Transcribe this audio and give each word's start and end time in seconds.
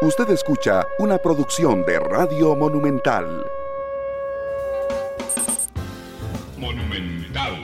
Usted 0.00 0.30
escucha 0.30 0.86
una 1.00 1.18
producción 1.18 1.84
de 1.84 1.98
Radio 1.98 2.54
Monumental. 2.54 3.44
Monumental. 6.56 7.54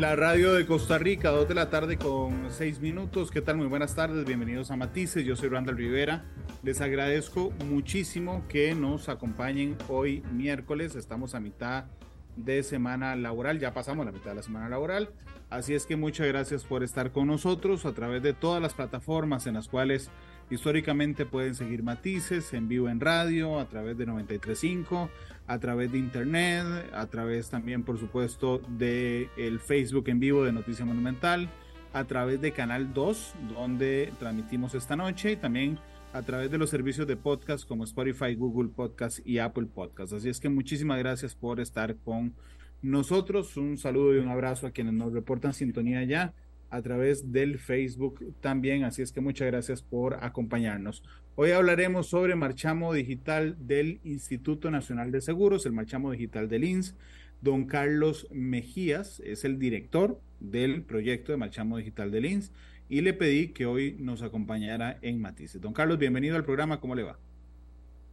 La 0.00 0.16
radio 0.16 0.54
de 0.54 0.66
Costa 0.66 0.98
Rica, 0.98 1.30
2 1.30 1.46
de 1.46 1.54
la 1.54 1.70
tarde 1.70 1.98
con 1.98 2.50
6 2.50 2.80
minutos. 2.80 3.30
¿Qué 3.30 3.42
tal? 3.42 3.58
Muy 3.58 3.68
buenas 3.68 3.94
tardes, 3.94 4.24
bienvenidos 4.24 4.72
a 4.72 4.76
Matices. 4.76 5.24
Yo 5.24 5.36
soy 5.36 5.50
Randall 5.50 5.76
Rivera. 5.76 6.24
Les 6.64 6.80
agradezco 6.80 7.52
muchísimo 7.68 8.44
que 8.48 8.74
nos 8.74 9.08
acompañen 9.08 9.76
hoy 9.88 10.24
miércoles. 10.32 10.96
Estamos 10.96 11.36
a 11.36 11.40
mitad 11.40 11.84
de 11.84 12.11
semana 12.62 13.16
laboral, 13.16 13.58
ya 13.58 13.74
pasamos 13.74 14.06
la 14.06 14.12
mitad 14.12 14.30
de 14.30 14.36
la 14.36 14.42
semana 14.42 14.68
laboral. 14.68 15.10
Así 15.50 15.74
es 15.74 15.84
que 15.84 15.96
muchas 15.96 16.26
gracias 16.26 16.64
por 16.64 16.82
estar 16.82 17.12
con 17.12 17.26
nosotros 17.26 17.84
a 17.84 17.92
través 17.92 18.22
de 18.22 18.32
todas 18.32 18.62
las 18.62 18.74
plataformas 18.74 19.46
en 19.46 19.54
las 19.54 19.68
cuales 19.68 20.10
históricamente 20.50 21.26
pueden 21.26 21.54
seguir 21.54 21.82
matices 21.82 22.52
en 22.54 22.68
vivo 22.68 22.88
en 22.88 23.00
radio, 23.00 23.58
a 23.58 23.66
través 23.66 23.98
de 23.98 24.06
935, 24.06 25.10
a 25.46 25.58
través 25.58 25.92
de 25.92 25.98
internet, 25.98 26.64
a 26.94 27.06
través 27.06 27.50
también 27.50 27.82
por 27.82 27.98
supuesto 27.98 28.60
de 28.78 29.28
el 29.36 29.60
Facebook 29.60 30.08
en 30.08 30.20
vivo 30.20 30.44
de 30.44 30.52
Noticia 30.52 30.84
Monumental, 30.84 31.50
a 31.92 32.04
través 32.04 32.40
de 32.40 32.52
Canal 32.52 32.94
2 32.94 33.34
donde 33.54 34.12
transmitimos 34.18 34.74
esta 34.74 34.96
noche 34.96 35.32
y 35.32 35.36
también 35.36 35.78
a 36.12 36.22
través 36.22 36.50
de 36.50 36.58
los 36.58 36.68
servicios 36.68 37.06
de 37.06 37.16
podcast 37.16 37.66
como 37.66 37.84
Spotify, 37.84 38.34
Google 38.34 38.68
Podcast 38.68 39.26
y 39.26 39.38
Apple 39.38 39.66
Podcast. 39.66 40.12
Así 40.12 40.28
es 40.28 40.40
que 40.40 40.50
muchísimas 40.50 40.98
gracias 40.98 41.34
por 41.34 41.58
estar 41.58 41.96
con 41.96 42.34
nosotros. 42.82 43.56
Un 43.56 43.78
saludo 43.78 44.14
y 44.14 44.18
un 44.18 44.28
abrazo 44.28 44.66
a 44.66 44.72
quienes 44.72 44.92
nos 44.92 45.12
reportan 45.12 45.54
sintonía 45.54 46.04
ya 46.04 46.34
a 46.68 46.82
través 46.82 47.32
del 47.32 47.58
Facebook 47.58 48.34
también. 48.40 48.84
Así 48.84 49.00
es 49.00 49.10
que 49.10 49.22
muchas 49.22 49.46
gracias 49.46 49.80
por 49.80 50.22
acompañarnos. 50.22 51.02
Hoy 51.34 51.52
hablaremos 51.52 52.08
sobre 52.08 52.34
marchamo 52.34 52.92
digital 52.92 53.56
del 53.58 54.00
Instituto 54.04 54.70
Nacional 54.70 55.12
de 55.12 55.22
Seguros, 55.22 55.64
el 55.64 55.72
marchamo 55.72 56.10
digital 56.10 56.46
del 56.48 56.64
INS. 56.64 56.94
Don 57.40 57.64
Carlos 57.64 58.28
Mejías 58.30 59.20
es 59.24 59.44
el 59.44 59.58
director 59.58 60.20
del 60.40 60.82
proyecto 60.82 61.32
de 61.32 61.38
marchamo 61.38 61.78
digital 61.78 62.10
del 62.10 62.26
INS 62.26 62.52
y 62.88 63.00
le 63.00 63.12
pedí 63.12 63.48
que 63.48 63.66
hoy 63.66 63.96
nos 63.98 64.22
acompañara 64.22 64.98
en 65.02 65.20
Matices. 65.20 65.60
Don 65.60 65.72
Carlos, 65.72 65.98
bienvenido 65.98 66.36
al 66.36 66.44
programa. 66.44 66.80
¿Cómo 66.80 66.94
le 66.94 67.02
va? 67.02 67.18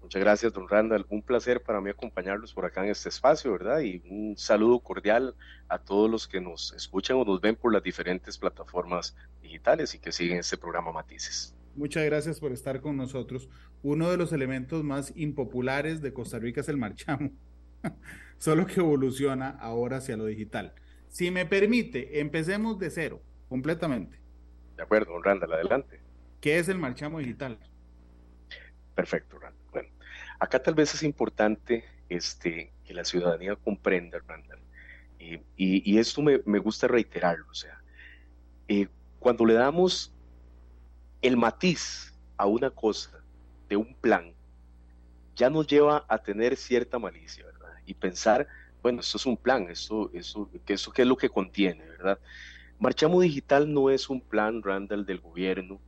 Muchas 0.01 0.21
gracias, 0.21 0.53
don 0.53 0.67
Randall. 0.67 1.05
Un 1.09 1.21
placer 1.21 1.61
para 1.61 1.81
mí 1.81 1.89
acompañarlos 1.89 2.53
por 2.53 2.65
acá 2.65 2.83
en 2.83 2.91
este 2.91 3.09
espacio, 3.09 3.51
¿verdad? 3.51 3.81
Y 3.81 4.01
un 4.09 4.35
saludo 4.37 4.79
cordial 4.79 5.35
a 5.67 5.77
todos 5.77 6.09
los 6.09 6.27
que 6.27 6.41
nos 6.41 6.73
escuchan 6.73 7.17
o 7.17 7.25
nos 7.25 7.41
ven 7.41 7.55
por 7.55 7.73
las 7.73 7.83
diferentes 7.83 8.37
plataformas 8.37 9.15
digitales 9.41 9.93
y 9.93 9.99
que 9.99 10.11
siguen 10.11 10.37
este 10.37 10.57
programa 10.57 10.91
Matices. 10.91 11.53
Muchas 11.75 12.05
gracias 12.05 12.39
por 12.39 12.51
estar 12.51 12.81
con 12.81 12.97
nosotros. 12.97 13.49
Uno 13.83 14.09
de 14.09 14.17
los 14.17 14.33
elementos 14.33 14.83
más 14.83 15.13
impopulares 15.15 16.01
de 16.01 16.13
Costa 16.13 16.39
Rica 16.39 16.61
es 16.61 16.69
el 16.69 16.77
marchamo, 16.77 17.31
solo 18.37 18.65
que 18.65 18.79
evoluciona 18.79 19.49
ahora 19.49 19.97
hacia 19.97 20.17
lo 20.17 20.25
digital. 20.25 20.73
Si 21.07 21.31
me 21.31 21.45
permite, 21.45 22.19
empecemos 22.19 22.79
de 22.79 22.89
cero, 22.89 23.21
completamente. 23.47 24.18
De 24.79 24.83
acuerdo, 24.83 25.11
don 25.11 25.21
Randall, 25.21 25.51
adelante. 25.51 25.99
¿Qué 26.39 26.57
es 26.57 26.69
el 26.69 26.77
marchamo 26.77 27.19
digital? 27.19 27.59
Perfecto, 28.95 29.37
Randall. 29.37 29.61
Bueno, 29.73 29.89
acá 30.39 30.63
tal 30.63 30.73
vez 30.73 30.93
es 30.93 31.03
importante 31.03 31.83
este, 32.07 32.71
que 32.85 32.93
la 32.93 33.03
ciudadanía 33.03 33.57
comprenda, 33.57 34.19
Randall, 34.25 34.61
y, 35.19 35.41
y, 35.57 35.97
esto 35.97 36.21
me, 36.21 36.39
me, 36.45 36.59
gusta 36.59 36.87
reiterarlo, 36.87 37.45
o 37.51 37.53
sea, 37.53 37.81
eh, 38.69 38.87
cuando 39.19 39.45
le 39.45 39.55
damos 39.55 40.13
el 41.21 41.35
matiz 41.35 42.13
a 42.37 42.45
una 42.45 42.69
cosa 42.69 43.21
de 43.67 43.75
un 43.75 43.93
plan, 43.95 44.33
ya 45.35 45.49
nos 45.49 45.67
lleva 45.67 46.05
a 46.07 46.19
tener 46.19 46.55
cierta 46.55 46.99
malicia, 46.99 47.45
¿verdad? 47.45 47.73
Y 47.85 47.95
pensar, 47.95 48.47
bueno, 48.81 49.01
esto 49.01 49.17
es 49.17 49.25
un 49.25 49.35
plan, 49.35 49.69
esto, 49.69 50.09
eso, 50.13 50.49
eso 50.65 50.93
qué 50.93 51.01
es 51.01 51.07
lo 51.07 51.17
que 51.17 51.27
contiene, 51.27 51.85
¿verdad? 51.85 52.17
Marchamo 52.79 53.19
Digital 53.19 53.73
no 53.73 53.89
es 53.89 54.09
un 54.09 54.21
plan, 54.21 54.63
Randall, 54.63 55.05
del 55.05 55.19
gobierno. 55.19 55.81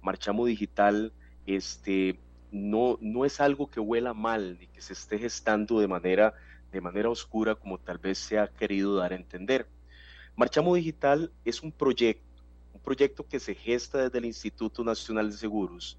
Marchamo 0.00 0.46
Digital 0.46 1.12
este, 1.44 2.18
no, 2.50 2.96
no 3.02 3.26
es 3.26 3.38
algo 3.40 3.70
que 3.70 3.80
huela 3.80 4.14
mal 4.14 4.58
ni 4.58 4.66
que 4.66 4.80
se 4.80 4.94
esté 4.94 5.18
gestando 5.18 5.78
de 5.78 5.88
manera, 5.88 6.32
de 6.72 6.80
manera 6.80 7.10
oscura 7.10 7.54
como 7.54 7.76
tal 7.76 7.98
vez 7.98 8.16
se 8.16 8.38
ha 8.38 8.48
querido 8.48 8.96
dar 8.96 9.12
a 9.12 9.16
entender. 9.16 9.68
Marchamo 10.36 10.74
Digital 10.74 11.30
es 11.44 11.62
un 11.62 11.70
proyecto, 11.70 12.42
un 12.72 12.80
proyecto 12.80 13.26
que 13.26 13.40
se 13.40 13.54
gesta 13.54 14.04
desde 14.04 14.16
el 14.16 14.24
Instituto 14.24 14.82
Nacional 14.82 15.30
de 15.30 15.36
Seguros 15.36 15.98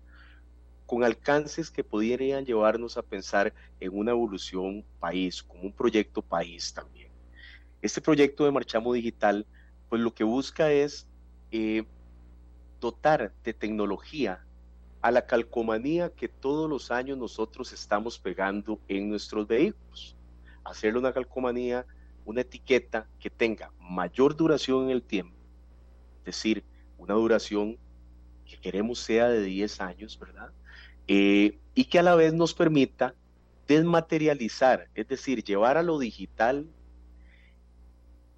con 0.88 1.04
alcances 1.04 1.70
que 1.70 1.84
podrían 1.84 2.44
llevarnos 2.44 2.98
a 2.98 3.04
pensar 3.04 3.54
en 3.80 3.96
una 3.96 4.10
evolución 4.10 4.84
país, 5.00 5.44
como 5.44 5.62
un 5.62 5.72
proyecto 5.72 6.24
país 6.24 6.74
también. 6.74 7.12
Este 7.80 8.02
proyecto 8.02 8.44
de 8.44 8.52
Marchamo 8.52 8.94
Digital, 8.94 9.46
pues 9.90 10.02
lo 10.02 10.14
que 10.14 10.24
busca 10.24 10.72
es 10.72 11.08
eh, 11.52 11.84
dotar 12.80 13.34
de 13.44 13.54
tecnología 13.54 14.46
a 15.02 15.12
la 15.12 15.26
calcomanía 15.26 16.10
que 16.10 16.28
todos 16.28 16.70
los 16.70 16.92
años 16.92 17.18
nosotros 17.18 17.74
estamos 17.74 18.20
pegando 18.20 18.80
en 18.88 19.10
nuestros 19.10 19.48
vehículos. 19.48 20.16
Hacerle 20.64 21.00
una 21.00 21.14
calcomanía, 21.14 21.86
una 22.26 22.42
etiqueta 22.42 23.08
que 23.20 23.30
tenga 23.30 23.72
mayor 23.80 24.36
duración 24.36 24.86
en 24.86 24.90
el 24.92 25.02
tiempo, 25.02 25.36
es 26.20 26.26
decir, 26.26 26.64
una 26.98 27.16
duración 27.16 27.78
que 28.46 28.58
queremos 28.58 29.00
sea 29.00 29.30
de 29.30 29.42
10 29.42 29.82
años, 29.82 30.20
¿verdad? 30.20 30.52
Eh, 31.08 31.58
y 31.74 31.86
que 31.86 32.00
a 32.00 32.04
la 32.04 32.16
vez 32.16 32.34
nos 32.34 32.54
permita 32.54 33.16
desmaterializar, 33.68 34.90
es 34.96 35.08
decir, 35.08 35.44
llevar 35.44 35.78
a 35.78 35.84
lo 35.84 35.98
digital 35.98 36.68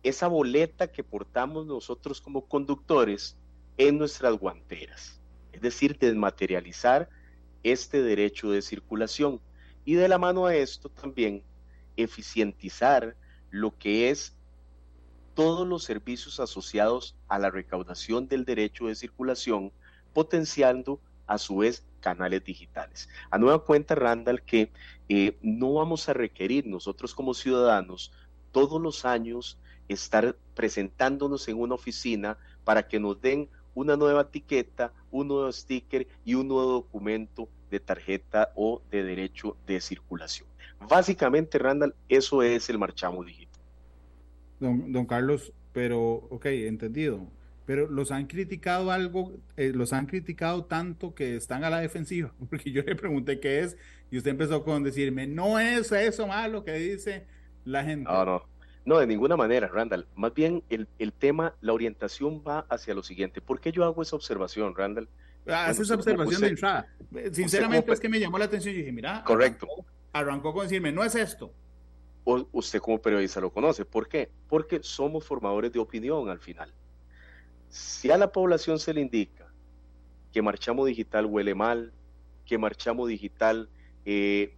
esa 0.04 0.28
boleta 0.28 0.92
que 0.92 1.04
portamos 1.04 1.66
nosotros 1.66 2.22
como 2.22 2.48
conductores 2.48 3.38
en 3.78 3.98
nuestras 3.98 4.38
guanteras 4.38 5.22
es 5.52 5.62
decir, 5.62 5.98
desmaterializar 5.98 7.10
este 7.64 8.02
derecho 8.02 8.52
de 8.52 8.62
circulación. 8.62 9.42
Y 9.86 9.96
de 9.96 10.08
la 10.08 10.18
mano 10.18 10.46
a 10.46 10.56
esto 10.56 10.90
también 10.90 11.44
eficientizar 11.98 13.16
lo 13.50 13.78
que 13.78 14.10
es 14.10 14.36
todos 15.34 15.68
los 15.68 15.84
servicios 15.84 16.40
asociados 16.40 17.16
a 17.28 17.40
la 17.40 17.50
recaudación 17.50 18.28
del 18.28 18.46
derecho 18.46 18.88
de 18.88 18.96
circulación, 18.96 19.72
potenciando 20.14 21.00
a 21.28 21.38
su 21.38 21.58
vez 21.58 21.86
canales 22.00 22.44
digitales. 22.44 23.10
A 23.30 23.38
nueva 23.38 23.64
cuenta, 23.64 23.96
Randall, 23.96 24.42
que 24.42 24.72
eh, 25.10 25.38
no 25.42 25.74
vamos 25.74 26.10
a 26.10 26.14
requerir 26.14 26.68
nosotros 26.68 27.14
como 27.14 27.34
ciudadanos 27.34 28.12
todos 28.52 28.82
los 28.82 29.06
años 29.06 29.58
estar 29.94 30.36
presentándonos 30.56 31.48
en 31.48 31.60
una 31.60 31.76
oficina 31.76 32.38
para 32.64 32.88
que 32.88 33.00
nos 33.00 33.22
den 33.22 33.50
una 33.74 33.96
nueva 33.96 34.22
etiqueta, 34.22 34.94
un 35.12 35.28
nuevo 35.28 35.52
sticker 35.52 36.08
y 36.26 36.36
un 36.36 36.48
nuevo 36.48 36.72
documento 36.72 37.50
de 37.70 37.80
tarjeta 37.80 38.52
o 38.56 38.82
de 38.92 39.04
derecho 39.04 39.58
de 39.66 39.80
circulación. 39.80 40.48
Básicamente, 40.90 41.58
Randall, 41.58 41.96
eso 42.10 42.44
es 42.44 42.70
el 42.70 42.78
marchamo 42.78 43.24
digital. 43.24 43.62
Don, 44.60 44.92
don 44.92 45.06
Carlos, 45.06 45.54
pero, 45.72 46.02
ok, 46.30 46.46
entendido. 46.48 47.28
Pero 47.66 47.88
los 47.88 48.12
han 48.12 48.28
criticado 48.28 48.92
algo, 48.92 49.34
eh, 49.56 49.72
los 49.74 49.94
han 49.94 50.08
criticado 50.08 50.66
tanto 50.66 51.14
que 51.14 51.36
están 51.36 51.64
a 51.64 51.70
la 51.70 51.80
defensiva, 51.80 52.34
porque 52.50 52.72
yo 52.72 52.82
le 52.82 52.96
pregunté 52.96 53.40
qué 53.40 53.62
es 53.62 53.78
y 54.10 54.18
usted 54.18 54.32
empezó 54.32 54.64
con 54.64 54.84
decirme, 54.84 55.28
no 55.28 55.60
es 55.60 55.92
eso 55.92 56.28
malo 56.28 56.66
que 56.66 56.74
dice 56.74 57.26
la 57.64 57.84
gente. 57.84 58.12
No, 58.12 58.26
no, 58.26 58.44
no, 58.84 58.98
de 58.98 59.06
ninguna 59.06 59.38
manera, 59.38 59.68
Randall. 59.68 60.08
Más 60.16 60.34
bien 60.34 60.64
el, 60.70 61.14
tema, 61.14 61.54
la 61.62 61.74
orientación 61.74 62.44
va 62.46 62.66
hacia 62.70 62.96
lo 62.96 63.04
siguiente. 63.04 63.40
¿Por 63.40 63.60
qué 63.60 63.72
yo 63.72 63.84
hago 63.84 64.02
esa 64.02 64.16
observación, 64.16 64.76
Randall? 64.76 65.08
Ah, 65.48 65.70
esa 65.70 65.96
observación 65.96 66.42
de 66.42 66.48
entrada. 66.48 66.88
Sinceramente 67.32 67.92
es 67.92 68.00
que 68.00 68.10
me 68.10 68.20
llamó 68.20 68.38
la 68.40 68.46
atención 68.46 68.74
y 68.74 68.80
dije, 68.80 68.92
mira, 68.92 69.24
correcto. 69.24 69.68
Arrancó, 70.14 70.54
con 70.54 70.64
decirme, 70.64 70.92
no 70.92 71.04
es 71.04 71.16
esto. 71.16 71.54
O, 72.24 72.48
usted 72.52 72.80
como 72.80 73.00
periodista 73.00 73.40
lo 73.40 73.52
conoce. 73.52 73.86
¿Por 73.86 74.08
qué? 74.08 74.30
Porque 74.50 74.80
somos 74.82 75.26
formadores 75.26 75.72
de 75.72 75.80
opinión 75.80 76.30
al 76.30 76.40
final. 76.40 76.74
Si 77.70 78.12
a 78.12 78.18
la 78.18 78.32
población 78.32 78.80
se 78.80 78.94
le 78.94 79.02
indica 79.02 79.48
que 80.34 80.42
Marchamo 80.42 80.86
Digital 80.86 81.26
huele 81.26 81.54
mal, 81.54 81.94
que 82.46 82.58
Marchamo 82.58 83.06
Digital 83.06 83.70
eh, 84.06 84.56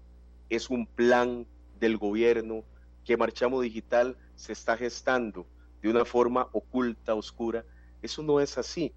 es 0.49 0.69
un 0.69 0.87
plan 0.87 1.45
del 1.79 1.97
gobierno, 1.97 2.63
que 3.03 3.17
Marchamo 3.17 3.61
Digital 3.61 4.17
se 4.35 4.53
está 4.53 4.77
gestando 4.77 5.47
de 5.81 5.89
una 5.89 6.05
forma 6.05 6.47
oculta, 6.51 7.13
oscura. 7.13 7.65
Eso 8.01 8.23
no 8.23 8.39
es 8.39 8.57
así. 8.57 8.93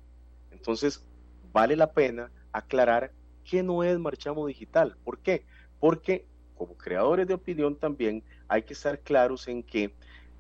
Entonces, 0.51 1.05
vale 1.53 1.77
la 1.77 1.93
pena 1.93 2.31
aclarar 2.53 3.13
que 3.45 3.63
no 3.63 3.83
es 3.85 3.99
Marchamo 3.99 4.47
Digital. 4.47 4.97
¿Por 5.05 5.19
qué? 5.19 5.45
Porque 5.79 6.27
como 6.55 6.77
creadores 6.77 7.27
de 7.27 7.35
opinión 7.35 7.77
también 7.77 8.25
hay 8.49 8.63
que 8.63 8.73
estar 8.73 8.99
claros 9.01 9.47
en 9.49 9.63
que 9.63 9.95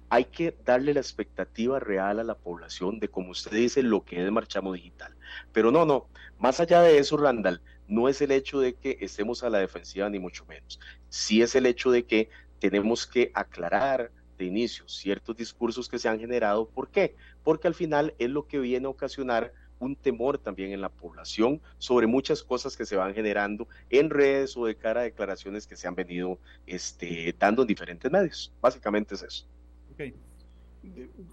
hay 0.08 0.24
que 0.24 0.56
darle 0.64 0.94
la 0.94 1.00
expectativa 1.00 1.80
real 1.80 2.20
a 2.20 2.24
la 2.24 2.36
población 2.36 3.00
de, 3.00 3.08
como 3.08 3.32
usted 3.32 3.50
dice, 3.50 3.82
lo 3.82 4.04
que 4.04 4.24
es 4.24 4.30
Marchamo 4.30 4.72
Digital. 4.72 5.14
Pero 5.52 5.72
no, 5.72 5.84
no, 5.84 6.06
más 6.38 6.60
allá 6.60 6.80
de 6.80 6.98
eso, 6.98 7.16
Randall, 7.16 7.60
no 7.88 8.08
es 8.08 8.20
el 8.20 8.30
hecho 8.30 8.60
de 8.60 8.74
que 8.74 8.98
estemos 9.00 9.42
a 9.42 9.50
la 9.50 9.58
defensiva, 9.58 10.08
ni 10.08 10.18
mucho 10.18 10.44
menos. 10.46 10.78
Sí 11.08 11.42
es 11.42 11.54
el 11.54 11.66
hecho 11.66 11.90
de 11.90 12.04
que 12.04 12.30
tenemos 12.58 13.06
que 13.06 13.30
aclarar 13.34 14.10
de 14.38 14.44
inicio 14.44 14.86
ciertos 14.88 15.36
discursos 15.36 15.88
que 15.88 15.98
se 15.98 16.08
han 16.08 16.18
generado. 16.18 16.68
¿Por 16.68 16.88
qué? 16.88 17.14
Porque 17.42 17.68
al 17.68 17.74
final 17.74 18.14
es 18.18 18.30
lo 18.30 18.46
que 18.46 18.58
viene 18.58 18.86
a 18.86 18.90
ocasionar 18.90 19.52
un 19.78 19.94
temor 19.94 20.38
también 20.38 20.72
en 20.72 20.80
la 20.80 20.88
población 20.88 21.60
sobre 21.78 22.06
muchas 22.06 22.42
cosas 22.42 22.76
que 22.76 22.86
se 22.86 22.96
van 22.96 23.14
generando 23.14 23.68
en 23.90 24.10
redes 24.10 24.56
o 24.56 24.66
de 24.66 24.76
cara 24.76 25.00
a 25.00 25.04
declaraciones 25.04 25.66
que 25.66 25.76
se 25.76 25.86
han 25.86 25.94
venido 25.94 26.38
este, 26.66 27.34
dando 27.38 27.62
en 27.62 27.68
diferentes 27.68 28.10
medios. 28.10 28.52
Básicamente 28.60 29.14
es 29.14 29.22
eso. 29.22 29.46
Okay. 29.92 30.14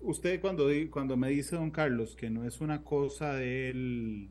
Usted 0.01 0.41
cuando, 0.41 0.67
cuando 0.89 1.15
me 1.15 1.29
dice, 1.29 1.55
don 1.55 1.71
Carlos, 1.71 2.15
que 2.15 2.29
no 2.29 2.43
es 2.45 2.59
una 2.59 2.83
cosa 2.83 3.33
del, 3.33 4.29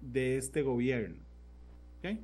de 0.00 0.38
este 0.38 0.62
gobierno, 0.62 1.22
¿okay? 1.98 2.20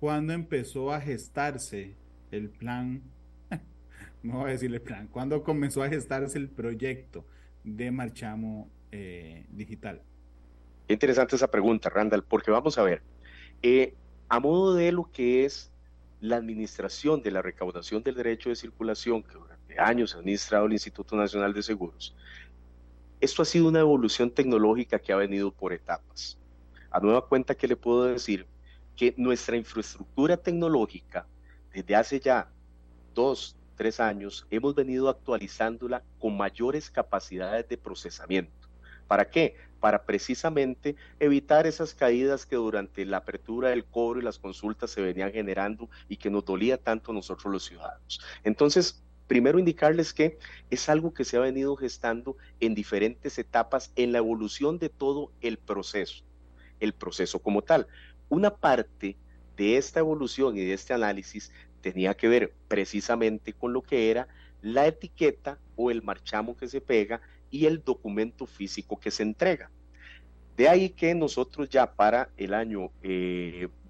¿cuándo 0.00 0.32
empezó 0.32 0.92
a 0.92 1.00
gestarse 1.00 1.94
el 2.30 2.48
plan? 2.50 3.02
no 4.22 4.38
voy 4.38 4.48
a 4.48 4.52
decirle 4.52 4.80
plan, 4.80 5.08
¿cuándo 5.08 5.42
comenzó 5.42 5.82
a 5.82 5.88
gestarse 5.88 6.38
el 6.38 6.48
proyecto 6.48 7.24
de 7.64 7.90
Marchamo 7.90 8.68
eh, 8.92 9.46
Digital? 9.50 10.02
Interesante 10.88 11.36
esa 11.36 11.50
pregunta, 11.50 11.90
Randall, 11.90 12.22
porque 12.22 12.50
vamos 12.50 12.78
a 12.78 12.82
ver, 12.82 13.02
eh, 13.62 13.94
a 14.28 14.40
modo 14.40 14.74
de 14.74 14.92
lo 14.92 15.10
que 15.10 15.44
es 15.44 15.72
la 16.20 16.36
administración 16.36 17.22
de 17.22 17.30
la 17.30 17.42
recaudación 17.42 18.02
del 18.02 18.14
derecho 18.14 18.48
de 18.48 18.56
circulación 18.56 19.22
que 19.22 19.78
años 19.78 20.14
ha 20.14 20.18
administrado 20.18 20.66
el 20.66 20.72
Instituto 20.72 21.16
Nacional 21.16 21.52
de 21.52 21.62
Seguros, 21.62 22.14
esto 23.20 23.42
ha 23.42 23.44
sido 23.44 23.68
una 23.68 23.80
evolución 23.80 24.30
tecnológica 24.30 24.98
que 24.98 25.12
ha 25.12 25.16
venido 25.16 25.50
por 25.50 25.72
etapas. 25.72 26.38
A 26.90 27.00
nueva 27.00 27.26
cuenta 27.26 27.54
que 27.54 27.66
le 27.66 27.76
puedo 27.76 28.04
decir 28.04 28.46
que 28.94 29.14
nuestra 29.16 29.56
infraestructura 29.56 30.36
tecnológica, 30.36 31.26
desde 31.76 31.94
hace 31.94 32.20
ya 32.20 32.48
dos, 33.14 33.54
tres 33.76 34.00
años, 34.00 34.46
hemos 34.50 34.74
venido 34.74 35.10
actualizándola 35.10 36.02
con 36.18 36.34
mayores 36.34 36.90
capacidades 36.90 37.68
de 37.68 37.76
procesamiento. 37.76 38.70
¿Para 39.06 39.28
qué? 39.28 39.56
Para 39.78 40.06
precisamente 40.06 40.96
evitar 41.20 41.66
esas 41.66 41.92
caídas 41.92 42.46
que 42.46 42.56
durante 42.56 43.04
la 43.04 43.18
apertura 43.18 43.68
del 43.68 43.84
cobro 43.84 44.20
y 44.20 44.22
las 44.22 44.38
consultas 44.38 44.90
se 44.90 45.02
venían 45.02 45.32
generando 45.32 45.90
y 46.08 46.16
que 46.16 46.30
nos 46.30 46.46
dolía 46.46 46.78
tanto 46.78 47.10
a 47.10 47.14
nosotros 47.14 47.52
los 47.52 47.66
ciudadanos. 47.66 48.22
Entonces, 48.42 49.04
primero 49.26 49.58
indicarles 49.58 50.14
que 50.14 50.38
es 50.70 50.88
algo 50.88 51.12
que 51.12 51.26
se 51.26 51.36
ha 51.36 51.40
venido 51.40 51.76
gestando 51.76 52.38
en 52.58 52.74
diferentes 52.74 53.38
etapas 53.38 53.92
en 53.96 54.12
la 54.12 54.18
evolución 54.18 54.78
de 54.78 54.88
todo 54.88 55.30
el 55.42 55.58
proceso, 55.58 56.24
el 56.80 56.94
proceso 56.94 57.38
como 57.38 57.60
tal. 57.60 57.86
Una 58.30 58.56
parte 58.56 59.18
de 59.56 59.76
esta 59.76 60.00
evolución 60.00 60.56
y 60.56 60.60
de 60.60 60.74
este 60.74 60.92
análisis 60.92 61.50
tenía 61.80 62.14
que 62.14 62.28
ver 62.28 62.52
precisamente 62.68 63.52
con 63.52 63.72
lo 63.72 63.82
que 63.82 64.10
era 64.10 64.28
la 64.62 64.86
etiqueta 64.86 65.58
o 65.76 65.90
el 65.90 66.02
marchamo 66.02 66.56
que 66.56 66.68
se 66.68 66.80
pega 66.80 67.20
y 67.50 67.66
el 67.66 67.82
documento 67.84 68.46
físico 68.46 68.98
que 68.98 69.10
se 69.10 69.22
entrega. 69.22 69.70
De 70.56 70.68
ahí 70.68 70.90
que 70.90 71.14
nosotros 71.14 71.68
ya 71.68 71.92
para 71.94 72.30
el 72.36 72.54
año 72.54 72.90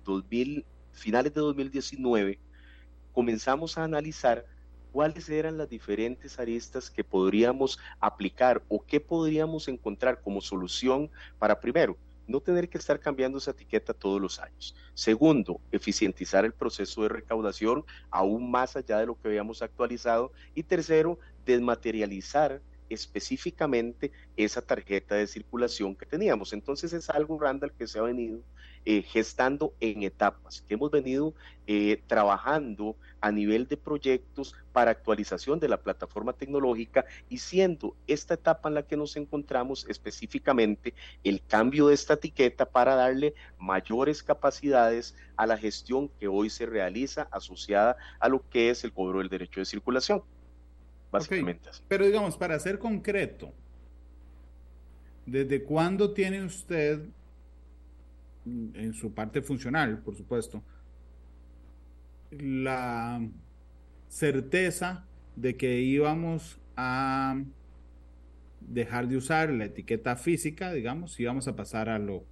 2000, 0.05 0.59
eh, 0.59 0.65
finales 0.93 1.33
de 1.33 1.41
2019, 1.41 2.39
comenzamos 3.13 3.79
a 3.79 3.85
analizar 3.85 4.45
cuáles 4.93 5.29
eran 5.29 5.59
las 5.59 5.69
diferentes 5.69 6.39
aristas 6.39 6.91
que 6.91 7.05
podríamos 7.05 7.79
aplicar 8.01 8.63
o 8.69 8.85
qué 8.85 8.99
podríamos 8.99 9.69
encontrar 9.69 10.21
como 10.23 10.41
solución 10.41 11.11
para, 11.39 11.61
primero, 11.61 11.97
no 12.27 12.41
tener 12.41 12.69
que 12.69 12.79
estar 12.79 12.99
cambiando 13.01 13.39
esa 13.39 13.53
etiqueta 13.53 13.95
todos 13.95 14.21
los 14.21 14.39
años. 14.39 14.75
Segundo, 14.95 15.61
eficientizar 15.73 16.45
el 16.45 16.53
proceso 16.53 17.03
de 17.03 17.09
recaudación 17.09 17.85
aún 18.11 18.51
más 18.51 18.77
allá 18.77 18.99
de 18.99 19.07
lo 19.07 19.15
que 19.21 19.29
habíamos 19.29 19.63
actualizado. 19.63 20.33
Y 20.55 20.63
tercero, 20.63 21.19
desmaterializar 21.45 22.61
específicamente 22.89 24.13
esa 24.37 24.63
tarjeta 24.63 25.15
de 25.15 25.27
circulación 25.27 25.95
que 25.95 26.07
teníamos. 26.07 26.53
Entonces 26.53 26.93
es 26.93 27.11
algo, 27.11 27.39
Randall, 27.39 27.73
que 27.73 27.87
se 27.87 27.99
ha 27.99 28.03
venido 28.03 28.41
eh, 28.89 29.03
gestando 29.03 29.75
en 29.81 30.05
etapas, 30.05 30.63
que 30.63 30.75
hemos 30.75 30.93
venido 30.93 31.35
eh, 31.67 32.01
trabajando 32.07 32.97
a 33.21 33.33
nivel 33.33 33.67
de 33.67 33.77
proyectos 33.77 34.55
para 34.73 34.93
actualización 34.93 35.59
de 35.59 35.69
la 35.69 35.83
plataforma 35.83 36.33
tecnológica 36.33 37.05
y 37.29 37.39
siendo 37.39 37.97
esta 38.07 38.35
etapa 38.35 38.69
en 38.69 38.77
la 38.77 38.85
que 38.85 38.97
nos 38.97 39.17
encontramos 39.17 39.87
específicamente 39.89 40.95
el 41.25 41.43
cambio 41.45 41.89
de 41.89 41.95
esta 41.95 42.15
etiqueta 42.15 42.65
para 42.65 42.95
darle 42.95 43.35
mayores 43.59 44.23
capacidades 44.23 45.17
a 45.37 45.47
la 45.47 45.59
gestión 45.59 46.09
que 46.21 46.29
hoy 46.29 46.49
se 46.49 46.67
realiza 46.67 47.27
asociada 47.33 47.97
a 48.21 48.29
lo 48.29 48.49
que 48.49 48.71
es 48.71 48.85
el 48.85 48.93
cobro 48.93 49.19
del 49.19 49.29
derecho 49.29 49.59
de 49.59 49.67
circulación. 49.67 50.23
Básicamente 51.11 51.71
Pero 51.89 52.07
digamos, 52.07 52.37
para 52.37 52.59
ser 52.59 52.79
concreto, 52.79 53.53
¿desde 55.25 55.63
cuándo 55.63 56.13
tiene 56.13 56.45
usted 56.45 57.01
en 58.47 58.95
su 58.95 59.13
parte 59.13 59.43
funcional, 59.43 59.99
por 59.99 60.17
supuesto, 60.17 60.63
la 62.31 63.21
certeza 64.09 65.05
de 65.35 65.57
que 65.57 65.81
íbamos 65.81 66.59
a 66.77 67.43
dejar 68.61 69.09
de 69.09 69.17
usar 69.17 69.51
la 69.51 69.65
etiqueta 69.65 70.17
física, 70.17 70.73
digamos, 70.73 71.19
y 71.19 71.25
íbamos 71.25 71.49
a 71.49 71.57
pasar 71.57 71.89
a 71.89 71.99
lo, 71.99 72.25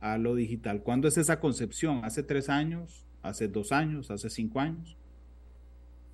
a 0.00 0.18
lo 0.18 0.34
digital. 0.34 0.82
¿Cuándo 0.82 1.08
es 1.08 1.16
esa 1.16 1.40
concepción? 1.40 2.04
¿Hace 2.04 2.22
tres 2.22 2.48
años? 2.48 3.06
¿Hace 3.22 3.48
dos 3.48 3.72
años? 3.72 4.10
¿Hace 4.10 4.28
cinco 4.30 4.60
años? 4.60 4.96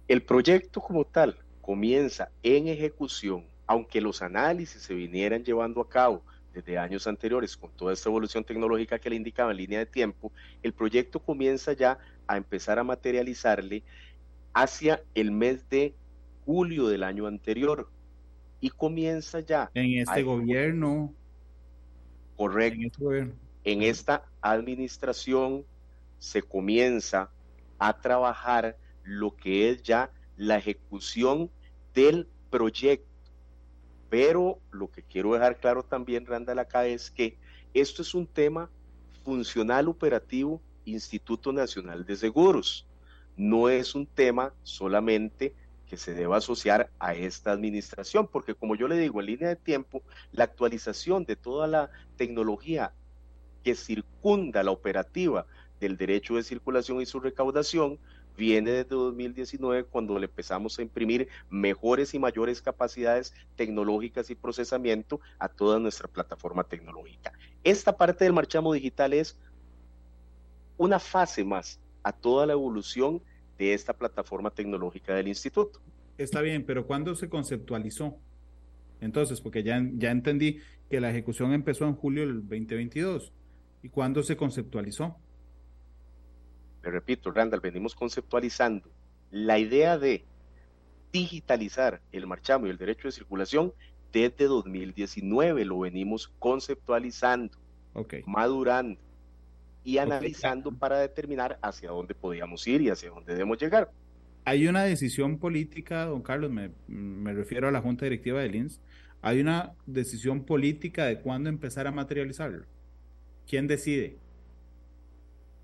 El 0.07 0.23
proyecto 0.23 0.81
como 0.81 1.05
tal 1.05 1.37
comienza 1.71 2.33
en 2.43 2.67
ejecución, 2.67 3.45
aunque 3.65 4.01
los 4.01 4.23
análisis 4.23 4.83
se 4.83 4.93
vinieran 4.93 5.45
llevando 5.45 5.81
a 5.81 5.89
cabo 5.89 6.21
desde 6.53 6.77
años 6.77 7.07
anteriores, 7.07 7.57
con 7.57 7.71
toda 7.71 7.93
esta 7.93 8.09
evolución 8.09 8.43
tecnológica 8.43 8.99
que 8.99 9.09
le 9.09 9.15
indicaba 9.15 9.53
en 9.53 9.59
línea 9.59 9.79
de 9.79 9.87
tiempo, 9.87 10.33
el 10.65 10.73
proyecto 10.73 11.21
comienza 11.21 11.73
ya 11.73 11.97
a 12.27 12.37
empezar 12.37 12.81
a 12.81 12.83
materializarle 12.83 13.85
hacia 14.53 15.01
el 15.15 15.31
mes 15.31 15.69
de 15.71 15.95
julio 16.45 16.89
del 16.89 17.05
año 17.05 17.29
anterior 17.29 17.89
y 18.61 18.71
comienza 18.71 19.39
ya. 19.39 19.71
En 19.73 20.01
este 20.01 20.25
gobierno. 20.25 21.15
Correcto. 22.35 23.13
En, 23.13 23.29
este 23.29 23.37
en 23.63 23.83
esta 23.83 24.25
administración 24.41 25.65
se 26.19 26.43
comienza 26.43 27.31
a 27.79 28.01
trabajar 28.01 28.77
lo 29.05 29.37
que 29.37 29.71
es 29.71 29.85
ya 29.85 30.11
la 30.37 30.57
ejecución 30.57 31.49
del 31.95 32.29
proyecto 32.51 33.11
pero 34.11 34.59
lo 34.73 34.91
que 34.91 35.05
quiero 35.05 35.33
dejar 35.33 35.59
claro 35.59 35.85
también, 35.85 36.27
Randall, 36.27 36.59
acá 36.59 36.85
es 36.85 37.11
que 37.11 37.39
esto 37.73 38.03
es 38.03 38.13
un 38.13 38.27
tema 38.27 38.69
funcional 39.25 39.89
operativo 39.89 40.61
Instituto 40.85 41.53
Nacional 41.53 42.05
de 42.05 42.17
Seguros. 42.17 42.87
No 43.37 43.69
es 43.69 43.95
un 43.95 44.07
tema 44.07 44.53
solamente 44.65 45.55
que 45.87 45.97
se 45.97 46.13
deba 46.13 46.39
asociar 46.39 46.91
a 46.99 47.15
esta 47.15 47.53
administración, 47.53 48.27
porque 48.27 48.55
como 48.55 48.75
yo 48.75 48.89
le 48.89 48.99
digo, 48.99 49.21
en 49.21 49.27
línea 49.27 49.49
de 49.49 49.57
tiempo, 49.57 50.03
la 50.33 50.45
actualización 50.45 51.25
de 51.25 51.37
toda 51.37 51.69
la 51.69 51.91
tecnología 52.17 52.93
que 53.63 53.77
circunda 53.77 54.65
la 54.65 54.73
operativa 54.73 55.47
del 55.79 55.97
derecho 55.97 56.35
de 56.35 56.43
circulación 56.43 57.01
y 57.01 57.07
su 57.07 57.21
recaudación 57.21 57.99
viene 58.41 58.71
desde 58.71 58.97
2019 58.97 59.85
cuando 59.85 60.19
le 60.19 60.25
empezamos 60.25 60.79
a 60.79 60.83
imprimir 60.83 61.29
mejores 61.51 62.15
y 62.15 62.19
mayores 62.19 62.63
capacidades 62.63 63.35
tecnológicas 63.55 64.31
y 64.31 64.35
procesamiento 64.35 65.21
a 65.39 65.49
toda 65.49 65.79
nuestra 65.79 66.09
plataforma 66.09 66.65
tecnológica. 66.65 67.33
Esta 67.63 67.97
parte 67.97 68.25
del 68.25 68.33
marchamo 68.33 68.73
digital 68.73 69.13
es 69.13 69.39
una 70.79 70.99
fase 70.99 71.45
más 71.45 71.79
a 72.03 72.13
toda 72.13 72.47
la 72.47 72.55
evolución 72.55 73.23
de 73.59 73.75
esta 73.75 73.93
plataforma 73.93 74.51
tecnológica 74.51 75.15
del 75.15 75.29
instituto. 75.29 75.79
Está 76.17 76.41
bien, 76.41 76.65
pero 76.65 76.87
¿cuándo 76.87 77.15
se 77.15 77.29
conceptualizó? 77.29 78.17
Entonces, 79.03 79.43
porque 79.43 79.63
ya, 79.63 79.87
ya 79.97 80.11
entendí 80.11 80.61
que 80.89 80.99
la 81.01 81.11
ejecución 81.11 81.53
empezó 81.53 81.85
en 81.85 81.95
julio 81.95 82.27
del 82.27 82.41
2022. 82.41 83.33
¿Y 83.83 83.91
cuándo 83.91 84.23
se 84.23 84.39
conceptualizó? 84.39 85.19
Le 86.83 86.91
repito, 86.91 87.31
Randall, 87.31 87.61
venimos 87.61 87.95
conceptualizando 87.95 88.89
la 89.31 89.59
idea 89.59 89.99
de 89.99 90.25
digitalizar 91.13 92.01
el 92.13 92.27
marchamo 92.27 92.67
y 92.67 92.71
el 92.71 92.79
derecho 92.79 93.09
de 93.09 93.13
circulación 93.13 93.73
desde 94.13 94.47
2019, 94.47 95.65
lo 95.65 95.81
venimos 95.81 96.33
conceptualizando, 96.39 97.57
madurando 98.27 99.01
y 99.85 99.99
analizando 99.99 100.73
para 100.73 100.99
determinar 100.99 101.59
hacia 101.63 101.91
dónde 101.91 102.15
podíamos 102.15 102.67
ir 102.67 102.83
y 102.83 102.91
hacia 102.91 103.11
dónde 103.11 103.33
debemos 103.33 103.59
llegar. 103.59 103.91
hay 104.45 104.67
una 104.67 104.83
decisión 104.83 105.39
política, 105.39 106.07
don 106.07 106.23
Carlos, 106.23 106.51
me, 106.51 106.71
me 106.89 107.33
refiero 107.33 107.69
a 107.69 107.71
la 107.71 107.81
Junta 107.81 108.07
Directiva 108.07 108.41
del 108.41 108.57
INS, 108.57 108.81
hay 109.23 109.41
una 109.41 109.75
decisión 109.87 110.45
política 110.45 111.05
de 111.05 111.21
cuándo 111.21 111.49
empezar 111.49 111.87
a 111.87 111.93
materializarlo. 111.93 112.65
¿Quién 113.47 113.67
decide? 113.67 114.17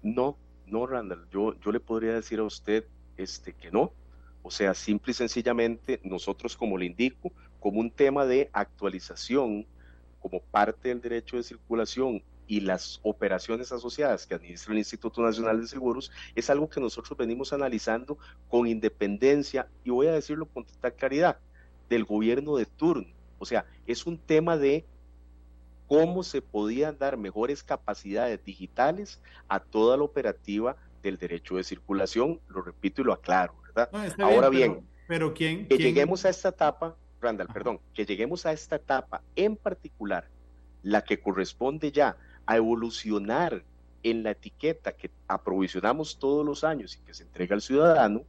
No, 0.03 0.37
no, 0.67 0.87
Randall, 0.87 1.29
yo, 1.31 1.59
yo 1.61 1.73
le 1.73 1.81
podría 1.81 2.15
decir 2.15 2.39
a 2.39 2.45
usted 2.45 2.85
este, 3.17 3.53
que 3.53 3.71
no. 3.71 3.93
O 4.43 4.51
sea, 4.51 4.75
simple 4.75 5.11
y 5.11 5.15
sencillamente 5.15 6.01
nosotros, 6.05 6.57
como 6.57 6.79
le 6.79 6.87
indico, 6.87 7.33
como 7.59 7.81
un 7.81 7.91
tema 7.91 8.27
de 8.27 8.49
actualización, 8.53 9.67
como 10.21 10.41
parte 10.41 10.89
del 10.89 11.01
derecho 11.01 11.37
de 11.37 11.43
circulación 11.43 12.23
y 12.47 12.61
las 12.61 13.01
operaciones 13.03 13.73
asociadas 13.73 14.27
que 14.27 14.35
administra 14.35 14.73
el 14.73 14.79
Instituto 14.79 15.21
Nacional 15.23 15.61
de 15.61 15.67
Seguros, 15.67 16.13
es 16.35 16.49
algo 16.49 16.69
que 16.69 16.81
nosotros 16.81 17.19
venimos 17.19 17.53
analizando 17.53 18.19
con 18.49 18.69
independencia, 18.69 19.69
y 19.85 19.91
voy 19.91 20.07
a 20.07 20.13
decirlo 20.13 20.47
con 20.47 20.65
total 20.65 20.95
claridad, 20.95 21.39
del 21.89 22.05
gobierno 22.05 22.57
de 22.57 22.67
turno. 22.67 23.09
O 23.39 23.47
sea, 23.47 23.67
es 23.87 24.07
un 24.07 24.19
tema 24.19 24.57
de 24.57 24.85
cómo 25.87 26.23
se 26.23 26.43
podían 26.43 26.99
dar 26.99 27.17
mejores 27.17 27.63
capacidades 27.63 28.45
digitales 28.45 29.21
a 29.49 29.61
toda 29.61 29.97
la 29.97 30.03
operativa 30.03 30.77
del 31.03 31.19
derecho 31.19 31.57
de 31.57 31.65
circulación, 31.65 32.41
lo 32.49 32.63
repito 32.63 33.03
y 33.03 33.05
lo 33.05 33.13
aclaro, 33.13 33.55
¿verdad? 33.63 33.91
Ahora 34.19 34.49
bien, 34.49 34.87
pero, 35.07 35.33
¿quién, 35.35 35.69
que 35.69 35.79
lleguemos 35.79 36.25
a 36.25 36.31
esta 36.31 36.49
etapa, 36.49 36.97
Randall, 37.21 37.49
perdón, 37.49 37.81
que 37.95 38.05
lleguemos 38.05 38.45
a 38.47 38.53
esta 38.53 38.77
etapa 38.77 39.23
en 39.37 39.57
particular, 39.57 40.29
la 40.83 41.03
que 41.03 41.21
corresponde 41.21 41.93
ya 41.93 42.17
a 42.45 42.57
evolucionar 42.57 43.65
en 44.03 44.23
la 44.23 44.33
etiqueta 44.33 44.93
que 44.93 45.11
aprovisionamos 45.27 46.19
todos 46.19 46.45
los 46.45 46.65
años 46.65 46.97
y 46.97 47.01
que 47.01 47.15
se 47.15 47.25
entrega 47.25 47.55
al 47.55 47.63
ciudadano, 47.63 48.23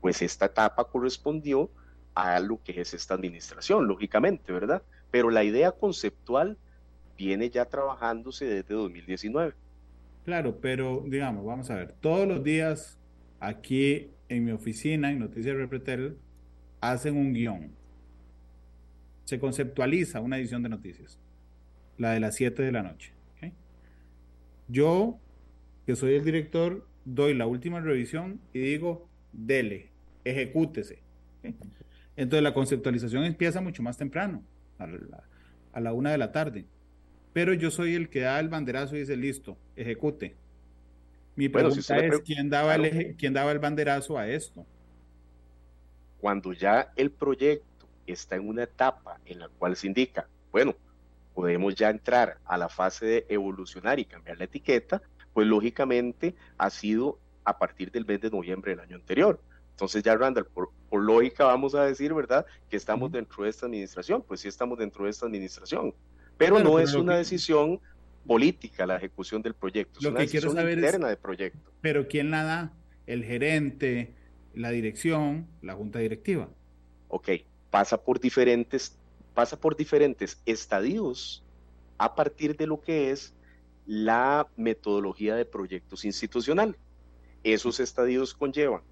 pues 0.00 0.22
esta 0.22 0.46
etapa 0.46 0.84
correspondió 0.84 1.70
a 2.14 2.40
lo 2.40 2.62
que 2.62 2.80
es 2.80 2.94
esta 2.94 3.14
administración, 3.14 3.86
lógicamente, 3.86 4.52
¿verdad? 4.52 4.82
Pero 5.10 5.30
la 5.30 5.44
idea 5.44 5.72
conceptual 5.72 6.56
viene 7.18 7.50
ya 7.50 7.66
trabajándose 7.66 8.46
desde 8.46 8.74
2019. 8.74 9.52
Claro, 10.24 10.60
pero 10.60 11.04
digamos, 11.06 11.44
vamos 11.44 11.68
a 11.70 11.74
ver, 11.74 11.92
todos 12.00 12.26
los 12.26 12.44
días 12.44 12.98
aquí 13.40 14.10
en 14.28 14.44
mi 14.44 14.52
oficina, 14.52 15.10
en 15.10 15.18
Noticias 15.18 15.56
Repretel, 15.56 16.16
hacen 16.80 17.16
un 17.16 17.32
guion. 17.32 17.72
Se 19.24 19.38
conceptualiza 19.38 20.20
una 20.20 20.38
edición 20.38 20.62
de 20.62 20.68
noticias, 20.68 21.18
la 21.98 22.12
de 22.12 22.20
las 22.20 22.36
7 22.36 22.62
de 22.62 22.72
la 22.72 22.82
noche. 22.82 23.12
Yo, 24.70 25.18
que 25.86 25.96
soy 25.96 26.14
el 26.14 26.24
director, 26.24 26.86
doy 27.06 27.32
la 27.32 27.46
última 27.46 27.80
revisión 27.80 28.38
y 28.52 28.58
digo, 28.58 29.08
dele, 29.32 29.88
ejecútese. 30.24 31.02
Entonces 32.16 32.42
la 32.42 32.52
conceptualización 32.52 33.24
empieza 33.24 33.62
mucho 33.62 33.82
más 33.82 33.96
temprano, 33.96 34.42
a 34.76 34.86
la, 34.86 35.24
a 35.72 35.80
la 35.80 35.94
una 35.94 36.10
de 36.12 36.18
la 36.18 36.32
tarde 36.32 36.66
pero 37.32 37.52
yo 37.52 37.70
soy 37.70 37.94
el 37.94 38.08
que 38.08 38.20
da 38.20 38.40
el 38.40 38.48
banderazo 38.48 38.96
y 38.96 39.00
dice, 39.00 39.16
listo, 39.16 39.56
ejecute. 39.76 40.36
Mi 41.36 41.48
pregunta 41.48 41.98
es, 41.98 42.20
¿quién 42.20 42.50
daba, 42.50 42.74
el, 42.74 43.14
¿quién 43.16 43.32
daba 43.32 43.52
el 43.52 43.58
banderazo 43.58 44.18
a 44.18 44.28
esto? 44.28 44.66
Cuando 46.20 46.52
ya 46.52 46.92
el 46.96 47.10
proyecto 47.10 47.86
está 48.06 48.36
en 48.36 48.48
una 48.48 48.64
etapa 48.64 49.20
en 49.24 49.38
la 49.38 49.48
cual 49.48 49.76
se 49.76 49.86
indica, 49.86 50.28
bueno, 50.50 50.74
podemos 51.34 51.76
ya 51.76 51.90
entrar 51.90 52.38
a 52.44 52.58
la 52.58 52.68
fase 52.68 53.06
de 53.06 53.26
evolucionar 53.28 54.00
y 54.00 54.04
cambiar 54.04 54.38
la 54.38 54.44
etiqueta, 54.44 55.00
pues 55.32 55.46
lógicamente 55.46 56.34
ha 56.56 56.70
sido 56.70 57.20
a 57.44 57.58
partir 57.58 57.92
del 57.92 58.04
mes 58.04 58.20
de 58.20 58.30
noviembre 58.30 58.72
del 58.72 58.80
año 58.80 58.96
anterior. 58.96 59.40
Entonces 59.70 60.02
ya, 60.02 60.16
Randall, 60.16 60.46
por, 60.46 60.70
lógica 60.90 61.44
vamos 61.44 61.76
a 61.76 61.84
decir, 61.84 62.12
¿verdad?, 62.12 62.44
que 62.68 62.76
estamos 62.76 63.12
dentro 63.12 63.44
de 63.44 63.50
esta 63.50 63.66
administración. 63.66 64.24
Pues 64.26 64.40
sí 64.40 64.48
estamos 64.48 64.76
dentro 64.76 65.04
de 65.04 65.10
esta 65.10 65.26
administración. 65.26 65.94
Pero 66.38 66.60
no 66.60 66.78
es 66.78 66.94
una 66.94 67.16
decisión 67.16 67.80
política 68.26 68.86
la 68.86 68.96
ejecución 68.96 69.42
del 69.42 69.54
proyecto, 69.54 70.00
es 70.00 70.06
una 70.06 70.20
decisión 70.20 70.56
interna 70.70 71.08
de 71.08 71.16
proyecto. 71.16 71.72
Pero 71.80 72.08
¿quién 72.08 72.30
la 72.30 72.44
da? 72.44 72.72
El 73.06 73.24
gerente, 73.24 74.14
la 74.54 74.70
dirección, 74.70 75.46
la 75.62 75.74
junta 75.74 75.98
directiva. 75.98 76.48
Ok, 77.08 77.30
pasa 77.70 78.02
por 78.02 78.20
diferentes, 78.20 78.96
pasa 79.34 79.58
por 79.58 79.76
diferentes 79.76 80.40
estadios 80.46 81.42
a 81.96 82.14
partir 82.14 82.56
de 82.56 82.66
lo 82.66 82.80
que 82.80 83.10
es 83.10 83.34
la 83.86 84.46
metodología 84.56 85.34
de 85.34 85.44
proyectos 85.44 86.04
institucional. 86.04 86.76
Esos 87.42 87.80
estadios 87.80 88.34
conllevan 88.34 88.82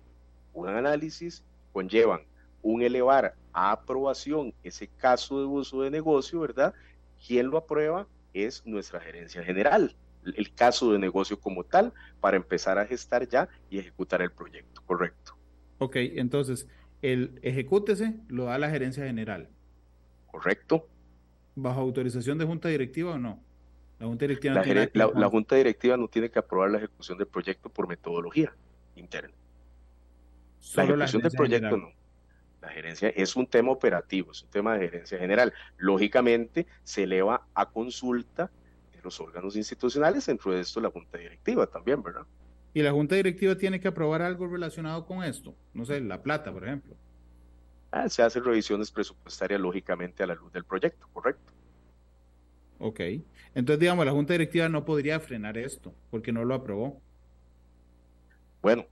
un 0.55 0.69
análisis, 0.69 1.45
conllevan 1.73 2.23
un 2.63 2.83
elevar 2.83 3.35
a 3.53 3.73
aprobación 3.73 4.55
ese 4.65 4.89
caso 4.89 5.39
de 5.39 5.47
uso 5.47 5.83
de 5.83 5.91
negocio, 5.91 6.41
¿verdad? 6.41 6.75
Quien 7.25 7.51
lo 7.51 7.59
aprueba 7.59 8.07
es 8.33 8.67
nuestra 8.67 9.01
gerencia 9.01 9.43
general, 9.43 9.97
el 10.25 10.53
caso 10.55 10.93
de 10.93 10.99
negocio 10.99 11.39
como 11.39 11.65
tal, 11.65 11.93
para 12.21 12.37
empezar 12.37 12.79
a 12.79 12.87
gestar 12.87 13.29
ya 13.29 13.49
y 13.71 13.79
ejecutar 13.79 14.23
el 14.23 14.33
proyecto, 14.33 14.83
correcto. 14.85 15.37
Ok, 15.79 15.97
entonces, 15.97 16.67
el 17.03 17.39
ejecútese 17.43 18.15
lo 18.29 18.45
da 18.47 18.59
la 18.59 18.71
gerencia 18.71 19.05
general. 19.05 19.49
Correcto. 20.27 20.89
¿Bajo 21.55 21.81
autorización 21.81 22.39
de 22.39 22.45
junta 22.45 22.69
directiva 22.69 23.15
o 23.15 23.19
no? 23.19 23.41
La 23.99 24.07
junta 24.07 24.25
directiva, 24.25 24.55
no 24.55 24.63
tiene 24.63 24.91
la, 24.93 25.29
junta 25.29 25.57
directiva 25.57 25.97
no 25.97 26.09
tiene 26.09 26.31
que 26.31 26.39
aprobar 26.39 26.71
la 26.71 26.79
ejecución 26.79 27.17
del 27.17 27.29
proyecto 27.29 27.71
por 27.71 27.89
metodología 27.89 28.55
interna. 28.95 29.35
la 30.75 30.85
ejecución 30.85 31.23
del 31.23 31.33
proyecto 31.33 31.77
no. 31.79 31.89
La 32.61 32.69
gerencia 32.69 33.09
es 33.11 33.37
un 33.37 33.47
tema 33.47 33.71
operativo, 33.71 34.33
es 34.33 34.43
un 34.43 34.51
tema 34.51 34.75
de 34.75 34.89
gerencia 34.89 35.19
general. 35.19 35.53
Lógicamente 35.77 36.67
se 36.83 37.05
eleva 37.05 37.47
a 37.55 37.67
consulta 37.71 38.51
de 38.93 39.01
los 39.03 39.21
órganos 39.21 39.57
institucionales, 39.57 40.27
dentro 40.27 40.53
de 40.53 40.61
esto 40.61 40.81
la 40.81 40.91
Junta 40.91 41.19
Directiva 41.19 41.67
también, 41.67 42.03
¿verdad? 42.03 42.27
Y 42.75 42.83
la 42.83 42.93
Junta 42.93 43.15
Directiva 43.15 43.57
tiene 43.57 43.81
que 43.81 43.89
aprobar 43.89 44.23
algo 44.23 44.47
relacionado 44.47 45.07
con 45.07 45.23
esto, 45.23 45.55
no 45.75 45.85
sé, 45.85 46.01
la 46.01 46.23
plata, 46.23 46.53
por 46.53 46.65
ejemplo. 46.65 46.97
Ah, 47.91 48.09
se 48.09 48.23
hacen 48.23 48.45
revisiones 48.45 48.91
presupuestarias, 48.91 49.61
lógicamente, 49.61 50.23
a 50.23 50.27
la 50.27 50.35
luz 50.35 50.53
del 50.53 50.65
proyecto, 50.65 51.09
correcto. 51.13 51.53
Ok. 52.79 53.01
Entonces, 53.55 53.81
digamos, 53.81 54.05
la 54.05 54.13
Junta 54.13 54.35
Directiva 54.35 54.69
no 54.69 54.85
podría 54.85 55.21
frenar 55.21 55.57
esto 55.57 55.95
porque 56.11 56.33
no 56.33 56.45
lo 56.45 56.55
aprobó. 56.55 57.01
Bueno, 58.61 58.87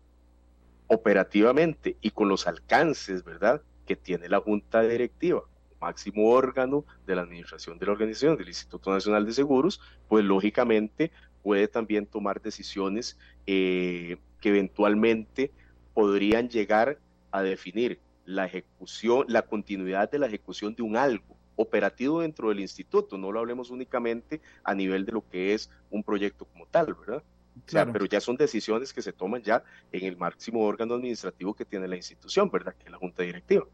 operativamente 0.86 1.96
y 2.00 2.10
con 2.10 2.28
los 2.28 2.46
alcances, 2.46 3.24
¿verdad?, 3.24 3.62
que 3.86 3.96
tiene 3.96 4.28
la 4.28 4.40
Junta 4.40 4.82
Directiva, 4.82 5.42
máximo 5.80 6.30
órgano 6.30 6.84
de 7.06 7.14
la 7.14 7.22
administración 7.22 7.78
de 7.78 7.86
la 7.86 7.92
organización 7.92 8.36
del 8.36 8.48
Instituto 8.48 8.90
Nacional 8.90 9.26
de 9.26 9.32
Seguros, 9.32 9.80
pues 10.08 10.24
lógicamente 10.24 11.10
puede 11.42 11.68
también 11.68 12.06
tomar 12.06 12.40
decisiones 12.40 13.18
eh, 13.46 14.16
que 14.40 14.48
eventualmente 14.48 15.52
podrían 15.92 16.48
llegar 16.48 16.98
a 17.30 17.42
definir 17.42 18.00
la 18.24 18.46
ejecución, 18.46 19.26
la 19.28 19.42
continuidad 19.42 20.10
de 20.10 20.18
la 20.18 20.26
ejecución 20.26 20.74
de 20.74 20.82
un 20.82 20.96
algo 20.96 21.36
operativo 21.56 22.20
dentro 22.20 22.48
del 22.48 22.60
instituto, 22.60 23.18
no 23.18 23.30
lo 23.30 23.40
hablemos 23.40 23.70
únicamente 23.70 24.40
a 24.64 24.74
nivel 24.74 25.04
de 25.04 25.12
lo 25.12 25.28
que 25.28 25.54
es 25.54 25.70
un 25.90 26.02
proyecto 26.02 26.46
como 26.46 26.66
tal, 26.66 26.94
¿verdad? 26.94 27.22
Pero 27.70 28.04
ya 28.06 28.20
son 28.20 28.37
decisiones 28.37 28.92
que 28.92 29.02
se 29.02 29.12
toman 29.12 29.42
ya 29.42 29.62
en 29.92 30.04
el 30.04 30.16
máximo 30.16 30.62
órgano 30.62 30.94
administrativo 30.94 31.54
que 31.54 31.64
tiene 31.64 31.88
la 31.88 31.96
institución, 31.96 32.50
¿verdad? 32.50 32.75
Que 32.75 32.87
es 32.87 32.90
la 32.90 32.99
Junta 32.99 33.23
Directiva. 33.23 33.66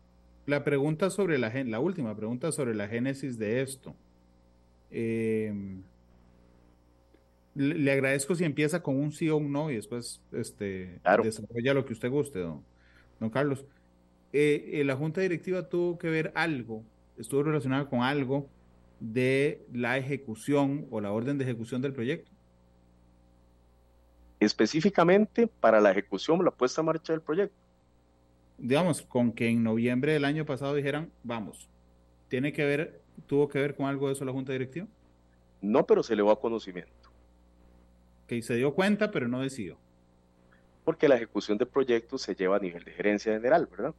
La 0.46 0.64
pregunta 0.64 1.10
sobre 1.10 1.38
la, 1.38 1.52
la 1.64 1.80
última 1.80 2.16
pregunta 2.16 2.52
sobre 2.52 2.74
la 2.74 2.88
génesis 2.88 3.38
de 3.38 3.62
esto. 3.62 3.94
Em, 4.90 5.82
le, 7.54 7.92
agradezco 7.92 8.34
si 8.34 8.44
empieza 8.44 8.82
con 8.82 8.96
un 8.96 9.12
sí 9.12 9.28
o 9.28 9.36
un 9.36 9.52
no 9.52 9.70
y 9.70 9.76
después 9.76 10.20
este, 10.32 11.00
desarrolla 11.22 11.74
lo 11.74 11.84
que 11.84 11.92
usted 11.92 12.10
guste, 12.10 12.40
don, 12.40 12.64
don 13.18 13.30
Carlos. 13.30 13.64
Eh, 14.32 14.70
eh, 14.74 14.84
la 14.84 14.96
Junta 14.96 15.20
Directiva 15.20 15.68
tuvo 15.68 15.98
que 15.98 16.08
ver 16.08 16.32
algo, 16.34 16.84
estuvo 17.18 17.42
relacionada 17.42 17.88
con 17.88 18.02
algo 18.02 18.48
de 19.00 19.64
la 19.72 19.98
ejecución 19.98 20.86
o 20.90 21.00
la 21.00 21.12
orden 21.12 21.38
de 21.38 21.44
ejecución 21.44 21.82
del 21.82 21.92
proyecto 21.92 22.30
específicamente 24.40 25.46
para 25.46 25.80
la 25.80 25.90
ejecución 25.90 26.44
la 26.44 26.50
puesta 26.50 26.80
en 26.80 26.86
marcha 26.86 27.12
del 27.12 27.22
proyecto. 27.22 27.54
Digamos, 28.58 29.02
con 29.02 29.32
que 29.32 29.48
en 29.48 29.62
noviembre 29.62 30.14
del 30.14 30.24
año 30.24 30.44
pasado 30.44 30.74
dijeran, 30.74 31.10
vamos, 31.22 31.68
¿tiene 32.28 32.52
que 32.52 32.64
ver, 32.64 33.00
tuvo 33.26 33.48
que 33.48 33.58
ver 33.58 33.76
con 33.76 33.86
algo 33.86 34.08
de 34.08 34.14
eso 34.14 34.24
la 34.24 34.32
Junta 34.32 34.52
Directiva? 34.52 34.86
No, 35.60 35.86
pero 35.86 36.02
se 36.02 36.14
elevó 36.14 36.30
a 36.30 36.40
conocimiento. 36.40 37.10
Que 38.26 38.42
se 38.42 38.54
dio 38.54 38.74
cuenta, 38.74 39.10
pero 39.10 39.28
no 39.28 39.40
decidió. 39.40 39.78
Porque 40.84 41.08
la 41.08 41.16
ejecución 41.16 41.58
del 41.58 41.68
proyecto 41.68 42.16
se 42.16 42.34
lleva 42.34 42.56
a 42.56 42.60
nivel 42.60 42.82
de 42.84 42.92
gerencia 42.92 43.32
general, 43.34 43.66
¿verdad? 43.66 43.94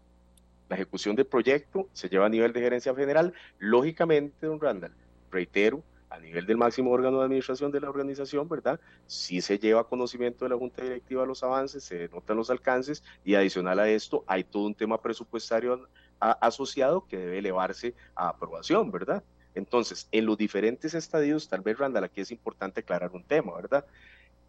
La 0.70 0.76
ejecución 0.76 1.16
del 1.16 1.26
proyecto 1.26 1.88
se 1.94 2.10
lleva 2.10 2.26
a 2.26 2.30
nivel 2.30 2.54
de 2.54 2.62
gerencia 2.62 2.96
general. 2.96 3.34
Lógicamente, 3.60 4.48
don 4.48 4.60
Randall, 4.60 4.94
reitero, 5.30 5.84
a 6.12 6.20
nivel 6.20 6.46
del 6.46 6.58
máximo 6.58 6.92
órgano 6.92 7.20
de 7.20 7.24
administración 7.24 7.72
de 7.72 7.80
la 7.80 7.90
organización, 7.90 8.48
¿verdad? 8.50 8.80
Sí 9.08 9.40
se 9.40 9.58
lleva 9.58 9.88
conocimiento 9.88 10.44
de 10.44 10.50
la 10.50 10.58
Junta 10.58 10.84
Directiva 10.84 11.26
los 11.26 11.42
avances, 11.42 11.86
se 11.86 12.10
notan 12.10 12.36
los 12.36 12.50
alcances 12.50 13.02
y 13.24 13.36
adicional 13.36 13.80
a 13.80 13.90
esto 13.90 14.26
hay 14.28 14.44
todo 14.44 14.66
un 14.66 14.76
tema 14.76 15.02
presupuestario 15.02 15.88
asociado 16.20 17.08
que 17.08 17.18
debe 17.18 17.40
elevarse 17.40 17.96
a 18.14 18.28
aprobación, 18.28 18.92
¿verdad? 18.92 19.24
Entonces, 19.56 20.10
en 20.12 20.26
los 20.26 20.38
diferentes 20.38 20.94
estadios, 20.94 21.48
tal 21.48 21.62
vez, 21.62 21.78
Randall, 21.78 22.04
aquí 22.04 22.22
es 22.22 22.32
importante 22.32 22.82
aclarar 22.82 23.12
un 23.12 23.24
tema, 23.24 23.56
¿verdad? 23.56 23.86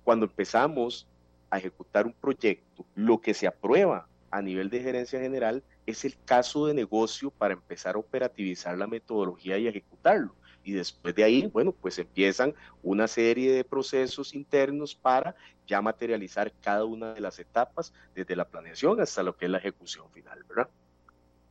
Cuando 0.03 0.27
empezamos 0.27 1.07
a 1.49 1.59
ejecutar 1.59 2.07
un 2.07 2.13
proyecto, 2.13 2.85
lo 2.97 3.21
que 3.21 3.35
se 3.35 3.47
aprueba 3.47 4.09
a 4.33 4.43
nivel 4.43 4.69
de 4.69 4.81
gerencia 4.83 5.21
general 5.21 5.63
es 5.87 6.05
el 6.05 6.17
caso 6.25 6.67
de 6.67 6.75
negocio 6.75 7.31
para 7.31 7.55
empezar 7.55 7.95
a 7.95 7.99
operativizar 7.99 8.77
la 8.77 8.89
metodología 8.89 9.59
y 9.59 9.69
ejecutarlo 9.69 10.35
y 10.65 10.73
después 10.73 11.15
de 11.15 11.25
ahí, 11.25 11.47
bueno, 11.53 11.73
pues 11.73 11.99
empiezan 11.99 12.55
una 12.83 13.09
serie 13.09 13.53
de 13.53 13.65
procesos 13.65 14.35
internos 14.35 14.95
para 14.95 15.35
ya 15.67 15.83
materializar 15.83 16.53
cada 16.61 16.85
una 16.85 17.15
de 17.15 17.21
las 17.21 17.39
etapas, 17.39 17.93
desde 18.15 18.37
la 18.37 18.49
planeación 18.49 19.01
hasta 19.01 19.23
lo 19.23 19.37
que 19.37 19.47
es 19.47 19.51
la 19.51 19.59
ejecución 19.59 20.11
final, 20.11 20.45
¿verdad? 20.49 20.69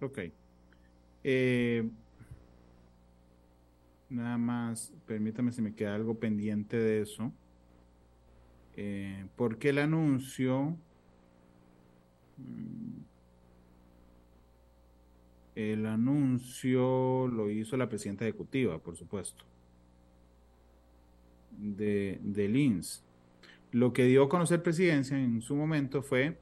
Ok. 0.02 0.20
Eh, 1.24 1.90
nada 4.10 4.38
más, 4.38 4.94
permítame 5.06 5.52
si 5.52 5.62
me 5.62 5.76
queda 5.76 5.96
algo 5.96 6.20
pendiente 6.20 6.78
de 6.78 7.02
eso. 7.02 7.32
Eh, 8.76 9.26
porque 9.36 9.70
el 9.70 9.80
anuncio... 9.80 10.78
El 15.56 15.86
anuncio 15.86 17.28
lo 17.28 17.50
hizo 17.50 17.76
la 17.78 17.90
presidenta 17.90 18.26
ejecutiva, 18.26 18.80
por 18.80 18.96
supuesto, 18.96 19.44
de, 21.58 22.20
de 22.22 22.48
LINS. 22.48 23.04
Lo 23.72 23.94
que 23.94 24.06
dio 24.06 24.24
a 24.24 24.30
conocer 24.30 24.64
presidencia 24.64 25.18
en 25.18 25.42
su 25.42 25.56
momento 25.56 26.02
fue, 26.04 26.40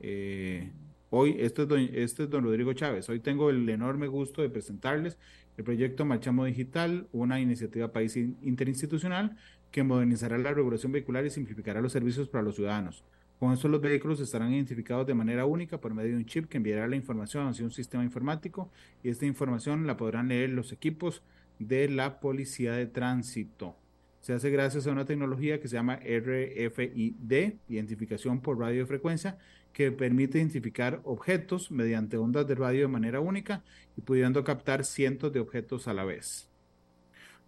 eh, 0.00 0.70
hoy, 1.10 1.36
este 1.38 1.62
es, 1.62 1.68
don, 1.68 1.80
este 1.80 2.24
es 2.24 2.30
don 2.30 2.44
Rodrigo 2.44 2.72
Chávez, 2.72 3.08
hoy 3.08 3.20
tengo 3.20 3.50
el 3.50 3.68
enorme 3.68 4.06
gusto 4.06 4.42
de 4.42 4.50
presentarles 4.50 5.18
el 5.56 5.64
proyecto 5.64 6.06
Marchamo 6.06 6.46
Digital, 6.46 7.06
una 7.12 7.40
iniciativa 7.40 7.92
país 7.92 8.16
interinstitucional 8.16 9.36
que 9.70 9.82
modernizará 9.82 10.38
la 10.38 10.54
regulación 10.54 10.92
vehicular 10.92 11.24
y 11.26 11.30
simplificará 11.30 11.80
los 11.80 11.92
servicios 11.92 12.28
para 12.28 12.42
los 12.42 12.56
ciudadanos. 12.56 13.04
Con 13.40 13.54
esto 13.54 13.68
los 13.68 13.80
vehículos 13.80 14.20
estarán 14.20 14.52
identificados 14.52 15.06
de 15.06 15.14
manera 15.14 15.46
única 15.46 15.80
por 15.80 15.94
medio 15.94 16.10
de 16.10 16.18
un 16.18 16.26
chip 16.26 16.46
que 16.46 16.58
enviará 16.58 16.86
la 16.86 16.96
información 16.96 17.48
hacia 17.48 17.64
un 17.64 17.70
sistema 17.70 18.04
informático 18.04 18.70
y 19.02 19.08
esta 19.08 19.24
información 19.24 19.86
la 19.86 19.96
podrán 19.96 20.28
leer 20.28 20.50
los 20.50 20.72
equipos 20.72 21.22
de 21.58 21.88
la 21.88 22.20
Policía 22.20 22.74
de 22.74 22.86
Tránsito. 22.86 23.76
Se 24.20 24.34
hace 24.34 24.50
gracias 24.50 24.86
a 24.86 24.92
una 24.92 25.06
tecnología 25.06 25.58
que 25.58 25.68
se 25.68 25.76
llama 25.76 25.96
RFID, 25.96 27.54
identificación 27.70 28.42
por 28.42 28.58
radiofrecuencia, 28.58 29.38
que 29.72 29.90
permite 29.90 30.36
identificar 30.36 31.00
objetos 31.04 31.70
mediante 31.70 32.18
ondas 32.18 32.46
de 32.46 32.56
radio 32.56 32.82
de 32.82 32.88
manera 32.88 33.20
única 33.20 33.64
y 33.96 34.02
pudiendo 34.02 34.44
captar 34.44 34.84
cientos 34.84 35.32
de 35.32 35.40
objetos 35.40 35.88
a 35.88 35.94
la 35.94 36.04
vez. 36.04 36.50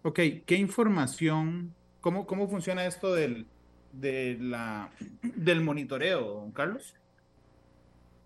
Ok, 0.01 0.19
¿qué 0.47 0.55
información, 0.55 1.75
cómo, 2.01 2.25
cómo 2.25 2.47
funciona 2.49 2.83
esto 2.87 3.13
del, 3.13 3.45
de 3.93 4.37
la, 4.39 4.89
del 5.21 5.61
monitoreo, 5.61 6.21
don 6.21 6.51
Carlos? 6.51 6.95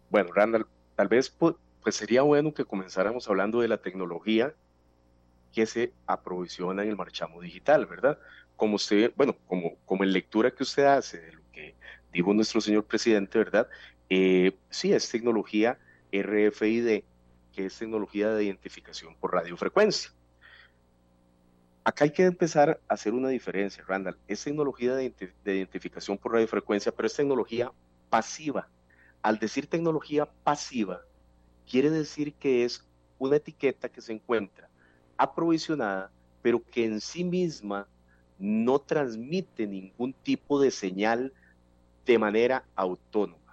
Bueno, 0.09 0.31
Randall, 0.33 0.65
tal 0.95 1.07
vez 1.07 1.29
pues, 1.29 1.55
sería 1.91 2.21
bueno 2.21 2.53
que 2.53 2.65
comenzáramos 2.65 3.27
hablando 3.29 3.61
de 3.61 3.67
la 3.67 3.77
tecnología 3.77 4.53
que 5.53 5.65
se 5.65 5.93
aprovisiona 6.05 6.83
en 6.83 6.89
el 6.89 6.95
marchamo 6.95 7.41
digital, 7.41 7.85
¿verdad? 7.85 8.17
Como 8.55 8.75
usted, 8.75 9.11
bueno, 9.15 9.35
como, 9.47 9.75
como 9.85 10.03
en 10.03 10.13
lectura 10.13 10.51
que 10.51 10.63
usted 10.63 10.85
hace 10.85 11.19
de 11.19 11.31
lo 11.33 11.41
que 11.51 11.75
dijo 12.11 12.33
nuestro 12.33 12.61
señor 12.61 12.85
presidente, 12.85 13.37
¿verdad? 13.37 13.67
Eh, 14.09 14.53
sí, 14.69 14.93
es 14.93 15.09
tecnología 15.09 15.77
RFID, 16.11 17.03
que 17.53 17.65
es 17.65 17.77
tecnología 17.77 18.29
de 18.29 18.45
identificación 18.45 19.15
por 19.15 19.33
radiofrecuencia. 19.33 20.11
Acá 21.87 22.03
hay 22.03 22.11
que 22.11 22.25
empezar 22.25 22.81
a 22.89 22.93
hacer 22.95 23.13
una 23.13 23.29
diferencia, 23.29 23.81
Randall. 23.87 24.17
Es 24.27 24.43
tecnología 24.43 24.93
de, 24.93 25.13
identificación 25.45 26.17
por 26.17 26.33
radiofrecuencia, 26.33 26.91
pero 26.91 27.07
es 27.07 27.15
tecnología 27.15 27.71
pasiva. 28.09 28.67
Al 29.21 29.39
decir 29.39 29.67
tecnología 29.67 30.25
pasiva, 30.43 30.99
quiere 31.65 31.89
decir 31.89 32.33
que 32.33 32.65
es 32.65 32.85
una 33.19 33.37
etiqueta 33.37 33.87
que 33.87 34.01
se 34.01 34.11
encuentra 34.11 34.69
aprovisionada, 35.15 36.11
pero 36.41 36.61
que 36.61 36.83
en 36.83 36.99
sí 36.99 37.23
misma 37.23 37.87
no 38.37 38.79
transmite 38.79 39.65
ningún 39.65 40.11
tipo 40.11 40.59
de 40.59 40.71
señal 40.71 41.31
de 42.05 42.19
manera 42.19 42.65
autónoma. 42.75 43.46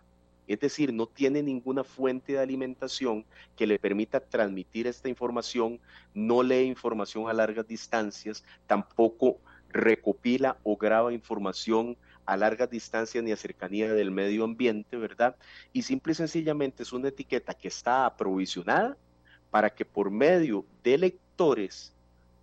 Es 0.46 0.60
decir, 0.60 0.92
no 0.92 1.06
tiene 1.06 1.42
ninguna 1.42 1.84
fuente 1.84 2.34
de 2.34 2.40
alimentación 2.40 3.24
que 3.56 3.66
le 3.66 3.78
permita 3.78 4.20
transmitir 4.20 4.86
esta 4.86 5.08
información, 5.08 5.80
no 6.12 6.42
lee 6.42 6.64
información 6.64 7.28
a 7.28 7.32
largas 7.32 7.66
distancias, 7.66 8.44
tampoco 8.66 9.38
recopila 9.70 10.58
o 10.62 10.76
graba 10.76 11.12
información 11.12 11.96
a 12.26 12.36
largas 12.36 12.70
distancias 12.70 13.22
ni 13.22 13.32
a 13.32 13.36
cercanía 13.36 13.92
del 13.92 14.10
medio 14.10 14.44
ambiente, 14.44 14.96
¿verdad? 14.96 15.36
Y 15.72 15.82
simple 15.82 16.12
y 16.12 16.16
sencillamente 16.16 16.82
es 16.82 16.92
una 16.92 17.08
etiqueta 17.08 17.54
que 17.54 17.68
está 17.68 18.06
aprovisionada 18.06 18.96
para 19.50 19.70
que 19.70 19.84
por 19.84 20.10
medio 20.10 20.64
de 20.82 20.98
lectores 20.98 21.92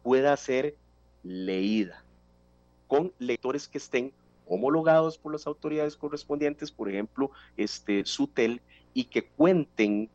pueda 0.04 0.36
ser 0.38 0.76
leída, 1.24 2.04
con 2.88 3.14
lectores 3.20 3.68
que 3.68 3.78
estén 3.78 4.14
homologados 4.46 5.18
por 5.18 5.32
las 5.32 5.48
autoridades 5.48 5.96
correspondientes, 5.96 6.72
por 6.72 6.90
ejemplo, 6.90 7.32
este 7.58 8.06
SUTEL, 8.06 8.62
y 8.94 9.06
que 9.06 9.26
cuenten 9.26 10.10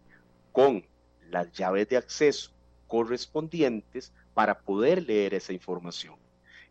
con 0.52 0.84
las 1.30 1.50
llaves 1.52 1.88
de 1.88 1.96
acceso 1.96 2.50
correspondientes 2.86 4.12
para 4.34 4.60
poder 4.60 5.02
leer 5.02 5.34
esa 5.34 5.52
información. 5.52 6.16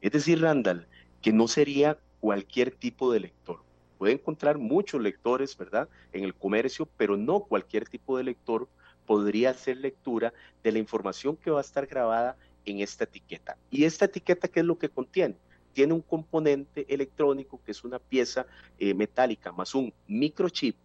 Es 0.01 0.11
decir, 0.11 0.41
Randall, 0.41 0.87
que 1.21 1.33
no 1.33 1.47
sería 1.47 1.97
cualquier 2.19 2.71
tipo 2.71 3.11
de 3.11 3.19
lector. 3.19 3.63
Puede 3.97 4.13
encontrar 4.13 4.57
muchos 4.57 5.01
lectores, 5.01 5.57
¿verdad?, 5.57 5.89
en 6.13 6.23
el 6.23 6.35
comercio, 6.35 6.87
pero 6.97 7.17
no 7.17 7.41
cualquier 7.41 7.87
tipo 7.87 8.17
de 8.17 8.23
lector 8.23 8.69
podría 9.05 9.51
hacer 9.51 9.77
lectura 9.77 10.33
de 10.63 10.71
la 10.71 10.79
información 10.79 11.37
que 11.37 11.51
va 11.51 11.59
a 11.59 11.61
estar 11.61 11.85
grabada 11.87 12.37
en 12.65 12.79
esta 12.79 13.03
etiqueta. 13.03 13.57
¿Y 13.69 13.85
esta 13.85 14.05
etiqueta 14.05 14.47
qué 14.47 14.61
es 14.61 14.65
lo 14.65 14.77
que 14.77 14.89
contiene? 14.89 15.35
Tiene 15.75 15.93
un 15.93 16.01
componente 16.01 16.85
electrónico 16.87 17.59
que 17.65 17.71
es 17.71 17.83
una 17.83 17.99
pieza 17.99 18.45
eh, 18.79 18.93
metálica 18.93 19.51
más 19.51 19.75
un 19.75 19.93
microchip 20.07 20.77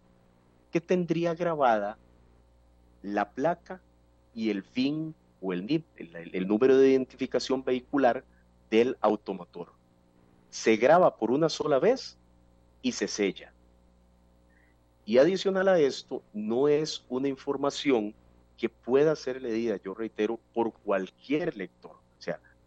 que 0.69 0.81
tendría 0.81 1.33
grabada 1.33 1.97
la 3.01 3.31
placa 3.31 3.81
y 4.35 4.49
el 4.49 4.63
fin 4.63 5.15
o 5.39 5.53
el 5.53 5.65
NIP, 5.65 5.85
el, 5.97 6.45
número 6.45 6.77
de 6.77 6.89
identificación 6.89 7.63
vehicular 7.63 8.25
del 8.69 8.97
automotor. 8.99 9.71
Se 10.49 10.75
graba 10.75 11.15
por 11.15 11.31
una 11.31 11.47
sola 11.47 11.79
vez 11.79 12.17
y 12.81 12.91
se 12.91 13.07
sella. 13.07 13.53
Y 15.05 15.19
adicional 15.19 15.69
a 15.69 15.79
esto, 15.79 16.21
no 16.33 16.67
es 16.67 17.05
una 17.07 17.29
información 17.29 18.13
que 18.57 18.67
pueda 18.67 19.15
ser 19.15 19.41
leída, 19.41 19.79
yo 19.83 19.93
reitero, 19.93 20.37
por 20.53 20.73
cualquier 20.73 21.55
lector. 21.55 22.00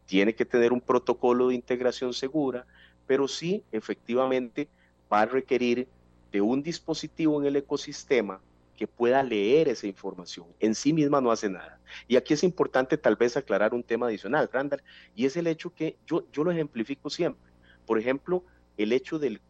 Tiene 0.07 0.35
que 0.35 0.45
tener 0.45 0.73
un 0.73 0.81
protocolo 0.81 1.49
de 1.49 1.55
integración 1.55 2.12
segura, 2.12 2.67
pero 3.07 3.29
sí 3.29 3.64
efectivamente 3.73 4.69
va 5.12 5.23
a 5.23 5.27
requerir 5.27 5.88
de 6.33 6.40
un 6.40 6.62
dispositivo 6.62 7.40
en 7.40 7.47
el 7.47 7.57
ejosistema 7.57 8.40
que 8.77 8.87
pueda 8.87 9.23
leer 9.23 9.69
esa 9.69 9.87
información. 9.87 10.47
En 10.59 10.75
sí 10.75 10.93
misma 10.93 11.21
no 11.21 11.31
hace 11.31 11.49
nada. 11.49 11.79
Y 12.09 12.17
aquí 12.17 12.35
es 12.35 12.43
importante 12.43 12.99
tal 12.99 13.17
vez 13.17 13.37
aclarar 13.37 13.73
un 13.73 13.83
tema 13.83 14.07
adicional, 14.07 14.51
Randall, 14.53 14.83
y 15.14 15.27
es 15.27 15.37
el 15.37 15.47
hecho 15.47 15.73
que 15.73 15.97
yo, 16.07 16.25
yo 16.33 16.43
lo 16.43 16.51
ejemplifico 16.51 17.09
siempre. 17.09 17.53
Por 17.87 17.99
ejemplo, 17.99 18.43
el 18.77 18.93
hecho 18.93 19.19
del 19.19 19.40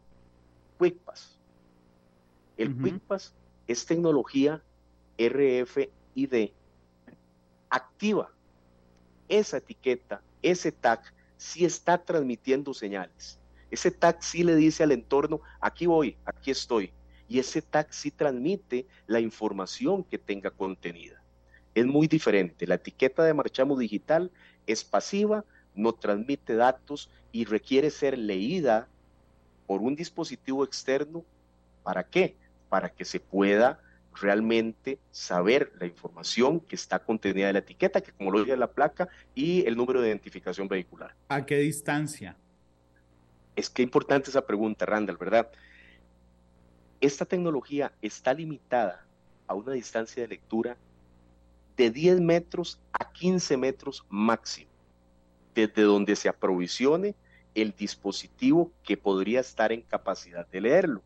QuickPass. 0.77 1.39
El 2.57 2.75
QuickPass 2.75 3.33
es 3.67 3.85
tecnología 3.85 4.61
RFID 5.17 6.51
activa. 7.69 8.31
Esa 9.27 9.57
etiqueta 9.57 10.21
ese 10.45 10.71
tag 10.71 11.01
sí 11.37 11.65
está 11.65 11.97
transmitiendo 11.97 12.73
señales. 12.73 13.39
Ese 13.71 13.91
tag 13.91 14.21
sí 14.21 14.43
le 14.43 14.55
dice 14.55 14.83
al 14.83 14.91
entorno, 14.91 15.41
aquí 15.59 15.87
voy, 15.87 16.17
aquí 16.23 16.51
estoy. 16.51 16.93
Y 17.27 17.39
ese 17.39 17.61
tag 17.61 17.87
sí 17.91 18.11
transmite 18.11 18.85
la 19.07 19.19
información 19.19 20.03
que 20.03 20.19
tenga 20.19 20.51
contenida. 20.51 21.21
Es 21.73 21.85
muy 21.85 22.07
diferente. 22.07 22.67
La 22.67 22.75
etiqueta 22.75 23.23
de 23.23 23.33
marchamo 23.33 23.77
digital 23.77 24.31
es 24.67 24.83
pasiva, 24.83 25.43
no 25.73 25.93
transmite 25.93 26.55
datos 26.55 27.09
y 27.31 27.45
requiere 27.45 27.89
ser 27.89 28.17
leída 28.17 28.87
por 29.65 29.81
un 29.81 29.95
dispositivo 29.95 30.63
externo. 30.63 31.25
¿Para 31.83 32.03
qué? 32.03 32.37
Para 32.69 32.89
que 32.89 33.03
se 33.03 33.19
pueda 33.19 33.79
realmente 34.15 34.99
saber 35.11 35.71
la 35.79 35.85
información 35.85 36.59
que 36.59 36.75
está 36.75 36.99
contenida 36.99 37.47
en 37.47 37.53
la 37.53 37.59
etiqueta, 37.59 38.01
que 38.01 38.11
como 38.11 38.31
lo 38.31 38.39
dice 38.39 38.57
la 38.57 38.71
placa, 38.71 39.07
y 39.33 39.65
el 39.65 39.75
número 39.75 40.01
de 40.01 40.09
identificación 40.09 40.67
vehicular. 40.67 41.15
¿A 41.29 41.45
qué 41.45 41.57
distancia? 41.59 42.37
Es 43.55 43.69
que 43.69 43.83
importante 43.83 44.29
esa 44.29 44.45
pregunta, 44.45 44.85
Randall, 44.85 45.17
¿verdad? 45.17 45.49
Esta 47.01 47.25
tecnología 47.25 47.91
está 48.01 48.33
limitada 48.33 49.05
a 49.47 49.53
una 49.53 49.73
distancia 49.73 50.23
de 50.23 50.29
lectura 50.29 50.77
de 51.77 51.91
10 51.91 52.21
metros 52.21 52.79
a 52.93 53.11
15 53.11 53.57
metros 53.57 54.05
máximo, 54.09 54.71
desde 55.53 55.81
donde 55.83 56.15
se 56.15 56.29
aprovisione 56.29 57.15
el 57.53 57.73
dispositivo 57.75 58.71
que 58.83 58.97
podría 58.97 59.41
estar 59.41 59.71
en 59.71 59.81
capacidad 59.81 60.47
de 60.47 60.61
leerlo 60.61 61.03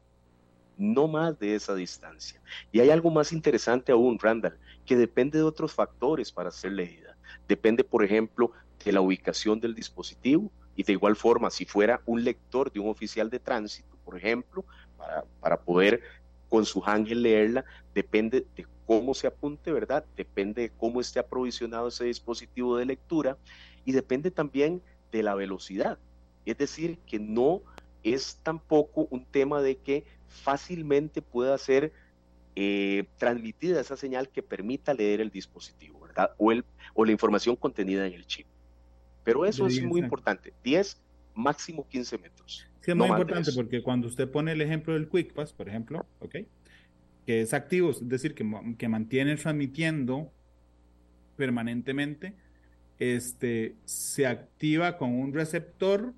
no 0.79 1.07
más 1.07 1.37
de 1.37 1.55
esa 1.55 1.75
distancia. 1.75 2.41
Y 2.71 2.79
hay 2.79 2.89
algo 2.89 3.11
más 3.11 3.31
interesante 3.31 3.91
aún, 3.91 4.17
Randall, 4.17 4.57
que 4.85 4.95
depende 4.95 5.37
de 5.37 5.43
otros 5.43 5.73
factores 5.73 6.31
para 6.31 6.49
ser 6.49 6.71
leída. 6.71 7.17
Depende, 7.47 7.83
por 7.83 8.03
ejemplo, 8.03 8.51
de 8.83 8.91
la 8.93 9.01
ubicación 9.01 9.59
del 9.59 9.75
dispositivo 9.75 10.49
y 10.75 10.83
de 10.83 10.93
igual 10.93 11.15
forma, 11.15 11.49
si 11.49 11.65
fuera 11.65 12.01
un 12.05 12.23
lector 12.23 12.71
de 12.71 12.79
un 12.79 12.89
oficial 12.89 13.29
de 13.29 13.39
tránsito, 13.39 13.97
por 14.05 14.17
ejemplo, 14.17 14.63
para, 14.97 15.25
para 15.41 15.59
poder 15.59 16.01
con 16.47 16.65
su 16.65 16.81
ángel 16.85 17.21
leerla, 17.21 17.65
depende 17.93 18.47
de 18.55 18.65
cómo 18.87 19.13
se 19.13 19.27
apunte, 19.27 19.71
¿verdad? 19.71 20.05
Depende 20.15 20.63
de 20.63 20.69
cómo 20.71 21.01
esté 21.01 21.19
aprovisionado 21.19 21.89
ese 21.89 22.05
dispositivo 22.05 22.77
de 22.77 22.85
lectura 22.85 23.37
y 23.85 23.91
depende 23.91 24.31
también 24.31 24.81
de 25.11 25.21
la 25.23 25.35
velocidad. 25.35 25.99
Es 26.45 26.57
decir, 26.57 26.97
que 27.05 27.19
no 27.19 27.61
es 28.03 28.39
tampoco 28.43 29.07
un 29.11 29.25
tema 29.25 29.61
de 29.61 29.77
que 29.77 30.05
fácilmente 30.29 31.21
pueda 31.21 31.57
ser 31.57 31.91
eh, 32.55 33.05
transmitida 33.17 33.81
esa 33.81 33.97
señal 33.97 34.29
que 34.29 34.41
permita 34.41 34.93
leer 34.93 35.21
el 35.21 35.29
dispositivo, 35.29 35.99
¿verdad? 36.01 36.31
O, 36.37 36.51
el, 36.51 36.65
o 36.93 37.05
la 37.05 37.11
información 37.11 37.55
contenida 37.55 38.07
en 38.07 38.13
el 38.13 38.25
chip. 38.25 38.47
Pero 39.23 39.45
eso 39.45 39.67
es 39.67 39.83
muy 39.83 39.99
importante, 39.99 40.53
10, 40.63 41.01
máximo 41.35 41.87
15 41.87 42.17
metros. 42.17 42.67
Sí, 42.81 42.91
es 42.91 42.97
muy 42.97 43.07
importante 43.07 43.51
porque 43.53 43.83
cuando 43.83 44.07
usted 44.07 44.29
pone 44.29 44.53
el 44.53 44.61
ejemplo 44.61 44.93
del 44.93 45.07
Quick 45.09 45.33
Pass, 45.33 45.53
por 45.53 45.67
ejemplo, 45.67 46.05
¿ok? 46.19 46.35
Que 47.25 47.41
es 47.41 47.53
activo, 47.53 47.91
es 47.91 48.07
decir, 48.07 48.33
que, 48.33 48.49
que 48.77 48.87
mantiene 48.87 49.35
transmitiendo 49.35 50.31
permanentemente, 51.35 52.33
este, 52.97 53.75
se 53.85 54.25
activa 54.25 54.97
con 54.97 55.11
un 55.11 55.33
receptor, 55.33 56.13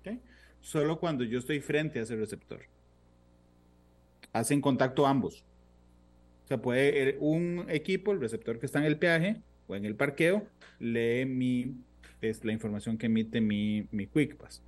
¿ok? 0.00 0.18
Solo 0.60 1.00
cuando 1.00 1.24
yo 1.24 1.38
estoy 1.38 1.60
frente 1.60 1.98
a 1.98 2.02
ese 2.02 2.16
receptor 2.16 2.71
hacen 4.32 4.60
contacto 4.60 5.06
ambos. 5.06 5.44
O 6.44 6.48
sea, 6.48 6.60
puede 6.60 7.16
un 7.20 7.66
equipo, 7.68 8.12
el 8.12 8.20
receptor 8.20 8.58
que 8.58 8.66
está 8.66 8.78
en 8.78 8.86
el 8.86 8.98
peaje 8.98 9.42
o 9.66 9.76
en 9.76 9.84
el 9.84 9.94
parqueo, 9.94 10.46
lee 10.78 11.24
mi, 11.24 11.76
es 12.20 12.44
la 12.44 12.52
información 12.52 12.98
que 12.98 13.06
emite 13.06 13.40
mi, 13.40 13.86
mi 13.90 14.06
QuickPass. 14.06 14.62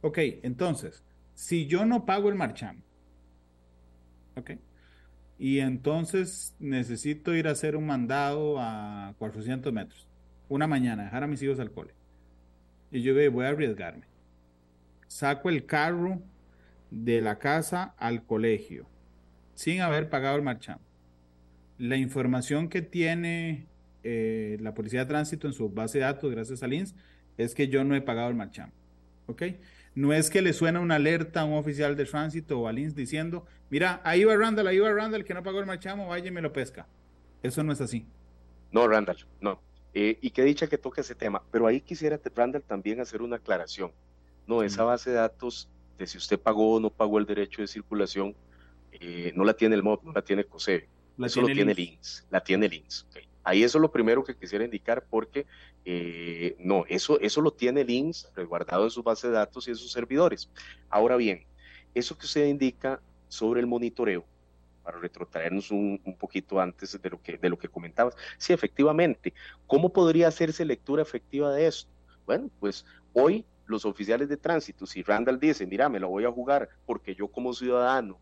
Ok, 0.00 0.18
entonces, 0.42 1.02
si 1.34 1.66
yo 1.66 1.84
no 1.84 2.04
pago 2.04 2.28
el 2.28 2.34
marcham, 2.34 2.82
ok, 4.36 4.52
y 5.38 5.58
entonces 5.58 6.54
necesito 6.58 7.34
ir 7.34 7.48
a 7.48 7.52
hacer 7.52 7.76
un 7.76 7.86
mandado 7.86 8.56
a 8.58 9.14
400 9.18 9.72
metros, 9.72 10.08
una 10.48 10.66
mañana, 10.66 11.04
dejar 11.04 11.24
a 11.24 11.26
mis 11.26 11.42
hijos 11.42 11.58
al 11.58 11.72
cole, 11.72 11.94
y 12.90 13.02
yo 13.02 13.14
voy 13.30 13.44
a 13.44 13.48
arriesgarme. 13.48 14.06
Saco 15.06 15.48
el 15.48 15.66
carro 15.66 16.22
de 16.90 17.20
la 17.20 17.38
casa 17.38 17.94
al 17.98 18.24
colegio 18.24 18.86
sin 19.54 19.80
haber 19.80 20.08
pagado 20.08 20.36
el 20.36 20.42
marchamo. 20.42 20.80
La 21.78 21.96
información 21.96 22.68
que 22.68 22.82
tiene 22.82 23.66
eh, 24.02 24.58
la 24.60 24.74
Policía 24.74 25.00
de 25.00 25.06
Tránsito 25.06 25.46
en 25.46 25.52
su 25.52 25.68
base 25.70 25.98
de 25.98 26.04
datos, 26.04 26.30
gracias 26.30 26.62
a 26.62 26.66
LINS, 26.66 26.94
es 27.36 27.54
que 27.54 27.68
yo 27.68 27.84
no 27.84 27.94
he 27.94 28.00
pagado 28.00 28.28
el 28.28 28.34
marchamo. 28.34 28.72
¿Ok? 29.26 29.42
No 29.94 30.12
es 30.12 30.28
que 30.28 30.42
le 30.42 30.52
suena 30.52 30.80
una 30.80 30.96
alerta 30.96 31.42
a 31.42 31.44
un 31.44 31.54
oficial 31.54 31.96
de 31.96 32.04
tránsito 32.04 32.60
o 32.60 32.68
a 32.68 32.72
LINS 32.72 32.94
diciendo, 32.94 33.46
mira, 33.70 34.00
ahí 34.04 34.24
va 34.24 34.36
Randall, 34.36 34.66
ahí 34.66 34.78
va 34.78 34.92
Randall, 34.92 35.24
que 35.24 35.34
no 35.34 35.42
pagó 35.42 35.60
el 35.60 35.66
marchamo, 35.66 36.08
vaya 36.08 36.28
y 36.28 36.32
me 36.32 36.42
lo 36.42 36.52
pesca. 36.52 36.86
Eso 37.42 37.62
no 37.62 37.72
es 37.72 37.80
así. 37.80 38.06
No, 38.72 38.88
Randall, 38.88 39.18
no. 39.40 39.60
Eh, 39.94 40.18
y 40.20 40.30
qué 40.30 40.42
dicha 40.42 40.66
que 40.66 40.78
toque 40.78 41.02
ese 41.02 41.14
tema. 41.14 41.42
Pero 41.52 41.66
ahí 41.66 41.80
quisiera, 41.80 42.20
Randall, 42.34 42.62
también 42.62 43.00
hacer 43.00 43.22
una 43.22 43.36
aclaración. 43.36 43.92
No, 44.46 44.62
esa 44.62 44.82
base 44.82 45.10
de 45.10 45.16
datos 45.16 45.70
de 45.98 46.06
si 46.06 46.18
usted 46.18 46.38
pagó 46.38 46.74
o 46.74 46.80
no 46.80 46.90
pagó 46.90 47.18
el 47.18 47.26
derecho 47.26 47.62
de 47.62 47.68
circulación, 47.68 48.34
eh, 48.92 49.32
no 49.34 49.44
la 49.44 49.54
tiene 49.54 49.74
el 49.74 49.82
MOD, 49.82 50.02
no 50.02 50.12
la 50.12 50.22
tiene 50.22 50.44
COSEBE, 50.44 50.88
eso 51.24 51.40
lo 51.40 51.46
tiene 51.48 51.72
el 51.72 51.78
INS, 51.78 52.26
la 52.30 52.42
tiene 52.42 52.66
el 52.66 52.74
INS. 52.74 53.06
Ahí 53.42 53.62
eso 53.62 53.78
es 53.78 53.82
lo 53.82 53.92
primero 53.92 54.24
que 54.24 54.36
quisiera 54.36 54.64
indicar 54.64 55.04
porque 55.08 55.46
eh, 55.84 56.56
no, 56.58 56.84
eso, 56.88 57.20
eso 57.20 57.42
lo 57.42 57.52
tiene 57.52 57.82
el 57.82 57.90
INS 57.90 58.30
resguardado 58.34 58.84
en 58.84 58.90
su 58.90 59.02
base 59.02 59.28
de 59.28 59.34
datos 59.34 59.68
y 59.68 59.70
en 59.70 59.76
sus 59.76 59.92
servidores. 59.92 60.50
Ahora 60.88 61.16
bien, 61.16 61.44
eso 61.94 62.16
que 62.16 62.26
usted 62.26 62.46
indica 62.46 63.00
sobre 63.28 63.60
el 63.60 63.66
monitoreo, 63.66 64.24
para 64.82 64.98
retrotraernos 64.98 65.70
un, 65.70 66.00
un, 66.04 66.16
poquito 66.16 66.60
antes 66.60 67.00
de 67.00 67.10
lo, 67.10 67.20
que, 67.20 67.38
de 67.38 67.48
lo 67.48 67.58
que 67.58 67.68
comentabas. 67.68 68.14
Sí, 68.36 68.52
efectivamente. 68.52 69.32
¿Cómo 69.66 69.92
podría 69.92 70.28
hacerse 70.28 70.64
lectura 70.64 71.02
efectiva 71.02 71.52
de 71.52 71.66
esto? 71.66 71.90
Bueno, 72.26 72.50
pues 72.60 72.84
hoy 73.14 73.44
los 73.66 73.84
oficiales 73.84 74.28
de 74.28 74.36
tránsito, 74.36 74.86
si 74.86 75.02
Randall 75.02 75.40
dice, 75.40 75.66
mira, 75.66 75.88
me 75.88 76.00
lo 76.00 76.08
voy 76.08 76.24
a 76.24 76.32
jugar 76.32 76.68
porque 76.86 77.14
yo 77.14 77.28
como 77.28 77.54
ciudadano 77.54 78.18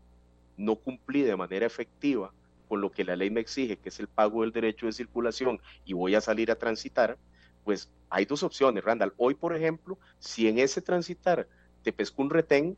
no 0.57 0.75
cumplí 0.75 1.21
de 1.21 1.35
manera 1.35 1.65
efectiva 1.65 2.33
con 2.67 2.81
lo 2.81 2.91
que 2.91 3.03
la 3.03 3.15
ley 3.15 3.29
me 3.29 3.41
exige, 3.41 3.77
que 3.77 3.89
es 3.89 3.99
el 3.99 4.07
pago 4.07 4.41
del 4.41 4.51
derecho 4.51 4.85
de 4.85 4.93
circulación, 4.93 5.59
y 5.85 5.93
voy 5.93 6.15
a 6.15 6.21
salir 6.21 6.49
a 6.49 6.55
transitar, 6.55 7.17
pues 7.63 7.91
hay 8.09 8.25
dos 8.25 8.43
opciones, 8.43 8.83
Randall. 8.83 9.13
Hoy, 9.17 9.35
por 9.35 9.55
ejemplo, 9.55 9.97
si 10.19 10.47
en 10.47 10.59
ese 10.59 10.81
transitar 10.81 11.47
te 11.83 11.91
pesco 11.91 12.21
un 12.21 12.29
retén, 12.29 12.77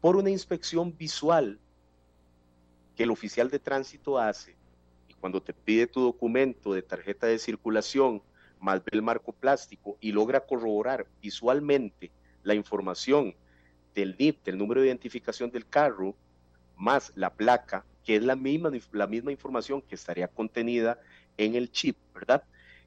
por 0.00 0.16
una 0.16 0.30
inspección 0.30 0.96
visual 0.96 1.58
que 2.96 3.02
el 3.02 3.10
oficial 3.10 3.50
de 3.50 3.58
tránsito 3.58 4.18
hace, 4.18 4.56
y 5.08 5.14
cuando 5.14 5.42
te 5.42 5.52
pide 5.52 5.86
tu 5.86 6.00
documento 6.00 6.72
de 6.72 6.82
tarjeta 6.82 7.26
de 7.26 7.38
circulación, 7.38 8.22
más 8.60 8.82
el 8.90 9.02
marco 9.02 9.32
plástico, 9.32 9.96
y 10.00 10.12
logra 10.12 10.40
corroborar 10.40 11.06
visualmente 11.20 12.10
la 12.42 12.54
información 12.54 13.34
del 13.94 14.16
NIP, 14.18 14.44
del 14.44 14.58
número 14.58 14.80
de 14.80 14.88
identificación 14.88 15.50
del 15.50 15.66
carro, 15.66 16.14
más 16.76 17.12
la 17.16 17.32
placa, 17.34 17.84
que 18.04 18.16
es 18.16 18.22
la 18.22 18.36
misma, 18.36 18.70
la 18.92 19.06
misma 19.06 19.32
información 19.32 19.82
que 19.82 19.94
estaría 19.94 20.28
contenida 20.28 20.98
en 21.36 21.54
el 21.54 21.70
chip, 21.70 21.96
¿verdad? 22.14 22.44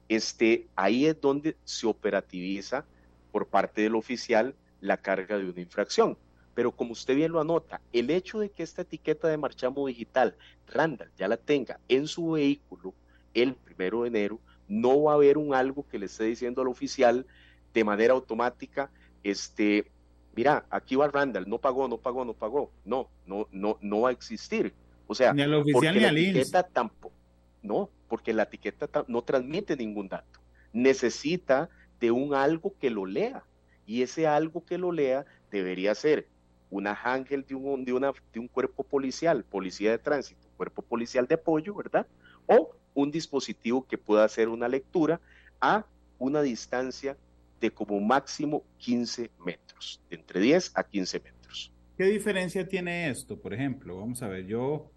Este, 0.08 0.68
ahí 0.76 1.06
es 1.06 1.20
donde 1.20 1.56
se 1.64 1.86
operativiza 1.86 2.84
por 3.32 3.46
parte 3.46 3.82
del 3.82 3.94
oficial 3.94 4.54
la 4.80 4.96
carga 4.96 5.38
de 5.38 5.48
una 5.48 5.60
infracción. 5.60 6.16
Pero 6.54 6.70
como 6.70 6.92
usted 6.92 7.16
bien 7.16 7.32
lo 7.32 7.40
anota, 7.40 7.80
el 7.92 8.10
hecho 8.10 8.38
de 8.38 8.50
que 8.50 8.62
esta 8.62 8.82
etiqueta 8.82 9.28
de 9.28 9.36
marchamo 9.36 9.86
digital, 9.86 10.36
Randall, 10.68 11.10
ya 11.16 11.26
la 11.26 11.36
tenga 11.36 11.80
en 11.88 12.06
su 12.06 12.32
vehículo 12.32 12.94
el 13.32 13.54
primero 13.54 14.02
de 14.02 14.08
enero, 14.08 14.38
no 14.68 15.02
va 15.02 15.12
a 15.12 15.14
haber 15.16 15.38
un 15.38 15.54
algo 15.54 15.86
que 15.88 15.98
le 15.98 16.06
esté 16.06 16.24
diciendo 16.24 16.62
al 16.62 16.68
oficial 16.68 17.26
de 17.72 17.84
manera 17.84 18.14
automática, 18.14 18.90
este, 19.22 19.90
mira, 20.34 20.64
aquí 20.70 20.96
va 20.96 21.08
Randall, 21.08 21.48
no 21.48 21.58
pagó, 21.58 21.88
no 21.88 21.98
pagó, 21.98 22.24
no 22.24 22.34
pagó. 22.34 22.70
No, 22.84 23.08
no, 23.26 23.48
no, 23.50 23.78
no 23.80 24.02
va 24.02 24.10
a 24.10 24.12
existir. 24.12 24.72
O 25.06 25.14
sea, 25.14 25.32
ni 25.32 25.42
al 25.42 25.54
oficial 25.54 25.96
ni 25.96 26.04
al 26.04 26.16
etiqueta 26.16 26.62
tampoco. 26.62 27.14
No, 27.62 27.90
porque 28.08 28.32
la 28.32 28.44
etiqueta 28.44 28.88
no 29.08 29.22
transmite 29.22 29.76
ningún 29.76 30.08
dato. 30.08 30.40
Necesita 30.72 31.68
de 32.00 32.10
un 32.10 32.34
algo 32.34 32.74
que 32.78 32.90
lo 32.90 33.06
lea. 33.06 33.44
Y 33.86 34.02
ese 34.02 34.26
algo 34.26 34.64
que 34.64 34.78
lo 34.78 34.92
lea 34.92 35.26
debería 35.50 35.94
ser 35.94 36.26
una 36.70 36.98
ángel 37.04 37.44
de 37.46 37.54
un, 37.54 37.84
de, 37.84 37.92
una, 37.92 38.12
de 38.32 38.40
un 38.40 38.48
cuerpo 38.48 38.82
policial, 38.82 39.44
policía 39.44 39.90
de 39.92 39.98
tránsito, 39.98 40.48
cuerpo 40.56 40.82
policial 40.82 41.26
de 41.26 41.36
apoyo, 41.36 41.74
¿verdad? 41.74 42.06
O 42.46 42.74
un 42.94 43.10
dispositivo 43.10 43.86
que 43.86 43.98
pueda 43.98 44.24
hacer 44.24 44.48
una 44.48 44.68
lectura 44.68 45.20
a 45.60 45.84
una 46.18 46.42
distancia 46.42 47.16
de 47.60 47.70
como 47.70 48.00
máximo 48.00 48.62
15 48.78 49.30
metros, 49.44 50.00
entre 50.10 50.40
10 50.40 50.72
a 50.74 50.84
15 50.84 51.20
metros. 51.20 51.72
¿Qué 51.96 52.04
diferencia 52.04 52.66
tiene 52.66 53.08
esto? 53.08 53.38
Por 53.40 53.54
ejemplo, 53.54 53.98
vamos 53.98 54.22
a 54.22 54.28
ver, 54.28 54.46
yo, 54.46 54.90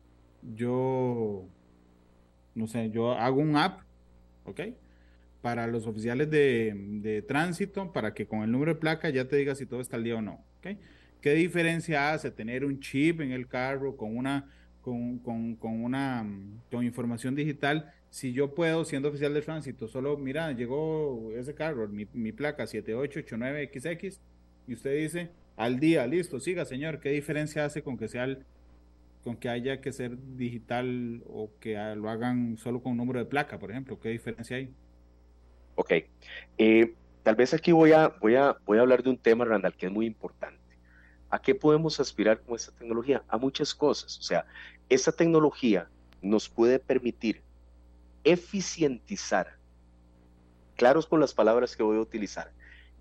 yo, 0.56 1.46
no 2.56 2.68
sé, 2.68 2.90
yo 2.90 3.12
hago 3.12 3.40
un 3.40 3.56
app, 3.56 3.82
¿ok? 4.46 4.62
Para 5.42 5.68
los 5.68 5.86
oficiales 5.86 6.30
de, 6.30 6.74
de 6.76 7.22
tránsito, 7.22 7.94
para 7.94 8.14
que 8.14 8.28
con 8.28 8.42
el 8.42 8.52
número 8.52 8.74
de 8.74 8.80
placa 8.80 9.10
ya 9.10 9.28
te 9.28 9.36
diga 9.36 9.56
si 9.56 9.66
todo 9.66 9.80
está 9.80 9.96
al 9.96 10.04
día 10.04 10.16
o 10.16 10.22
no, 10.22 10.44
¿ok? 10.58 10.78
¿Qué 11.22 11.34
diferencia 11.34 12.14
hace 12.14 12.32
tener 12.32 12.66
un 12.66 12.80
chip 12.80 13.22
en 13.22 13.32
el 13.32 13.48
carro 13.48 13.96
con 13.96 14.16
una, 14.16 14.50
con, 15.20 15.56
con, 15.56 15.84
una, 15.84 16.26
con 16.72 16.86
información 16.86 17.36
digital 17.36 17.94
si 18.10 18.32
yo 18.34 18.56
puedo, 18.56 18.86
siendo 18.86 19.10
oficial 19.10 19.34
de 19.34 19.42
tránsito, 19.42 19.88
solo, 19.88 20.18
mira, 20.18 20.52
llegó 20.54 21.32
ese 21.36 21.54
carro, 21.54 21.88
mi, 21.88 22.08
mi 22.14 22.32
placa 22.32 22.64
7889XX, 22.64 24.20
y 24.68 24.74
usted 24.74 24.98
dice, 24.98 25.30
al 25.56 25.80
día, 25.80 26.08
listo, 26.08 26.40
siga, 26.40 26.66
señor, 26.66 27.00
¿qué 27.00 27.10
diferencia 27.10 27.66
hace 27.66 27.84
con 27.84 27.98
que 27.98 28.08
sea 28.08 28.38
con 29.24 29.36
que 29.36 29.50
haya 29.50 29.82
que 29.82 29.92
ser 29.92 30.18
digital 30.38 31.22
o 31.28 31.52
que 31.60 31.76
lo 31.96 32.10
hagan 32.10 32.58
solo 32.58 32.82
con 32.82 32.94
un 32.94 32.98
número 32.98 33.20
de 33.20 33.26
placa, 33.26 33.60
por 33.60 33.72
ejemplo? 33.72 34.00
¿Qué 34.00 34.10
diferencia 34.10 34.56
hay? 34.56 34.70
Ok. 35.76 35.92
Eh, 36.58 36.94
tal 37.24 37.36
vez 37.36 37.54
aquí 37.54 37.74
voy 37.74 37.92
a, 37.92 38.08
voy, 38.22 38.36
a, 38.36 38.56
voy 38.66 38.78
a 38.78 38.82
hablar 38.82 39.04
de 39.04 39.10
un 39.10 39.18
tema, 39.18 39.44
Randall, 39.44 39.76
que 39.76 39.88
es 39.88 39.92
muy 39.92 40.06
importante. 40.06 40.67
¿A 41.30 41.42
qué 41.42 41.54
podemos 41.56 42.00
aspirar 42.00 42.42
con 42.42 42.56
esta 42.56 42.72
tecnología? 42.72 43.24
A 43.28 43.38
muchas 43.38 43.76
cosas. 43.76 44.18
O 44.20 44.22
sea, 44.22 44.46
esta 44.90 45.12
tecnología 45.12 45.90
nos 46.22 46.48
puede 46.48 46.80
permitir 46.80 47.42
eficientizar, 48.24 49.58
claros 50.76 51.06
con 51.06 51.20
las 51.20 51.34
palabras 51.34 51.76
que 51.76 51.84
voy 51.84 51.98
a 51.98 52.02
utilizar, 52.02 52.52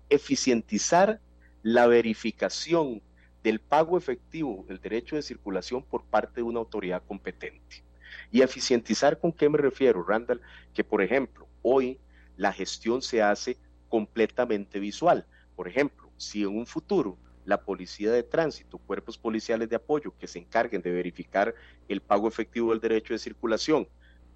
eficientizar 0.09 1.19
la 1.63 1.87
verificación 1.87 3.01
del 3.43 3.59
pago 3.59 3.97
efectivo 3.97 4.65
del 4.67 4.79
derecho 4.79 5.15
de 5.15 5.21
circulación 5.21 5.83
por 5.83 6.03
parte 6.03 6.35
de 6.35 6.43
una 6.43 6.59
autoridad 6.59 7.03
competente. 7.07 7.83
Y 8.31 8.41
eficientizar 8.41 9.19
con 9.19 9.31
qué 9.31 9.47
me 9.47 9.57
refiero, 9.57 10.03
Randall, 10.03 10.41
que 10.73 10.83
por 10.83 11.01
ejemplo, 11.01 11.47
hoy 11.61 11.99
la 12.35 12.51
gestión 12.51 13.01
se 13.01 13.21
hace 13.21 13.57
completamente 13.89 14.79
visual. 14.79 15.25
Por 15.55 15.67
ejemplo, 15.67 16.09
si 16.17 16.43
en 16.43 16.57
un 16.57 16.65
futuro 16.65 17.17
la 17.47 17.61
policía 17.61 18.11
de 18.11 18.23
tránsito, 18.23 18.77
cuerpos 18.77 19.17
policiales 19.17 19.69
de 19.69 19.77
apoyo 19.77 20.13
que 20.19 20.27
se 20.27 20.37
encarguen 20.37 20.81
de 20.81 20.91
verificar 20.91 21.55
el 21.87 22.01
pago 22.01 22.27
efectivo 22.27 22.71
del 22.71 22.81
derecho 22.81 23.13
de 23.13 23.19
circulación, 23.19 23.87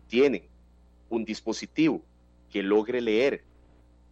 tienen 0.07 0.47
un 1.09 1.25
dispositivo 1.25 2.01
que 2.49 2.63
logre 2.63 3.01
leer 3.01 3.43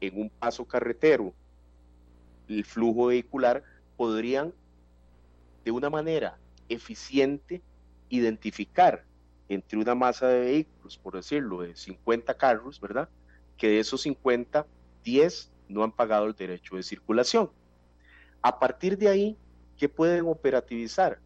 en 0.01 0.19
un 0.19 0.29
paso 0.29 0.65
carretero 0.65 1.33
el 2.49 2.65
flujo 2.65 3.05
vehicular, 3.05 3.63
podrían 3.95 4.53
de 5.63 5.71
una 5.71 5.89
manera 5.89 6.37
eficiente 6.67 7.61
identificar 8.09 9.05
entre 9.47 9.79
una 9.79 9.95
masa 9.95 10.27
de 10.27 10.41
vehículos, 10.41 10.97
por 10.97 11.15
decirlo, 11.15 11.61
de 11.61 11.73
50 11.73 12.33
carros, 12.35 12.81
¿verdad? 12.81 13.07
Que 13.55 13.69
de 13.69 13.79
esos 13.79 14.01
50, 14.01 14.67
10 15.05 15.51
no 15.69 15.83
han 15.83 15.93
pagado 15.93 16.25
el 16.25 16.33
derecho 16.35 16.75
de 16.75 16.83
circulación. 16.83 17.49
A 18.41 18.59
partir 18.59 18.97
de 18.97 19.09
ahí, 19.09 19.37
¿qué 19.77 19.89
pueden 19.89 20.25
operativizar? 20.25 21.19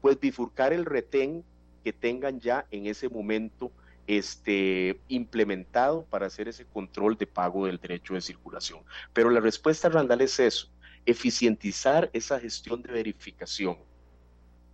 Pues 0.00 0.18
bifurcar 0.18 0.72
el 0.72 0.84
retén 0.84 1.44
que 1.84 1.92
tengan 1.92 2.40
ya 2.40 2.66
en 2.70 2.86
ese 2.86 3.08
momento 3.08 3.72
este, 4.06 5.00
implementado 5.08 6.04
para 6.04 6.26
hacer 6.26 6.48
ese 6.48 6.64
control 6.64 7.16
de 7.16 7.26
pago 7.26 7.66
del 7.66 7.78
derecho 7.78 8.14
de 8.14 8.20
circulación. 8.20 8.80
Pero 9.12 9.30
la 9.30 9.40
respuesta, 9.40 9.88
Randall, 9.88 10.20
es 10.20 10.38
eso, 10.38 10.68
eficientizar 11.04 12.10
esa 12.12 12.38
gestión 12.40 12.82
de 12.82 12.92
verificación 12.92 13.78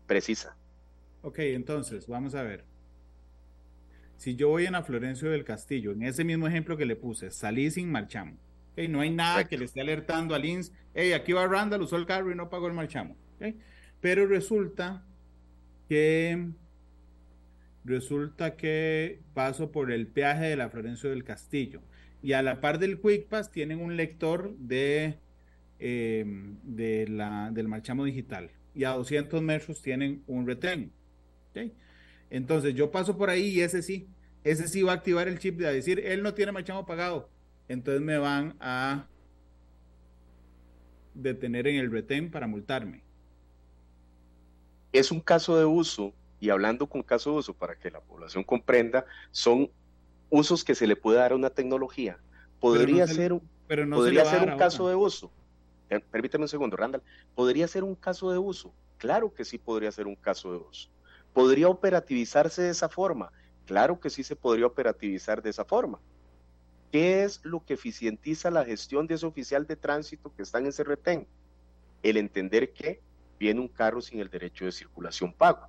precisa. 0.06 0.56
Ok, 1.22 1.38
entonces, 1.40 2.06
vamos 2.06 2.34
a 2.34 2.42
ver. 2.42 2.64
Si 4.16 4.36
yo 4.36 4.48
voy 4.48 4.66
en 4.66 4.74
a 4.74 4.82
Florencio 4.82 5.30
del 5.30 5.44
Castillo, 5.44 5.92
en 5.92 6.02
ese 6.02 6.24
mismo 6.24 6.46
ejemplo 6.46 6.76
que 6.76 6.86
le 6.86 6.96
puse, 6.96 7.30
salí 7.30 7.70
sin 7.70 7.90
marchamo, 7.90 8.38
no 8.88 9.00
hay 9.00 9.10
nada 9.10 9.44
que 9.44 9.58
le 9.58 9.66
esté 9.66 9.80
alertando 9.80 10.34
al 10.34 10.44
INS, 10.44 10.72
hey, 10.94 11.12
aquí 11.12 11.32
va 11.32 11.46
Randall, 11.46 11.82
usó 11.82 11.96
el 11.96 12.06
carro 12.06 12.30
y 12.32 12.34
no 12.34 12.48
pagó 12.48 12.68
el 12.68 12.74
marchamo. 12.74 13.16
Pero 14.00 14.26
resulta 14.26 15.04
que 15.88 16.50
resulta 17.84 18.56
que 18.56 19.20
paso 19.34 19.72
por 19.72 19.90
el 19.90 20.06
peaje 20.06 20.44
de 20.44 20.56
la 20.56 20.70
Florencio 20.70 21.10
del 21.10 21.24
Castillo. 21.24 21.82
Y 22.22 22.34
a 22.34 22.42
la 22.42 22.60
par 22.60 22.78
del 22.78 23.00
Quick 23.00 23.26
Pass 23.26 23.50
tienen 23.50 23.80
un 23.80 23.96
lector 23.96 24.56
de, 24.56 25.18
em, 25.80 26.56
de 26.62 27.08
la, 27.08 27.50
del 27.52 27.68
marchamo 27.68 28.04
digital. 28.04 28.50
Y 28.74 28.84
a 28.84 28.90
200 28.90 29.42
metros 29.42 29.82
tienen 29.82 30.22
un 30.26 30.46
retén. 30.46 30.92
Entonces 32.30 32.74
yo 32.74 32.90
paso 32.90 33.16
por 33.18 33.28
ahí 33.28 33.48
y 33.48 33.60
ese 33.60 33.82
sí, 33.82 34.08
ese 34.44 34.66
sí 34.68 34.82
va 34.82 34.92
a 34.92 34.94
activar 34.96 35.28
el 35.28 35.38
chip 35.38 35.58
de 35.58 35.72
decir, 35.72 36.00
él 36.00 36.22
no 36.22 36.32
tiene 36.32 36.52
marchamo 36.52 36.86
pagado, 36.86 37.28
entonces 37.72 38.02
me 38.02 38.18
van 38.18 38.54
a 38.60 39.06
detener 41.14 41.66
en 41.66 41.76
el 41.76 41.90
retén 41.90 42.30
para 42.30 42.46
multarme. 42.46 43.02
Es 44.92 45.10
un 45.10 45.20
caso 45.20 45.56
de 45.56 45.64
uso, 45.64 46.12
y 46.38 46.50
hablando 46.50 46.86
con 46.86 47.02
caso 47.02 47.30
de 47.30 47.38
uso 47.38 47.54
para 47.54 47.76
que 47.76 47.90
la 47.90 48.00
población 48.00 48.44
comprenda, 48.44 49.06
son 49.30 49.70
usos 50.28 50.64
que 50.64 50.74
se 50.74 50.86
le 50.86 50.96
puede 50.96 51.18
dar 51.18 51.32
a 51.32 51.34
una 51.34 51.48
tecnología. 51.48 52.18
Podría 52.60 53.06
ser, 53.06 53.40
pero 53.66 53.86
no 53.86 53.96
podría 53.96 54.26
ser 54.26 54.50
un 54.50 54.58
caso 54.58 54.88
de 54.88 54.94
uso. 54.94 55.32
Eh, 55.88 56.00
permítame 56.00 56.44
un 56.44 56.48
segundo, 56.48 56.76
Randall. 56.76 57.02
¿Podría 57.34 57.66
ser 57.68 57.84
un 57.84 57.94
caso 57.94 58.30
de 58.30 58.38
uso? 58.38 58.74
Claro 58.98 59.32
que 59.32 59.46
sí 59.46 59.56
podría 59.56 59.90
ser 59.92 60.06
un 60.06 60.16
caso 60.16 60.52
de 60.52 60.58
uso. 60.58 60.90
¿Podría 61.32 61.68
operativizarse 61.68 62.60
de 62.62 62.70
esa 62.70 62.90
forma? 62.90 63.32
Claro 63.64 63.98
que 63.98 64.10
sí 64.10 64.22
se 64.22 64.36
podría 64.36 64.66
operativizar 64.66 65.42
de 65.42 65.50
esa 65.50 65.64
forma. 65.64 66.00
¿Qué 66.92 67.24
es 67.24 67.40
lo 67.42 67.64
que 67.64 67.72
eficientiza 67.72 68.50
la 68.50 68.66
gestión 68.66 69.06
de 69.06 69.14
ese 69.14 69.24
oficial 69.24 69.66
de 69.66 69.76
tránsito 69.76 70.30
que 70.36 70.42
está 70.42 70.58
en 70.58 70.66
ese 70.66 70.84
retén? 70.84 71.26
El 72.02 72.18
entender 72.18 72.74
que 72.74 73.00
viene 73.40 73.60
un 73.60 73.68
carro 73.68 74.02
sin 74.02 74.20
el 74.20 74.28
derecho 74.28 74.66
de 74.66 74.72
circulación 74.72 75.32
pago. 75.32 75.68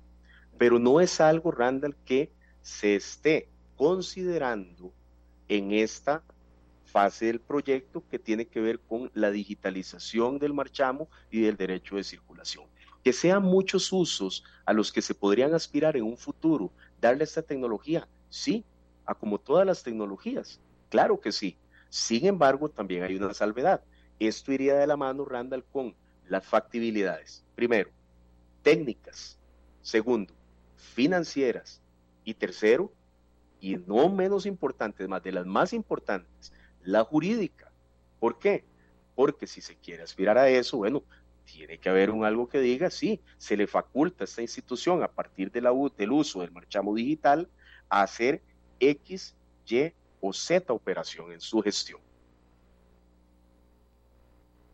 Pero 0.58 0.78
no 0.78 1.00
es 1.00 1.22
algo, 1.22 1.50
Randall, 1.50 1.96
que 2.04 2.30
se 2.60 2.96
esté 2.96 3.48
considerando 3.74 4.92
en 5.48 5.72
esta 5.72 6.22
fase 6.84 7.24
del 7.24 7.40
proyecto 7.40 8.04
que 8.10 8.18
tiene 8.18 8.46
que 8.46 8.60
ver 8.60 8.78
con 8.80 9.10
la 9.14 9.30
digitalización 9.30 10.38
del 10.38 10.52
marchamo 10.52 11.08
y 11.30 11.40
del 11.40 11.56
derecho 11.56 11.96
de 11.96 12.04
circulación. 12.04 12.66
Que 13.02 13.14
sean 13.14 13.42
muchos 13.42 13.90
usos 13.94 14.44
a 14.66 14.74
los 14.74 14.92
que 14.92 15.00
se 15.00 15.14
podrían 15.14 15.54
aspirar 15.54 15.96
en 15.96 16.04
un 16.04 16.18
futuro, 16.18 16.70
darle 17.00 17.24
esta 17.24 17.40
tecnología, 17.40 18.06
sí, 18.28 18.62
a 19.06 19.14
como 19.14 19.38
todas 19.38 19.66
las 19.66 19.82
tecnologías, 19.82 20.60
Claro 20.88 21.20
que 21.20 21.32
sí. 21.32 21.58
Sin 21.88 22.26
embargo, 22.26 22.68
también 22.68 23.02
hay 23.04 23.16
una 23.16 23.34
salvedad. 23.34 23.82
Esto 24.18 24.52
iría 24.52 24.74
de 24.74 24.86
la 24.86 24.96
mano, 24.96 25.24
Randall, 25.24 25.64
con 25.64 25.94
las 26.26 26.44
factibilidades. 26.44 27.44
Primero, 27.54 27.90
técnicas. 28.62 29.38
Segundo, 29.82 30.34
financieras. 30.76 31.80
Y 32.24 32.34
tercero, 32.34 32.92
y 33.60 33.76
no 33.76 34.08
menos 34.08 34.46
importante, 34.46 35.06
más 35.08 35.22
de 35.22 35.32
las 35.32 35.46
más 35.46 35.72
importantes, 35.72 36.52
la 36.82 37.04
jurídica. 37.04 37.70
¿Por 38.18 38.38
qué? 38.38 38.64
Porque 39.14 39.46
si 39.46 39.60
se 39.60 39.76
quiere 39.76 40.02
aspirar 40.02 40.38
a 40.38 40.48
eso, 40.48 40.78
bueno, 40.78 41.04
tiene 41.44 41.78
que 41.78 41.88
haber 41.88 42.10
un 42.10 42.24
algo 42.24 42.48
que 42.48 42.60
diga, 42.60 42.90
sí, 42.90 43.20
se 43.36 43.56
le 43.56 43.66
faculta 43.66 44.24
a 44.24 44.26
esta 44.26 44.42
institución 44.42 45.02
a 45.02 45.08
partir 45.08 45.50
del 45.50 45.66
uso 46.10 46.40
del 46.40 46.50
marchamo 46.50 46.94
digital 46.94 47.48
a 47.88 48.02
hacer 48.02 48.42
X, 48.80 49.36
Y 49.66 49.92
o 50.26 50.32
Z 50.32 50.72
operación 50.72 51.32
en 51.32 51.40
su 51.40 51.60
gestión. 51.60 52.00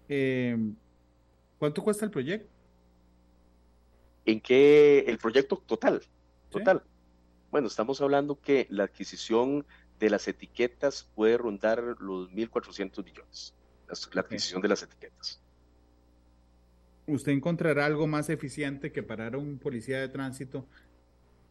Eh, 0.08 0.56
¿Cuánto 1.58 1.82
cuesta 1.82 2.04
el 2.04 2.10
proyecto? 2.10 2.48
¿En 4.24 4.40
qué? 4.40 5.00
El 5.00 5.18
proyecto 5.18 5.56
total. 5.66 6.02
Total. 6.50 6.82
Bueno, 7.50 7.66
estamos 7.66 8.00
hablando 8.00 8.40
que 8.40 8.68
la 8.70 8.84
adquisición 8.84 9.66
de 9.98 10.10
las 10.10 10.28
etiquetas 10.28 11.08
puede 11.16 11.36
rondar 11.36 11.82
los 11.98 12.30
1.400 12.30 13.04
millones. 13.04 13.54
La, 14.12 14.20
adquisición 14.20 14.62
de 14.62 14.68
las 14.68 14.84
etiquetas. 14.84 15.42
¿Usted 17.08 17.32
encontrará 17.32 17.86
algo 17.86 18.06
más 18.06 18.30
eficiente 18.30 18.92
que 18.92 19.02
parar 19.02 19.34
a 19.34 19.38
un 19.38 19.58
policía 19.58 20.00
de 20.00 20.08
tránsito, 20.08 20.68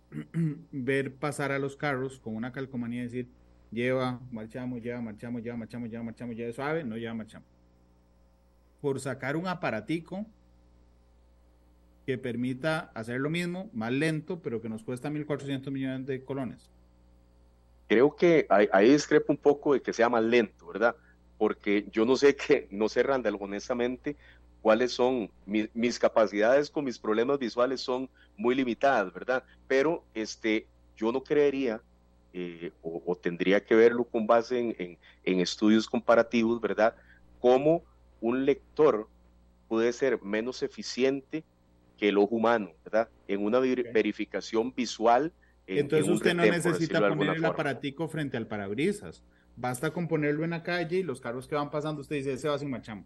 ver 0.71 1.15
pasar 1.15 1.51
a 1.51 1.59
los 1.59 1.75
carros 1.75 2.17
con 2.19 2.33
una 2.37 2.53
calcomanía 2.53 3.01
y 3.01 3.03
decir, 3.03 3.39
lleva, 3.71 4.19
marchamos, 4.31 4.81
lleva, 4.81 5.01
marchamos, 5.01 5.41
lleva, 5.41 5.57
marchamos, 5.57 5.89
lleva, 5.89 6.03
marchamos, 6.03 6.35
lleva 6.35 6.53
suave, 6.53 6.83
no 6.83 6.97
lleva, 6.97 7.13
marchamos. 7.13 7.47
Por 8.81 8.99
sacar 8.99 9.35
un 9.35 9.47
aparatico 9.47 10.25
que 12.05 12.17
permita 12.17 12.91
hacer 12.95 13.19
lo 13.19 13.29
mismo, 13.29 13.69
más 13.73 13.91
lento, 13.91 14.41
pero 14.41 14.61
que 14.61 14.69
nos 14.69 14.83
cuesta 14.83 15.09
1.400 15.09 15.69
millones 15.69 16.07
de 16.07 16.23
colones. 16.23 16.69
Creo 17.87 18.15
que 18.15 18.47
ahí, 18.49 18.91
discrepo 18.91 19.33
un 19.33 19.37
poco 19.37 19.73
de 19.73 19.81
que 19.81 19.93
sea 19.93 20.09
más 20.09 20.23
lento, 20.23 20.67
¿verdad? 20.67 20.95
Porque 21.37 21.87
yo 21.91 22.05
no 22.05 22.15
sé 22.15 22.35
qué, 22.35 22.67
no 22.71 22.89
sé, 22.89 23.03
Randall, 23.03 23.37
honestamente, 23.39 24.15
cuáles 24.61 24.91
son 24.91 25.29
mis, 25.45 25.69
mis, 25.75 25.99
capacidades 25.99 26.69
con 26.69 26.85
mis 26.85 26.99
problemas 26.99 27.39
visuales 27.39 27.81
son 27.81 28.09
muy 28.37 28.55
limitadas, 28.55 29.13
¿verdad? 29.13 29.43
Pero 29.67 30.03
este, 30.13 30.67
yo 30.97 31.11
no 31.11 31.23
creería 31.23 31.81
eh, 32.31 32.71
o, 32.83 33.15
tendría 33.15 33.63
que 33.63 33.75
verlo 33.75 34.03
con 34.03 34.27
base 34.27 34.75
en, 35.23 35.39
estudios 35.39 35.87
comparativos, 35.87 36.61
¿verdad? 36.61 36.95
Cómo 37.39 37.83
un 38.21 38.45
lector 38.45 39.07
puede 39.67 39.93
ser 39.93 40.21
menos 40.21 40.61
eficiente 40.61 41.43
que 41.97 42.09
el 42.09 42.17
ojo 42.17 42.35
humano, 42.35 42.71
¿verdad? 42.83 43.09
En 43.27 43.43
una 43.43 43.59
verificación 43.59 44.73
visual. 44.75 45.33
Entonces 45.65 46.07
usted 46.07 46.33
no 46.35 46.43
necesita 46.43 47.07
poner 47.07 47.37
el 47.37 47.45
aparatico 47.45 48.07
frente 48.07 48.37
al 48.37 48.47
parabrisas. 48.47 49.23
Basta 49.55 49.91
con 49.91 50.07
ponerlo 50.07 50.43
en 50.43 50.51
la 50.51 50.63
calle 50.63 50.97
y 50.97 51.03
los 51.03 51.19
carros 51.19 51.47
que 51.47 51.55
van 51.55 51.69
pasando, 51.69 52.01
usted 52.01 52.15
dice, 52.15 52.33
ese 52.33 52.47
va 52.47 52.57
sin 52.57 52.69
machamo. 52.69 53.05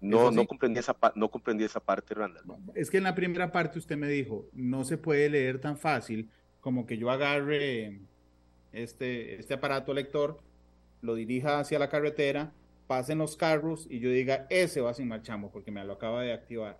No, 0.00 0.30
no 0.30 0.46
comprendí, 0.46 0.78
esa, 0.78 0.96
no 1.16 1.28
comprendí 1.28 1.64
esa 1.64 1.80
parte, 1.80 2.14
Randall. 2.14 2.44
Es 2.74 2.88
que 2.88 2.98
en 2.98 3.04
la 3.04 3.14
primera 3.14 3.50
parte 3.50 3.78
usted 3.78 3.96
me 3.96 4.08
dijo, 4.08 4.48
no 4.52 4.84
se 4.84 4.96
puede 4.96 5.28
leer 5.28 5.60
tan 5.60 5.76
fácil 5.76 6.30
como 6.68 6.86
que 6.86 6.98
yo 6.98 7.10
agarre 7.10 7.98
este, 8.74 9.40
este 9.40 9.54
aparato 9.54 9.94
lector, 9.94 10.38
lo 11.00 11.14
dirija 11.14 11.60
hacia 11.60 11.78
la 11.78 11.88
carretera, 11.88 12.52
pasen 12.86 13.16
los 13.16 13.38
carros 13.38 13.86
y 13.88 14.00
yo 14.00 14.10
diga, 14.10 14.46
ese 14.50 14.82
va 14.82 14.92
sin 14.92 15.08
marchamo 15.08 15.50
porque 15.50 15.70
me 15.70 15.82
lo 15.82 15.94
acaba 15.94 16.20
de 16.20 16.34
activar. 16.34 16.78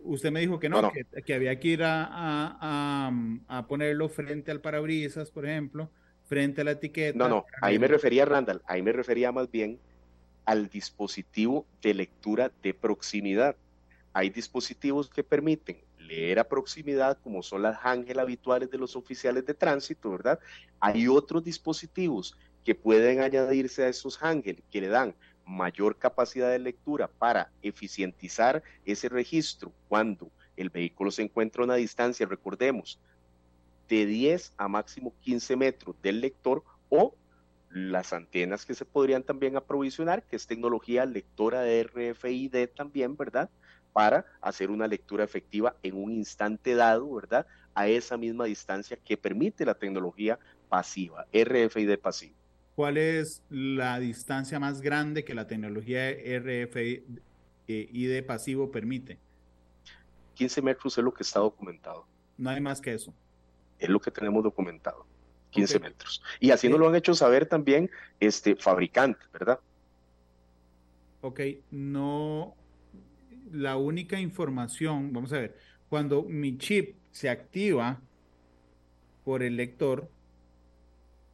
Usted 0.00 0.32
me 0.32 0.40
dijo 0.40 0.58
que 0.58 0.68
no, 0.68 0.90
Que, 1.24 1.34
había 1.34 1.60
que 1.60 1.68
ir 1.68 1.84
a, 1.84 3.12
a, 3.46 3.66
ponerlo 3.68 4.08
frente 4.08 4.50
al 4.50 4.60
parabrisas, 4.60 5.30
por 5.30 5.46
ejemplo, 5.46 5.88
frente 6.24 6.62
a 6.62 6.64
la 6.64 6.72
etiqueta. 6.72 7.16
No, 7.16 7.28
no, 7.28 7.46
ahí 7.62 7.78
me 7.78 7.86
refería, 7.86 8.24
Randall, 8.24 8.60
ahí 8.66 8.82
me 8.82 8.90
refería 8.90 9.30
más 9.30 9.48
bien 9.52 9.78
al 10.46 10.68
dispositivo 10.68 11.64
de 11.80 11.94
lectura 11.94 12.50
de 12.60 12.74
proximidad. 12.74 13.54
Hay 14.12 14.30
dispositivos 14.30 15.08
que 15.08 15.22
permiten 15.22 15.84
leer 16.06 16.38
a 16.38 16.48
proximidad, 16.48 17.18
como 17.22 17.42
son 17.42 17.62
las 17.62 17.78
ángel 17.82 18.18
habituales 18.18 18.70
de 18.70 18.78
los 18.78 18.96
oficiales 18.96 19.44
de 19.46 19.54
tránsito, 19.54 20.10
¿verdad? 20.10 20.38
Hay 20.80 21.08
otros 21.08 21.44
dispositivos 21.44 22.36
que 22.64 22.74
pueden 22.74 23.20
añadirse 23.20 23.84
a 23.84 23.88
esos 23.88 24.22
ángeles, 24.22 24.62
que 24.70 24.80
le 24.80 24.88
dan 24.88 25.14
mayor 25.46 25.96
capacidad 25.98 26.50
de 26.50 26.58
lectura 26.58 27.08
para 27.08 27.50
eficientizar 27.62 28.62
ese 28.84 29.08
registro 29.08 29.72
cuando 29.88 30.30
el 30.56 30.70
vehículo 30.70 31.10
se 31.10 31.22
encuentra 31.22 31.62
a 31.62 31.66
una 31.66 31.74
distancia, 31.74 32.26
recordemos, 32.26 32.98
de 33.88 34.06
10 34.06 34.54
a 34.56 34.68
máximo 34.68 35.12
15 35.20 35.56
metros 35.56 35.96
del 36.02 36.20
lector 36.20 36.64
o 36.88 37.14
las 37.70 38.12
antenas 38.12 38.64
que 38.64 38.74
se 38.74 38.84
podrían 38.84 39.24
también 39.24 39.56
aprovisionar, 39.56 40.22
que 40.22 40.36
es 40.36 40.46
tecnología 40.46 41.04
lectora 41.06 41.60
de 41.62 41.82
RFID 41.82 42.68
también, 42.74 43.16
¿verdad? 43.16 43.50
Para 43.94 44.26
hacer 44.42 44.70
una 44.70 44.86
lectura 44.86 45.24
efectiva 45.24 45.74
en 45.82 45.96
un 45.96 46.12
instante 46.12 46.74
dado, 46.74 47.14
¿verdad? 47.14 47.46
A 47.74 47.88
esa 47.88 48.18
misma 48.18 48.44
distancia 48.44 48.98
que 49.02 49.16
permite 49.16 49.64
la 49.64 49.74
tecnología 49.74 50.38
pasiva, 50.68 51.26
RFID 51.32 51.98
pasivo. 51.98 52.34
¿Cuál 52.74 52.98
es 52.98 53.42
la 53.48 53.98
distancia 54.00 54.60
más 54.60 54.82
grande 54.82 55.24
que 55.24 55.32
la 55.34 55.46
tecnología 55.46 56.10
RFID 56.10 57.02
pasivo 58.26 58.70
permite? 58.70 59.18
15 60.34 60.60
metros 60.60 60.98
es 60.98 61.04
lo 61.04 61.14
que 61.14 61.22
está 61.22 61.38
documentado. 61.38 62.04
No 62.36 62.50
hay 62.50 62.60
más 62.60 62.80
que 62.80 62.92
eso. 62.92 63.14
Es 63.78 63.88
lo 63.88 64.00
que 64.00 64.10
tenemos 64.10 64.42
documentado. 64.42 65.06
15 65.50 65.78
metros. 65.78 66.20
Y 66.40 66.50
así 66.50 66.68
nos 66.68 66.80
lo 66.80 66.88
han 66.88 66.96
hecho 66.96 67.14
saber 67.14 67.46
también 67.46 67.88
este 68.18 68.56
fabricante, 68.56 69.24
¿verdad? 69.32 69.60
Ok, 71.20 71.40
no, 71.70 72.56
la 73.54 73.76
única 73.76 74.20
información, 74.20 75.12
vamos 75.12 75.32
a 75.32 75.38
ver, 75.38 75.56
cuando 75.88 76.22
mi 76.22 76.58
chip 76.58 76.96
se 77.10 77.28
activa 77.28 78.00
por 79.24 79.42
el 79.42 79.56
lector, 79.56 80.10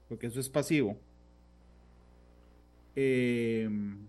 porque 0.09 0.27
eso 0.27 0.41
es 0.41 0.49
pasivo, 0.49 0.99
em, 2.95 4.07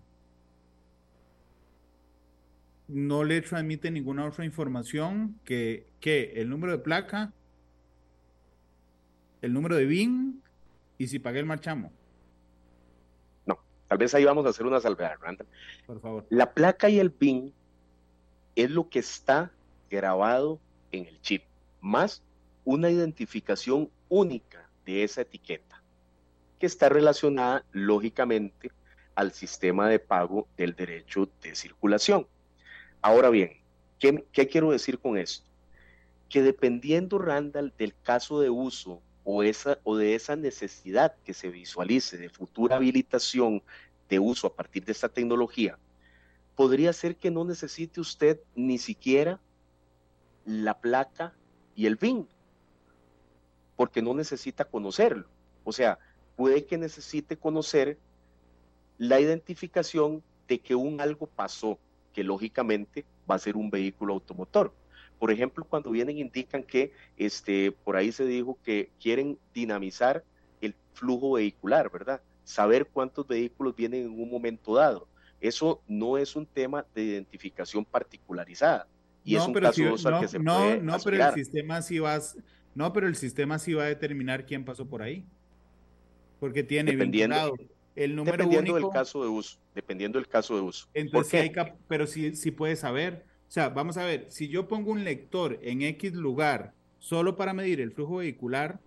no 2.88 3.24
le 3.24 3.40
transmite 3.40 3.90
ninguna 3.90 4.26
otra 4.26 4.44
información 4.44 5.40
que, 5.44 5.86
que 6.00 6.32
el 6.36 6.48
número 6.50 6.72
de 6.72 6.78
placa 6.78 7.32
el 9.42 9.52
número 9.52 9.76
de 9.76 9.84
BIN 9.84 10.40
y 10.96 11.08
si 11.08 11.18
pagué 11.18 11.40
el 11.40 11.46
marchamo. 11.46 11.92
No, 13.44 13.58
tal 13.88 13.98
vez 13.98 14.14
ahí 14.14 14.24
vamos 14.24 14.46
a 14.46 14.50
hacer 14.50 14.64
una 14.64 14.80
salvedad, 14.80 15.16
Randall. 15.20 15.48
Por 15.84 16.00
favor. 16.00 16.26
La 16.30 16.54
placa 16.54 16.88
y 16.88 17.00
el 17.00 17.10
BIN 17.10 17.52
es 18.56 18.70
lo 18.70 18.88
que 18.88 18.98
está 18.98 19.50
grabado 19.90 20.58
en 20.90 21.06
el 21.06 21.20
chip, 21.20 21.44
más 21.80 22.22
una 22.64 22.90
identificación 22.90 23.90
única 24.08 24.68
de 24.84 25.04
esa 25.04 25.22
etiqueta, 25.22 25.82
que 26.58 26.66
está 26.66 26.88
relacionada 26.88 27.64
lógicamente 27.72 28.70
al 29.14 29.32
sistema 29.32 29.88
de 29.88 29.98
pago 29.98 30.46
del 30.56 30.74
derecho 30.74 31.28
de 31.42 31.54
circulación. 31.54 32.26
Ahora 33.00 33.30
bien, 33.30 33.52
¿qué, 33.98 34.24
qué 34.32 34.46
quiero 34.48 34.70
decir 34.70 34.98
con 34.98 35.18
esto? 35.18 35.46
Que 36.28 36.42
dependiendo, 36.42 37.18
Randall, 37.18 37.72
del 37.76 37.94
caso 38.02 38.40
de 38.40 38.48
uso 38.48 39.02
o, 39.24 39.42
esa, 39.42 39.78
o 39.84 39.96
de 39.96 40.14
esa 40.14 40.36
necesidad 40.36 41.14
que 41.24 41.34
se 41.34 41.48
visualice 41.48 42.16
de 42.16 42.28
futura 42.28 42.76
habilitación 42.76 43.62
de 44.08 44.18
uso 44.18 44.46
a 44.46 44.54
partir 44.54 44.84
de 44.84 44.92
esta 44.92 45.08
tecnología, 45.08 45.78
podría 46.56 46.92
ser 46.92 47.16
que 47.16 47.30
no 47.30 47.44
necesite 47.44 48.00
usted 48.00 48.40
ni 48.54 48.78
siquiera 48.78 49.40
la 50.44 50.80
placa 50.80 51.34
y 51.74 51.86
el 51.86 51.96
BIN, 51.96 52.28
porque 53.76 54.02
no 54.02 54.14
necesita 54.14 54.64
conocerlo. 54.64 55.26
O 55.64 55.72
sea, 55.72 55.98
puede 56.36 56.64
que 56.64 56.78
necesite 56.78 57.36
conocer 57.36 57.98
la 58.98 59.20
identificación 59.20 60.22
de 60.48 60.60
que 60.60 60.74
un 60.74 61.00
algo 61.00 61.26
pasó, 61.26 61.78
que 62.12 62.24
lógicamente 62.24 63.04
va 63.30 63.36
a 63.36 63.38
ser 63.38 63.56
un 63.56 63.70
vehículo 63.70 64.14
automotor. 64.14 64.74
Por 65.18 65.30
ejemplo, 65.30 65.64
cuando 65.64 65.90
vienen 65.90 66.18
indican 66.18 66.62
que 66.62 66.92
este, 67.16 67.72
por 67.72 67.96
ahí 67.96 68.12
se 68.12 68.24
dijo 68.26 68.58
que 68.64 68.90
quieren 69.00 69.38
dinamizar 69.54 70.24
el 70.60 70.74
flujo 70.94 71.32
vehicular, 71.32 71.90
¿verdad? 71.90 72.20
Saber 72.44 72.86
cuántos 72.86 73.26
vehículos 73.26 73.76
vienen 73.76 74.06
en 74.06 74.20
un 74.20 74.30
momento 74.30 74.74
dado. 74.74 75.06
Eso 75.42 75.82
no 75.86 76.16
es 76.16 76.36
un 76.36 76.46
tema 76.46 76.86
de 76.94 77.02
identificación 77.02 77.84
particularizada. 77.84 78.88
Y 79.24 79.36
es 79.36 79.46
un 79.46 79.52
caso 79.52 79.82
no, 80.10 80.20
que 80.20 80.28
se 80.28 80.38
no, 80.38 80.56
puede 80.56 80.80
no, 80.80 80.96
pero 81.04 81.28
el 81.28 81.34
sistema 81.34 81.82
sí 81.82 81.98
va, 81.98 82.18
no, 82.74 82.92
pero 82.92 83.06
el 83.06 83.16
sistema 83.16 83.58
sí 83.58 83.74
va 83.74 83.84
a 83.84 83.88
determinar 83.88 84.46
quién 84.46 84.64
pasó 84.64 84.86
por 84.86 85.02
ahí. 85.02 85.24
Porque 86.40 86.62
tiene 86.62 86.92
dependiendo, 86.92 87.54
el 87.94 88.16
número 88.16 88.38
dependiendo 88.38 88.74
del 88.74 88.88
caso 88.90 89.22
de 89.22 89.28
uso, 89.28 89.58
dependiendo 89.74 90.18
del 90.18 90.26
caso 90.26 90.56
de 90.56 90.62
uso. 90.62 90.88
Entonces, 90.94 91.52
pero 91.86 92.06
sí, 92.06 92.34
sí 92.34 92.50
puede 92.50 92.74
saber 92.74 93.26
o 93.52 93.54
sea, 93.54 93.68
vamos 93.68 93.98
a 93.98 94.06
ver, 94.06 94.24
si 94.30 94.48
yo 94.48 94.66
pongo 94.66 94.92
un 94.92 95.04
lector 95.04 95.58
en 95.60 95.82
X 95.82 96.14
lugar 96.14 96.72
solo 96.98 97.36
para 97.36 97.52
medir 97.52 97.82
el 97.82 97.92
flujo 97.92 98.16
vehicular, 98.16 98.80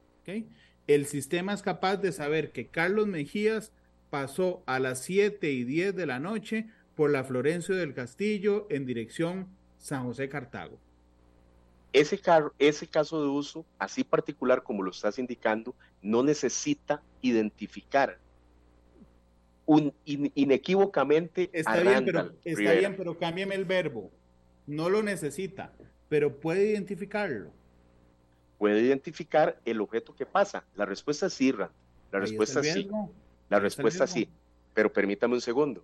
el 0.87 1.05
sistema 1.05 1.53
es 1.53 1.61
capaz 1.61 1.97
de 1.97 2.11
saber 2.11 2.51
que 2.51 2.65
Carlos 2.65 3.05
Mejías 3.05 3.71
pasó 4.15 4.63
a 4.65 4.79
las 4.79 5.03
7 5.03 5.51
y 5.51 5.65
10 5.65 5.93
de 5.93 6.05
la 6.05 6.19
noche 6.19 6.69
por 6.95 7.11
la 7.11 7.25
Florencio 7.25 7.75
del 7.75 7.93
Castillo 7.93 8.65
en 8.69 8.85
dirección 8.85 9.49
San 9.77 10.05
José 10.05 10.29
Cartago. 10.29 10.79
Ese, 11.91 12.21
ese 12.57 12.87
caso 12.87 13.21
de 13.21 13.27
uso, 13.27 13.65
así 13.77 14.05
particular 14.05 14.63
como 14.63 14.83
lo 14.83 14.91
estás 14.91 15.19
indicando, 15.19 15.75
no 16.01 16.23
necesita 16.23 17.03
identificar 17.21 18.17
un, 19.65 19.93
inequívocamente 20.05 21.49
está 21.51 21.81
bien, 21.81 22.05
pero, 22.05 22.31
está 22.45 22.71
bien, 22.71 22.95
pero 22.95 23.19
cámbiame 23.19 23.55
el 23.55 23.65
verbo 23.65 24.13
no 24.65 24.87
lo 24.87 25.03
necesita, 25.03 25.73
pero 26.07 26.39
puede 26.39 26.69
identificarlo. 26.69 27.51
Puede 28.59 28.79
identificar 28.79 29.59
el 29.65 29.81
objeto 29.81 30.15
que 30.15 30.25
pasa. 30.25 30.63
La 30.77 30.85
respuesta 30.85 31.25
es 31.25 31.33
sí, 31.33 31.51
La 31.51 32.19
respuesta 32.21 32.61
es 32.61 32.71
sí. 32.71 32.89
La 33.49 33.59
respuesta 33.59 34.07
sí. 34.07 34.29
Pero 34.73 34.91
permítame 34.91 35.35
un 35.35 35.41
segundo. 35.41 35.83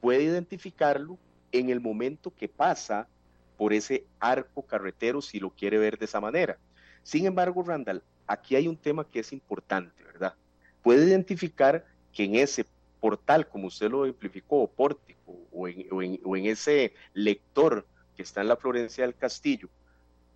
Puede 0.00 0.22
identificarlo 0.22 1.18
en 1.52 1.70
el 1.70 1.80
momento 1.80 2.32
que 2.34 2.48
pasa 2.48 3.08
por 3.56 3.72
ese 3.72 4.04
arco 4.18 4.62
carretero 4.62 5.22
si 5.22 5.38
lo 5.38 5.50
quiere 5.50 5.78
ver 5.78 5.98
de 5.98 6.06
esa 6.06 6.20
manera. 6.20 6.58
Sin 7.02 7.26
embargo, 7.26 7.62
Randall, 7.62 8.02
aquí 8.26 8.56
hay 8.56 8.66
un 8.66 8.76
tema 8.76 9.06
que 9.08 9.20
es 9.20 9.32
importante, 9.32 10.02
¿verdad? 10.02 10.34
Puede 10.82 11.06
identificar 11.06 11.84
que 12.12 12.24
en 12.24 12.36
ese 12.36 12.66
portal, 13.00 13.48
como 13.48 13.66
usted 13.66 13.90
lo 13.90 14.04
simplificó, 14.04 14.62
o 14.62 14.66
pórtico, 14.70 15.36
o 15.52 15.68
en, 15.68 15.86
o 16.24 16.36
en 16.36 16.46
ese 16.46 16.94
lector 17.12 17.86
que 18.16 18.22
está 18.22 18.40
en 18.40 18.48
la 18.48 18.56
Florencia 18.56 19.04
del 19.04 19.14
Castillo, 19.14 19.68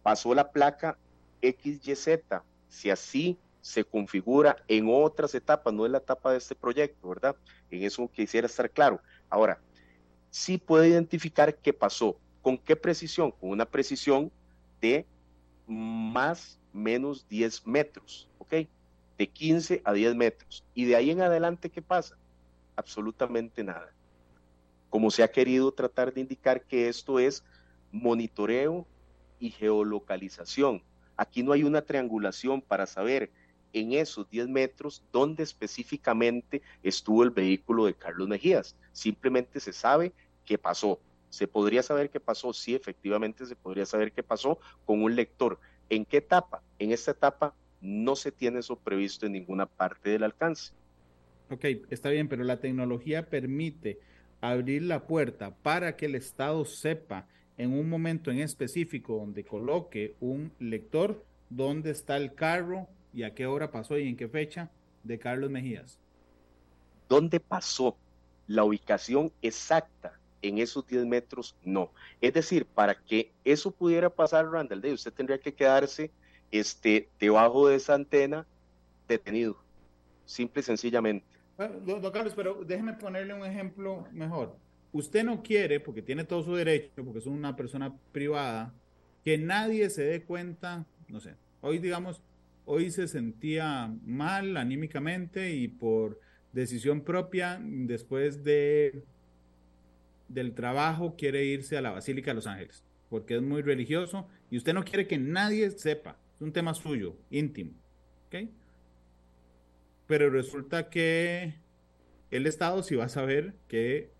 pasó 0.03 0.35
la 0.35 0.51
placa 0.51 0.99
XYZ, 1.41 2.21
si 2.69 2.91
así 2.91 3.39
se 3.61 3.85
configura 3.85 4.57
en 4.69 4.87
otras 4.89 5.35
etapas, 5.35 5.75
no 5.75 5.85
es 5.85 5.93
la 5.93 5.99
etapa 5.99 6.33
de 6.33 6.39
este 6.39 6.55
proyecto, 6.55 7.09
¿verdad? 7.09 7.37
En 7.71 7.83
eso 7.83 8.09
quisiera 8.11 8.47
estar 8.47 8.71
claro. 8.71 9.01
Ahora, 9.29 9.61
sí 10.31 10.59
puede 10.59 10.89
identificar 10.89 11.57
qué 11.57 11.73
pasó. 11.73 12.19
¿Con 12.43 12.57
qué 12.59 12.77
precisión? 12.77 13.33
Con 13.33 13.51
una 13.51 13.67
precisión 13.67 14.31
de 14.81 15.07
más 15.67 16.59
menos 16.73 17.29
10 17.29 17.67
metros, 17.67 18.29
¿ok? 18.39 18.55
De 19.19 19.27
15 19.27 19.83
a 19.85 19.93
10 19.93 20.15
metros. 20.15 20.65
Y 20.75 20.85
de 20.85 20.97
ahí 20.97 21.11
en 21.11 21.21
adelante, 21.21 21.71
¿qué 21.71 21.83
pasa? 21.83 22.17
Absolutamente 22.77 23.65
nada. 23.65 23.93
Como 24.89 25.11
se 25.11 25.23
ha 25.23 25.31
querido 25.31 25.73
tratar 25.73 26.15
de 26.15 26.21
indicar 26.21 26.63
que 26.63 26.89
esto 26.89 27.19
es 27.19 27.45
monitoreo 27.91 28.87
y 29.41 29.51
geolocalización. 29.51 30.83
Aquí 31.17 31.43
no 31.43 31.53
hay 31.53 31.65
una 31.65 31.83
triangulación 31.83 32.63
para 32.63 32.87
saber 32.87 33.31
en 33.73 33.93
esos 33.93 34.29
10 34.31 34.49
metros 34.49 35.03
dónde 35.13 35.43
específicamente 35.43 36.63
estuvo 36.83 37.23
el 37.23 37.31
vehículo 37.31 37.87
de 37.87 37.95
Carlos 37.95 38.29
Mejías. 38.29 38.77
Simplemente 38.93 39.61
se 39.61 39.73
sabe 39.73 40.13
qué 40.45 40.59
pasó. 40.59 41.01
Se 41.31 41.47
podría 41.47 41.83
saber 41.83 42.11
qué 42.11 42.21
pasó, 42.21 42.53
sí, 42.53 42.75
efectivamente 42.75 43.45
se 43.47 43.57
podría 43.57 43.85
saber 43.85 44.13
qué 44.13 44.23
pasó 44.23 44.59
con 44.87 45.03
un 45.03 45.15
lector. 45.15 45.59
¿En 45.91 46.05
qué 46.05 46.19
etapa? 46.19 46.63
En 46.79 46.93
esta 46.93 47.11
etapa 47.11 47.55
no 47.81 48.17
se 48.17 48.33
tiene 48.33 48.61
eso 48.61 48.77
previsto 48.77 49.27
en 49.27 49.33
ninguna 49.33 49.67
parte 49.67 50.11
del 50.11 50.25
alcance. 50.25 50.73
Ok, 51.51 51.65
está 51.91 52.11
bien, 52.11 52.29
pero 52.29 52.45
la 52.45 52.61
tecnología 52.61 53.29
permite 53.29 53.99
abrir 54.41 54.83
la 54.83 55.07
puerta 55.07 55.55
para 55.57 55.97
que 55.97 56.07
el 56.07 56.15
Estado 56.15 56.65
sepa 56.65 57.27
en 57.57 57.73
un 57.73 57.89
momento 57.89 58.31
en 58.31 58.39
específico 58.39 59.17
donde 59.17 59.45
coloque 59.45 60.15
un 60.21 60.53
lector 60.59 61.25
dónde 61.51 61.91
está 61.91 62.17
el 62.17 62.35
carro 62.35 62.87
y 63.13 63.23
a 63.23 63.35
qué 63.35 63.47
hora 63.47 63.71
pasó 63.71 63.99
y 63.99 64.09
en 64.09 64.17
qué 64.17 64.29
fecha 64.29 64.71
de 65.03 65.19
Carlos 65.19 65.51
Mejías. 65.51 65.99
¿Dónde 67.09 67.41
pasó? 67.41 67.97
La 68.47 68.65
ubicación 68.65 69.33
exacta 69.43 70.19
en 70.43 70.59
esos 70.59 70.87
10 70.87 71.07
metros, 71.07 71.57
no. 71.65 71.91
Es 72.21 72.33
decir, 72.33 72.65
para 72.67 72.95
que 72.95 73.33
eso 73.45 73.71
pudiera 73.71 74.11
pasar, 74.11 74.49
Randall 74.51 74.81
Day, 74.81 74.93
usted 74.93 75.13
tendría 75.13 75.39
que 75.39 75.55
quedarse 75.55 76.11
este, 76.51 77.09
debajo 77.19 77.69
de 77.69 77.77
esa 77.77 77.95
antena 77.95 78.47
detenido, 79.07 79.57
simple 80.25 80.61
y 80.61 80.65
sencillamente. 80.65 81.27
Bueno, 81.57 81.81
don 81.81 82.13
Carlos, 82.13 82.35
pero 82.37 82.63
déjeme 82.65 82.93
ponerle 82.95 83.35
un 83.35 83.45
ejemplo 83.45 84.07
mejor. 84.13 84.57
Usted 84.93 85.25
no 85.25 85.43
quiere, 85.43 85.81
porque 85.81 86.03
tiene 86.03 86.25
todo 86.25 86.43
su 86.43 86.55
derecho, 86.55 87.05
porque 87.05 87.19
es 87.19 87.27
una 87.27 87.57
persona 87.57 87.95
privada, 88.13 88.73
que 89.25 89.37
nadie 89.37 89.91
se 89.91 90.05
dé 90.05 90.23
cuenta, 90.23 90.87
no 91.09 91.21
sé, 91.21 91.35
hoy 91.61 91.79
digamos, 91.79 92.23
hoy 92.69 92.91
se 92.91 93.09
sentía 93.09 93.93
mal 94.05 94.57
anímicamente 94.57 95.55
y 95.55 95.69
por 95.69 96.21
decisión 96.53 97.01
propia, 97.01 97.59
después 97.63 98.45
de 98.45 99.03
del 100.29 100.53
trabajo, 100.53 101.17
quiere 101.17 101.47
irse 101.47 101.79
a 101.79 101.81
la 101.81 101.91
Basílica 101.91 102.31
de 102.31 102.35
Los 102.35 102.47
Ángeles, 102.47 102.85
porque 103.09 103.37
es 103.37 103.43
muy 103.43 103.63
religioso 103.63 104.29
y 104.51 104.59
usted 104.59 104.75
no 104.75 104.85
quiere 104.85 105.07
que 105.07 105.17
nadie 105.17 105.71
sepa, 105.71 106.19
es 106.37 106.43
un 106.43 106.53
tema 106.53 106.75
suyo, 106.75 107.17
íntimo, 107.31 107.73
¿ok? 108.27 108.51
Pero 110.07 110.29
resulta 110.29 110.91
que 110.91 111.55
el 112.31 112.47
Estado 112.47 112.83
sí 112.83 112.95
va 112.95 113.07
a 113.07 113.09
saber 113.09 113.55
que 113.69 114.11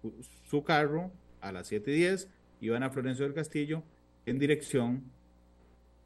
su 0.49 0.65
carro 0.65 1.13
a 1.43 1.53
las 1.53 1.71
7.10 1.71 2.29
iban 2.63 2.83
a 2.83 2.91
Florencio 2.91 3.27
del 3.27 3.35
Castillo 3.35 3.83
en 4.25 4.39
dirección 4.39 5.05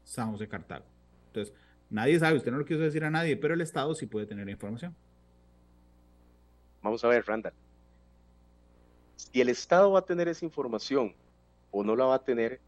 San 0.03 0.32
José 0.32 0.49
Cartago. 0.49 0.84
Entonces, 1.28 1.55
nadie 1.93 2.18
sabe, 2.18 2.36
usted 2.36 2.51
no 2.51 2.59
lo 2.59 2.64
quiso 2.64 2.80
decir 2.80 3.05
a 3.05 3.11
nadie, 3.11 3.36
pero 3.36 3.55
el 3.55 3.61
Estado 3.61 3.95
sí 3.95 4.07
puede 4.07 4.26
tener 4.26 4.49
información. 4.49 4.95
Vamos 6.82 7.05
a 7.05 7.09
ver, 7.09 7.24
Randall. 7.24 7.53
Si 9.16 9.40
el 9.40 9.49
Estado 9.49 9.93
va 9.93 10.01
a 10.01 10.05
tener 10.05 10.26
esa 10.26 10.45
información 10.45 11.14
o 11.70 11.84
no 11.84 11.95
la 11.95 12.07
va 12.07 12.16
a 12.16 12.24
tener, 12.24 12.61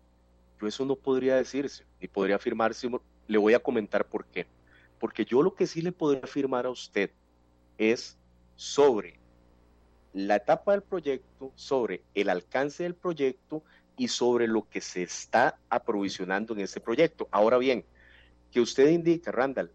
yo 0.61 0.69
eso 0.69 0.85
no 0.85 0.95
podría 0.95 1.37
decirse, 1.37 1.85
ni 2.01 2.07
podría 2.07 2.37
afirmarse. 2.37 2.89
Le 3.27 3.39
voy 3.39 3.55
a 3.55 3.59
comentar 3.59 4.07
por 4.07 4.25
qué. 4.27 4.47
Porque 5.01 5.25
yo 5.25 5.43
lo 5.43 5.55
que 5.55 5.67
sí 5.67 5.83
le 5.83 5.91
podría 5.91 6.23
afirmar 6.23 6.67
a 6.67 6.71
usted 6.71 7.11
es 7.77 8.17
sobre 8.55 9.19
la 10.13 10.37
etapa 10.37 10.73
del 10.73 10.83
proyecto, 10.83 11.51
sobre 11.57 12.03
el 12.15 12.29
alcance 12.29 12.85
del 12.85 12.95
proyecto 12.95 13.65
y 13.97 14.09
sobre 14.09 14.47
lo 14.47 14.69
que 14.69 14.81
se 14.81 15.03
está 15.03 15.59
aprovisionando 15.69 16.55
en 16.55 16.61
ese 16.61 16.81
proyecto. 16.81 17.29
Ahora 17.33 17.59
bien, 17.59 17.85
que 18.55 18.61
usted 18.61 18.89
indica, 18.91 19.33
Randall, 19.33 19.73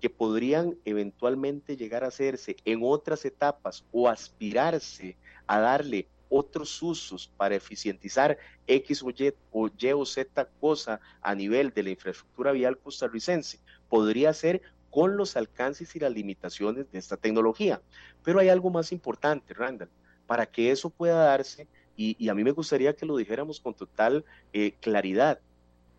que 0.00 0.08
podrían 0.08 0.78
eventualmente 0.86 1.76
llegar 1.76 2.02
a 2.02 2.06
hacerse 2.06 2.56
en 2.64 2.80
otras 2.82 3.26
etapas 3.26 3.84
o 3.92 4.08
aspirarse 4.08 5.18
a 5.46 5.60
darle 5.60 6.08
otros 6.30 6.80
usos 6.82 7.30
para 7.36 7.56
eficientizar 7.56 8.38
X 8.66 9.02
o 9.02 9.10
Y 9.10 9.92
o, 9.92 10.06
Z 10.06 10.48
cosa 10.58 10.98
a 11.20 11.34
nivel 11.34 11.74
de 11.74 11.82
la 11.82 11.90
infraestructura 11.90 12.52
vial 12.52 12.78
costarricense, 12.78 13.60
podría 13.90 14.32
ser 14.32 14.62
con 14.88 15.18
los 15.18 15.36
alcances 15.36 15.94
y 15.94 15.98
las 15.98 16.12
limitaciones 16.12 16.90
de 16.90 16.98
esta 16.98 17.18
tecnología. 17.18 17.82
Pero 18.24 18.40
hay 18.40 18.48
algo 18.48 18.70
más 18.70 18.92
importante, 18.92 19.52
Randall, 19.52 19.90
para 20.26 20.46
que 20.46 20.70
eso 20.70 20.88
pueda 20.88 21.22
darse, 21.22 21.68
y, 21.96 22.30
a 22.30 22.34
mí 22.34 22.42
me 22.42 22.52
gustaría 22.52 22.96
que 22.96 23.04
lo 23.04 23.18
dijéramos 23.18 23.60
con 23.60 23.74
total 23.74 24.24
eh, 24.54 24.72
claridad, 24.80 25.38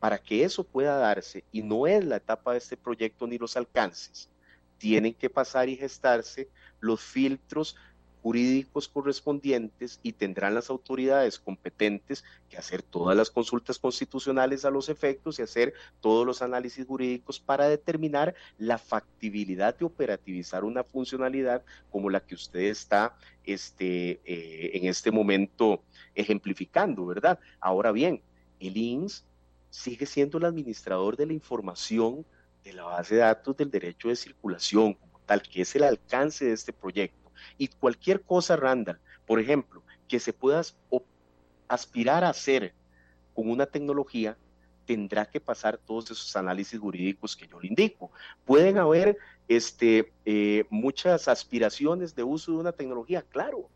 para 0.03 0.17
que 0.17 0.43
eso 0.43 0.65
pueda 0.65 0.97
darse, 0.97 1.45
y 1.53 1.61
no 1.61 1.87
es 1.87 2.03
la 2.03 2.17
etapa 2.17 2.51
de 2.51 2.57
este 2.57 2.75
proyecto 2.75 3.25
ni 3.25 3.37
los 3.37 3.55
alcances, 3.55 4.29
tienen 4.77 5.13
que 5.13 5.29
pasar 5.29 5.69
y 5.69 5.77
gestarse 5.77 6.49
los 6.81 6.99
filtros 6.99 7.77
jurídicos 8.21 8.89
correspondientes 8.89 10.01
y 10.03 10.11
tendrán 10.11 10.55
las 10.55 10.69
autoridades 10.69 11.39
competentes 11.39 12.25
que 12.49 12.57
hacer 12.57 12.81
todas 12.81 13.15
las 13.15 13.31
consultas 13.31 13.79
constitucionales 13.79 14.65
a 14.65 14.71
los 14.71 14.89
efectos 14.89 15.39
y 15.39 15.43
hacer 15.43 15.73
todos 16.01 16.25
los 16.25 16.41
análisis 16.41 16.85
jurídicos 16.85 17.39
para 17.39 17.69
determinar 17.69 18.35
la 18.57 18.79
factibilidad 18.79 19.73
de 19.73 19.85
operativizar 19.85 20.65
una 20.65 20.83
funcionalidad 20.83 21.63
como 21.89 22.09
la 22.09 22.19
que 22.19 22.35
usted 22.35 22.63
está 22.63 23.15
este, 23.45 24.19
eh, 24.25 24.71
en 24.73 24.85
este 24.85 25.11
momento 25.11 25.81
ejemplificando, 26.13 27.05
¿verdad? 27.05 27.39
Ahora 27.61 27.93
bien, 27.93 28.21
el 28.59 28.75
INS 28.75 29.23
sigue 29.73 30.05
siendo 30.05 30.37
el 30.37 30.45
administrador 30.45 31.17
de 31.17 31.25
la 31.25 31.33
información 31.33 32.23
de 32.63 32.73
la 32.73 32.83
base 32.83 33.15
de 33.15 33.21
datos 33.21 33.57
del 33.57 33.71
derecho 33.71 34.09
de 34.09 34.15
circulación 34.15 34.93
como 34.93 35.19
tal, 35.25 35.41
que 35.41 35.63
es 35.63 35.75
el 35.75 35.83
alcance 35.83 36.45
de 36.45 36.53
este 36.53 36.71
proyecto 36.71 37.31
y 37.57 37.67
cualquier 37.69 38.21
cosa, 38.21 38.55
Randall, 38.55 38.99
por 39.25 39.39
ejemplo, 39.39 39.81
que 40.07 40.19
se 40.19 40.31
pueda 40.31 40.61
aspirar 41.67 42.23
a 42.23 42.29
hacer 42.29 42.75
con 43.33 43.49
una 43.49 43.65
tecnología, 43.65 44.37
tendrá 44.85 45.25
que 45.25 45.39
pasar 45.39 45.79
todos 45.79 46.11
esos 46.11 46.35
análisis 46.35 46.79
jurídicos 46.79 47.35
que 47.35 47.47
yo 47.47 47.59
le 47.59 47.69
indico. 47.69 48.11
Pueden 48.45 48.77
haber 48.77 49.17
este, 49.47 50.13
eh, 50.23 50.65
muchas 50.69 51.27
aspiraciones 51.27 52.13
de 52.13 52.21
uso 52.23 52.51
de 52.51 52.57
una 52.59 52.73
tecnología, 52.73 53.23
claro, 53.23 53.69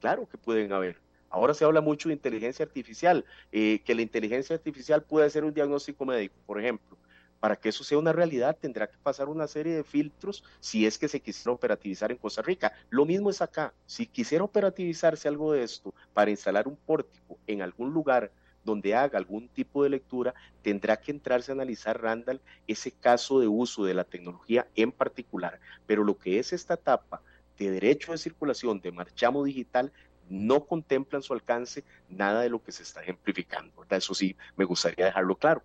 claro 0.00 0.26
que 0.26 0.38
pueden 0.38 0.72
haber. 0.72 1.03
Ahora 1.34 1.52
se 1.52 1.64
habla 1.64 1.80
mucho 1.80 2.08
de 2.08 2.14
inteligencia 2.14 2.64
artificial, 2.64 3.24
eh, 3.50 3.82
que 3.84 3.96
la 3.96 4.02
inteligencia 4.02 4.54
artificial 4.54 5.02
puede 5.02 5.26
hacer 5.26 5.42
un 5.42 5.52
diagnóstico 5.52 6.04
médico, 6.04 6.36
por 6.46 6.60
ejemplo. 6.60 6.96
Para 7.40 7.56
que 7.56 7.70
eso 7.70 7.82
sea 7.82 7.98
una 7.98 8.12
realidad 8.12 8.56
tendrá 8.56 8.86
que 8.86 8.96
pasar 8.98 9.28
una 9.28 9.48
serie 9.48 9.74
de 9.74 9.82
filtros 9.82 10.44
si 10.60 10.86
es 10.86 10.96
que 10.96 11.08
se 11.08 11.18
quisiera 11.18 11.50
operativizar 11.50 12.12
en 12.12 12.18
Costa 12.18 12.40
Rica. 12.40 12.72
Lo 12.88 13.04
mismo 13.04 13.30
es 13.30 13.42
acá. 13.42 13.74
Si 13.84 14.06
quisiera 14.06 14.44
operativizarse 14.44 15.26
algo 15.26 15.52
de 15.52 15.64
esto 15.64 15.92
para 16.12 16.30
instalar 16.30 16.68
un 16.68 16.76
pórtico 16.76 17.36
en 17.48 17.62
algún 17.62 17.92
lugar 17.92 18.30
donde 18.62 18.94
haga 18.94 19.18
algún 19.18 19.48
tipo 19.48 19.82
de 19.82 19.90
lectura, 19.90 20.34
tendrá 20.62 20.96
que 20.98 21.10
entrarse 21.10 21.50
a 21.50 21.56
analizar 21.56 22.00
Randall 22.00 22.40
ese 22.68 22.92
caso 22.92 23.40
de 23.40 23.48
uso 23.48 23.84
de 23.84 23.94
la 23.94 24.04
tecnología 24.04 24.68
en 24.76 24.92
particular. 24.92 25.58
Pero 25.84 26.04
lo 26.04 26.16
que 26.16 26.38
es 26.38 26.52
esta 26.52 26.74
etapa 26.74 27.22
de 27.58 27.72
derecho 27.72 28.12
de 28.12 28.18
circulación 28.18 28.80
de 28.80 28.92
marchamo 28.92 29.42
digital 29.44 29.92
no 30.28 30.64
contempla 30.64 31.18
en 31.18 31.22
su 31.22 31.32
alcance 31.32 31.84
nada 32.08 32.42
de 32.42 32.48
lo 32.48 32.62
que 32.62 32.72
se 32.72 32.82
está 32.82 33.02
ejemplificando. 33.02 33.72
Eso 33.88 34.14
sí, 34.14 34.36
me 34.56 34.64
gustaría 34.64 35.06
dejarlo 35.06 35.36
claro. 35.36 35.62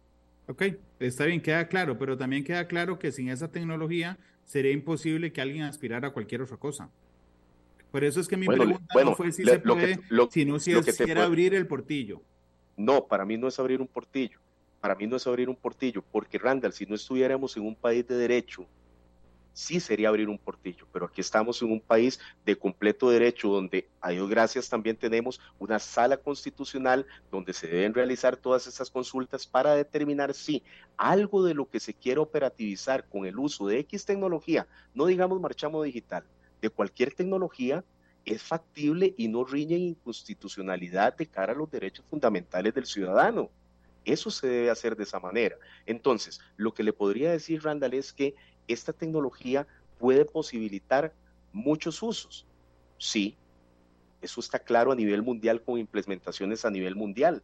Ok, 0.48 0.64
está 1.00 1.26
bien, 1.26 1.42
queda 1.42 1.68
claro, 1.68 1.98
pero 1.98 2.18
también 2.18 2.44
queda 2.44 2.68
claro 2.68 2.98
que 2.98 3.12
sin 3.12 3.30
esa 3.30 3.52
tecnología 3.52 4.18
sería 4.46 4.72
imposible 4.72 5.32
que 5.32 5.42
alguien 5.42 5.64
aspirara 5.64 6.08
a 6.08 6.12
cualquier 6.12 6.42
otra 6.42 6.58
cosa. 6.58 6.90
Por 7.92 8.04
eso 8.04 8.20
es 8.20 8.28
que 8.28 8.38
mi 8.38 8.48
pregunta 8.48 9.04
no 9.04 9.16
fue 9.16 9.32
si 9.32 9.44
se 9.44 9.60
puede, 9.60 10.00
sino 10.32 10.60
si 10.60 10.74
es 10.74 10.96
si 10.96 11.12
abrir 11.12 11.56
el 11.56 11.68
portillo. 11.68 12.22
No, 12.78 13.06
para 13.06 13.26
mí 13.26 13.38
no 13.38 13.48
es 13.48 13.60
abrir 13.60 13.82
un 13.82 13.88
portillo. 13.88 14.40
Para 14.80 14.96
mí 14.96 15.06
no 15.06 15.18
es 15.18 15.28
abrir 15.28 15.50
un 15.50 15.56
portillo, 15.56 16.04
porque 16.12 16.38
Randall, 16.38 16.72
si 16.72 16.86
no 16.86 16.96
estuviéramos 16.96 17.58
en 17.58 17.64
un 17.64 17.76
país 17.76 18.08
de 18.08 18.16
derecho, 18.16 18.66
sí 19.54 19.80
sería 19.80 20.10
abrir 20.10 20.30
un 20.30 20.38
portillo, 20.38 20.88
pero 20.92 21.06
aquí 21.06 21.22
estamos 21.22 21.62
en 21.62 21.72
un 21.72 21.82
país 21.82 22.20
de 22.46 22.56
completo 22.56 23.10
derecho 23.10 23.50
donde, 23.50 23.90
a 24.02 24.12
Dios 24.12 24.30
gracias, 24.30 24.70
también 24.70 24.96
tenemos 24.96 25.40
una 25.60 25.80
sala 25.80 26.18
constitucional 26.18 27.06
donde 27.32 27.54
se 27.54 27.68
deben 27.68 27.94
realizar 27.94 28.38
todas 28.38 28.68
esas 28.68 28.90
consultas 28.90 29.46
para 29.46 29.76
determinar 29.76 30.34
si 30.34 30.64
algo 30.98 31.44
de 31.44 31.54
lo 31.54 31.70
que 31.70 31.80
se 31.80 31.94
quiere 31.94 32.20
operativizar 32.20 33.08
con 33.08 33.26
el 33.26 33.38
uso 33.38 33.68
de 33.68 33.80
X 33.80 34.06
tecnología, 34.06 34.68
no 34.94 35.06
digamos 35.06 35.40
marchamo 35.40 35.84
digital, 35.84 36.24
de 36.62 36.70
cualquier 36.70 37.14
tecnología, 37.14 37.84
es 38.26 38.44
factible 38.44 39.14
y 39.18 39.28
no 39.28 39.44
riñe 39.44 39.78
inconstitucionalidad 39.78 41.16
de 41.16 41.26
cara 41.26 41.54
a 41.54 41.56
los 41.56 41.72
derechos 41.72 42.06
fundamentales 42.10 42.74
del 42.74 42.86
ciudadano. 42.86 43.50
Eso 44.06 44.32
se 44.32 44.48
debe 44.48 44.70
hacer 44.70 44.96
de 44.96 45.04
esa 45.04 45.20
manera. 45.20 45.56
Entonces, 45.86 46.40
lo 46.56 46.74
que 46.74 46.84
le 46.84 46.94
podría 46.94 47.32
decir 47.32 47.64
Randall 47.64 47.94
es 47.94 48.14
que 48.14 48.36
esta 48.70 48.94
tecnología 48.94 49.68
puede 49.98 50.26
posibilitar 50.26 51.14
muchos 51.52 52.02
usos. 52.02 52.48
Sí, 52.98 53.38
eso 54.22 54.40
está 54.40 54.60
claro 54.60 54.92
a 54.92 54.96
nivel 54.96 55.22
mundial 55.22 55.62
con 55.62 55.80
implementaciones 55.80 56.66
a 56.66 56.70
nivel 56.70 56.96
mundial. 56.96 57.44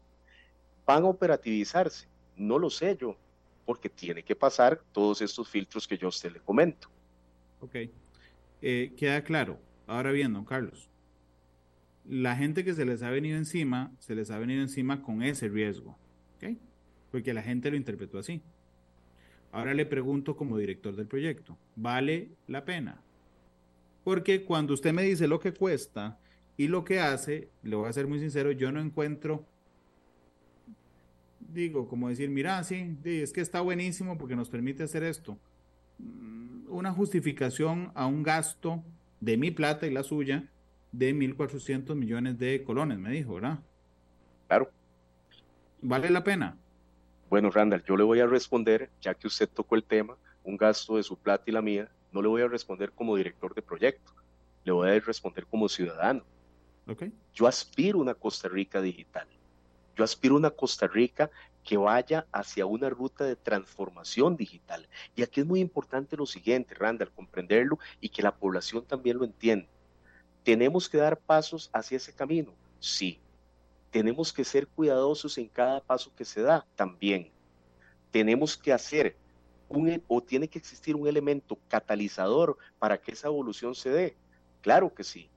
¿Van 0.85 1.03
a 1.03 1.07
operativizarse? 1.07 2.07
No 2.35 2.59
lo 2.59 2.69
sé 2.69 2.97
yo, 2.99 3.17
porque 3.65 3.89
tiene 3.89 4.23
que 4.23 4.35
pasar 4.35 4.81
todos 4.91 5.21
estos 5.21 5.49
filtros 5.49 5.87
que 5.87 5.97
yo 5.97 6.07
a 6.07 6.09
usted 6.09 6.31
le 6.31 6.39
comento. 6.39 6.89
Ok. 7.61 7.75
Eh, 8.61 8.93
queda 8.97 9.23
claro. 9.23 9.59
Ahora 9.87 10.11
bien, 10.11 10.33
don 10.33 10.45
Carlos, 10.45 10.89
la 12.05 12.35
gente 12.35 12.63
que 12.63 12.73
se 12.73 12.85
les 12.85 13.01
ha 13.03 13.09
venido 13.09 13.37
encima, 13.37 13.91
se 13.99 14.15
les 14.15 14.31
ha 14.31 14.37
venido 14.37 14.61
encima 14.61 15.01
con 15.01 15.23
ese 15.23 15.49
riesgo. 15.49 15.97
¿Ok? 16.35 16.57
Porque 17.11 17.33
la 17.33 17.41
gente 17.41 17.71
lo 17.71 17.77
interpretó 17.77 18.19
así. 18.19 18.41
Ahora 19.51 19.73
le 19.73 19.85
pregunto 19.85 20.35
como 20.35 20.57
director 20.57 20.95
del 20.95 21.07
proyecto, 21.07 21.57
¿vale 21.75 22.29
la 22.47 22.65
pena? 22.65 23.01
Porque 24.03 24.43
cuando 24.43 24.73
usted 24.73 24.93
me 24.93 25.03
dice 25.03 25.27
lo 25.27 25.39
que 25.39 25.53
cuesta 25.53 26.19
y 26.57 26.67
lo 26.67 26.83
que 26.83 26.99
hace, 26.99 27.49
le 27.63 27.75
voy 27.75 27.89
a 27.89 27.93
ser 27.93 28.07
muy 28.07 28.19
sincero, 28.19 28.51
yo 28.51 28.71
no 28.71 28.79
encuentro, 28.79 29.45
digo, 31.39 31.87
como 31.87 32.09
decir, 32.09 32.29
mira, 32.29 32.63
sí, 32.63 32.97
es 33.03 33.33
que 33.33 33.41
está 33.41 33.61
buenísimo 33.61 34.17
porque 34.17 34.35
nos 34.35 34.49
permite 34.49 34.83
hacer 34.83 35.03
esto. 35.03 35.37
Mm, 35.97 36.69
una 36.69 36.91
justificación 36.91 37.91
a 37.95 38.05
un 38.05 38.23
gasto 38.23 38.83
de 39.21 39.37
mi 39.37 39.51
plata 39.51 39.87
y 39.87 39.91
la 39.91 40.03
suya 40.03 40.49
de 40.91 41.13
1.400 41.13 41.95
millones 41.95 42.37
de 42.37 42.63
colones, 42.63 42.99
me 42.99 43.11
dijo, 43.11 43.35
¿verdad? 43.35 43.59
Claro. 44.47 44.69
¿Vale 45.81 46.09
la 46.09 46.23
pena? 46.23 46.57
Bueno, 47.35 47.51
Randall, 47.51 47.83
yo 47.83 47.97
le 47.97 48.05
voy 48.05 48.21
a 48.21 48.27
responder, 48.27 48.89
ya 49.01 49.13
que 49.13 49.27
usted 49.27 49.49
tocó 49.49 49.75
el 49.75 49.83
tema, 49.83 50.15
un 50.45 50.55
gasto 50.55 50.95
de 50.95 51.03
su 51.03 51.17
plata 51.17 51.43
y 51.47 51.51
la 51.51 51.61
mía, 51.61 51.91
no 52.13 52.21
le 52.21 52.29
voy 52.29 52.41
a 52.41 52.47
responder 52.47 52.93
como 52.93 53.17
director 53.17 53.53
de 53.53 53.61
proyecto, 53.61 54.13
le 54.63 54.71
voy 54.71 54.89
a 54.89 54.97
responder 55.01 55.45
como 55.45 55.67
ciudadano. 55.67 56.23
Okay. 56.87 57.11
Yo 57.33 57.45
aspiro 57.45 57.99
a 57.99 58.03
una 58.03 58.13
Costa 58.13 58.47
Rica 58.47 58.79
digital. 58.81 59.27
Yo 59.97 60.05
aspiro 60.05 60.35
a 60.35 60.37
una 60.37 60.49
Costa 60.49 60.87
Rica 60.87 61.29
que 61.61 61.75
vaya 61.75 62.25
hacia 62.31 62.65
una 62.65 62.89
ruta 62.89 63.25
de 63.25 63.35
transformación 63.35 64.37
digital. 64.37 64.87
Y 65.13 65.21
aquí 65.21 65.41
es 65.41 65.45
muy 65.45 65.59
importante 65.59 66.15
lo 66.15 66.25
siguiente, 66.25 66.73
Randall, 66.73 67.11
comprenderlo 67.11 67.79
y 67.99 68.07
que 68.07 68.23
la 68.23 68.33
población 68.33 68.85
también 68.85 69.17
lo 69.17 69.25
entienda. 69.25 69.67
¿Tenemos 70.45 70.87
que 70.87 70.99
dar 70.99 71.19
pasos 71.19 71.69
hacia 71.73 71.97
ese 71.97 72.13
camino? 72.13 72.53
Sí. 72.79 73.19
¿Tenemos 73.95 74.33
que 74.33 74.43
ser 74.43 74.67
cuidadosos 74.67 75.37
en 75.37 75.47
cada 75.47 75.79
paso 75.79 76.13
que 76.13 76.25
se 76.25 76.41
da? 76.41 76.67
También. 76.75 77.31
¿Tenemos 78.11 78.57
que 78.57 78.73
hacer 78.73 79.15
un, 79.69 80.03
o 80.09 80.21
tiene 80.21 80.49
que 80.49 80.59
existir 80.59 80.97
un 80.97 81.07
elemento 81.07 81.57
catalizador 81.69 82.57
para 82.77 82.97
que 82.97 83.13
esa 83.13 83.29
evolución 83.29 83.73
se 83.73 83.89
dé? 83.91 84.17
Claro 84.59 84.93
que 84.93 85.05
sí. 85.05 85.29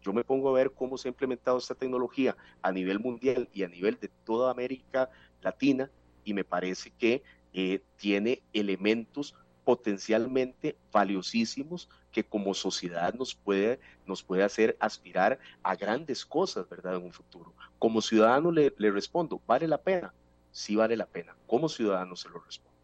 Yo 0.00 0.14
me 0.14 0.24
pongo 0.24 0.48
a 0.48 0.54
ver 0.54 0.72
cómo 0.72 0.96
se 0.96 1.08
ha 1.08 1.10
implementado 1.10 1.58
esta 1.58 1.74
tecnología 1.74 2.34
a 2.62 2.72
nivel 2.72 3.00
mundial 3.00 3.50
y 3.52 3.64
a 3.64 3.68
nivel 3.68 3.98
de 4.00 4.08
toda 4.24 4.50
América 4.50 5.10
Latina 5.42 5.90
y 6.24 6.32
me 6.32 6.42
parece 6.42 6.92
que 6.92 7.22
eh, 7.52 7.82
tiene 7.98 8.42
elementos 8.54 9.34
potencialmente 9.66 10.76
valiosísimos 10.92 11.88
que 12.12 12.22
como 12.22 12.54
sociedad 12.54 13.12
nos 13.14 13.34
puede, 13.34 13.80
nos 14.06 14.22
puede 14.22 14.44
hacer 14.44 14.76
aspirar 14.78 15.40
a 15.64 15.74
grandes 15.74 16.24
cosas, 16.24 16.68
¿verdad? 16.68 16.94
En 16.94 17.02
un 17.02 17.12
futuro. 17.12 17.52
Como 17.80 18.00
ciudadano 18.00 18.52
le, 18.52 18.70
respondo, 18.78 19.42
¿vale 19.44 19.66
la 19.66 19.82
pena? 19.82 20.14
Sí 20.52 20.76
vale 20.76 20.96
la 20.96 21.06
pena. 21.06 21.34
Como 21.48 21.68
ciudadano 21.68 22.14
se 22.14 22.28
lo 22.28 22.38
respondo. 22.38 22.76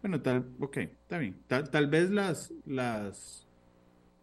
Bueno, 0.00 0.20
tal, 0.20 0.44
ok, 0.58 0.78
está 0.78 1.18
bien. 1.18 1.40
Tal, 1.46 1.70
tal 1.70 1.86
vez 1.86 2.10
las, 2.10 2.52
las, 2.66 3.46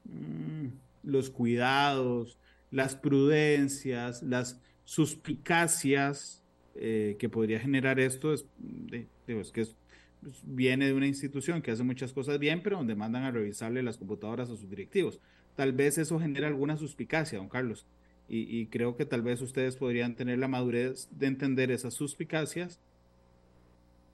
mmm, 0.03 0.67
los 1.03 1.29
cuidados, 1.29 2.37
las 2.71 2.97
prudencias, 2.97 4.21
las 4.21 4.59
suspicacias 4.83 6.43
eh, 6.75 7.15
que 7.17 7.29
podría 7.29 7.61
generar 7.61 8.01
esto 8.01 8.33
es, 8.33 8.45
de, 8.57 9.07
es 9.27 9.51
que 9.53 9.61
es, 9.61 9.77
pues, 10.21 10.41
viene 10.43 10.87
de 10.87 10.93
una 10.93 11.07
institución 11.07 11.61
que 11.61 11.71
hace 11.71 11.83
muchas 11.83 12.13
cosas 12.13 12.39
bien, 12.39 12.61
pero 12.61 12.77
donde 12.77 12.95
mandan 12.95 13.23
a 13.23 13.31
revisarle 13.31 13.83
las 13.83 13.97
computadoras 13.97 14.49
a 14.49 14.55
sus 14.55 14.69
directivos. 14.69 15.19
Tal 15.55 15.73
vez 15.73 15.97
eso 15.97 16.19
genera 16.19 16.47
alguna 16.47 16.77
suspicacia, 16.77 17.37
don 17.37 17.49
Carlos. 17.49 17.85
Y, 18.31 18.67
creo 18.67 18.95
que 18.95 19.05
tal 19.05 19.23
vez 19.23 19.41
ustedes 19.41 19.75
podrían 19.75 20.15
tener 20.15 20.37
la 20.37 20.47
madurez 20.47 21.09
de 21.09 21.25
entender 21.25 21.71
esas 21.71 21.95
suspicacias 21.95 22.79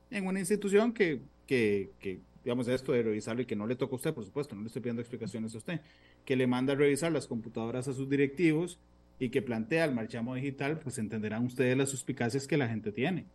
en 0.10 0.26
una 0.26 0.40
institución 0.40 0.94
que, 0.94 1.20
que, 1.46 1.90
que 2.00 2.22
digamos, 2.46 2.70
esto 2.70 2.94
de 2.94 3.04
revisarlo 3.04 3.42
y 3.42 3.46
que 3.46 3.58
no 3.58 3.68
le 3.68 3.76
toca 3.76 3.92
a 3.92 3.96
usted, 3.98 4.14
por 4.14 4.24
supuesto, 4.24 4.56
no 4.56 4.62
le 4.62 4.68
estoy 4.68 4.82
pidiendo 4.82 5.02
explicaciones 5.02 5.54
a 5.54 5.58
usted, 5.58 5.82
que 6.24 6.38
le 6.38 6.48
manda 6.48 6.72
a 6.72 6.76
revisar 6.78 7.12
las 7.12 7.28
computadoras 7.28 7.90
a 7.90 7.94
sus 7.94 8.10
directivos 8.10 8.80
y 9.20 9.30
que 9.30 9.42
plantea 9.42 9.84
el 9.84 9.94
marchamo 9.94 10.36
digital, 10.36 10.80
pues 10.80 10.98
entenderán 10.98 11.44
ustedes 11.44 11.76
las 11.76 11.90
suspicacias 11.90 12.48
que 12.48 12.56
la 12.56 12.70
gente 12.70 12.92
tiene. 12.92 13.26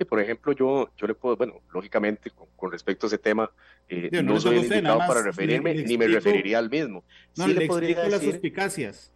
Y 0.00 0.04
por 0.06 0.18
ejemplo, 0.18 0.52
yo, 0.54 0.90
yo 0.96 1.06
le 1.06 1.14
puedo, 1.14 1.36
bueno, 1.36 1.60
lógicamente, 1.74 2.30
con, 2.30 2.48
con 2.56 2.72
respecto 2.72 3.04
a 3.04 3.08
ese 3.08 3.18
tema, 3.18 3.50
eh, 3.86 4.08
no, 4.10 4.22
no 4.22 4.40
soy 4.40 4.56
el 4.56 4.64
indicado 4.64 4.98
para 5.00 5.22
referirme, 5.22 5.74
ni 5.74 5.98
me 5.98 6.08
referiría 6.08 6.58
al 6.58 6.70
mismo. 6.70 7.04
No, 7.36 7.44
sí 7.44 7.52
le, 7.52 7.60
le 7.60 7.66
podría 7.66 7.96
decir, 7.96 8.10
las 8.10 8.22
suspicacias. 8.22 9.12